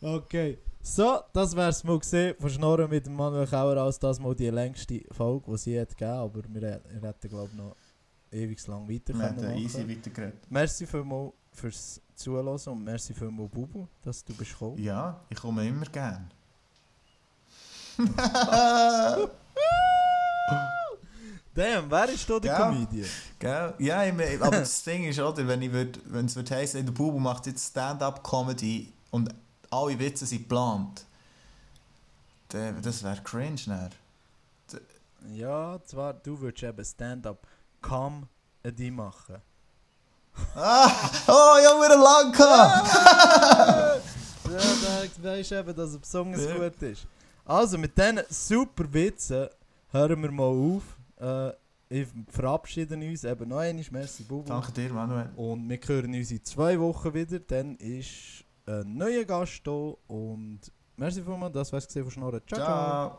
[0.00, 0.58] Okay,
[0.94, 5.02] so, das wär's mal gesehen von Schnorren mit Manuel Kauer als das mal die längste
[5.10, 7.76] Folge, die sie hat gegeben, aber wir, wir hätten glaube ich noch
[8.30, 10.50] ewig lang weiter Wir haben easy weitergeredet.
[10.50, 14.78] Merci vielmals fürs Zuhören und merci vielmals Bubu, dass du bist gekommen.
[14.78, 16.30] Ja, ich komme immer gern.
[21.54, 22.58] Damn, wer ist da der Ja.
[22.70, 23.08] Comedian?
[23.38, 23.74] Gell?
[23.78, 27.46] Ja, ich mein, aber das Ding ist, oder, wenn es wird heißen, der Bubu macht
[27.46, 29.34] jetzt Stand-up-Comedy und
[29.70, 31.04] alle Witze sind geplant,
[32.48, 33.90] dann, das wäre cringe, ne?
[35.32, 37.46] Ja, zwar, du würdest eben Stand-up
[37.82, 39.36] Comedy machen.
[40.54, 40.88] Ah!
[41.26, 42.88] Oh, ich habe wieder lang gehabt!
[44.44, 44.58] ja,
[45.18, 46.54] da weisst eben, dass er besonders Ja.
[46.56, 47.06] gut ist.
[47.44, 49.48] Also, mit diesen super Witzen
[49.90, 50.82] hören wir mal auf.
[51.20, 51.52] Äh,
[51.90, 53.84] ich verabschiede uns eben noch einmal.
[53.90, 54.48] Merci, Bubu.
[54.48, 55.30] Danke dir, Manuel.
[55.36, 57.40] Und wir hören uns in zwei Wochen wieder.
[57.40, 59.94] Dann ist ein neuer Gast da.
[60.06, 60.60] Und
[60.96, 62.40] merci vielmals, das war's gesehen von Schnorren.
[62.46, 63.18] Ciao, ciao.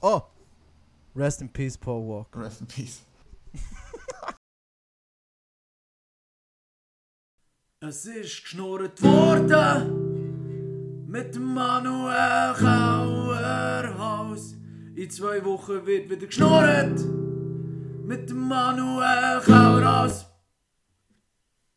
[0.00, 0.02] Ciao.
[0.02, 0.22] Oh!
[1.14, 2.40] Rest in peace, Paul Walker.
[2.40, 3.02] Rest in peace.
[7.82, 14.54] Es ist geschnurrt worden mit Manuel Kauerhaus.
[14.94, 17.00] In zwei Wochen wird wieder geschnurrt
[18.04, 20.26] mit Manuel Kauerhaus.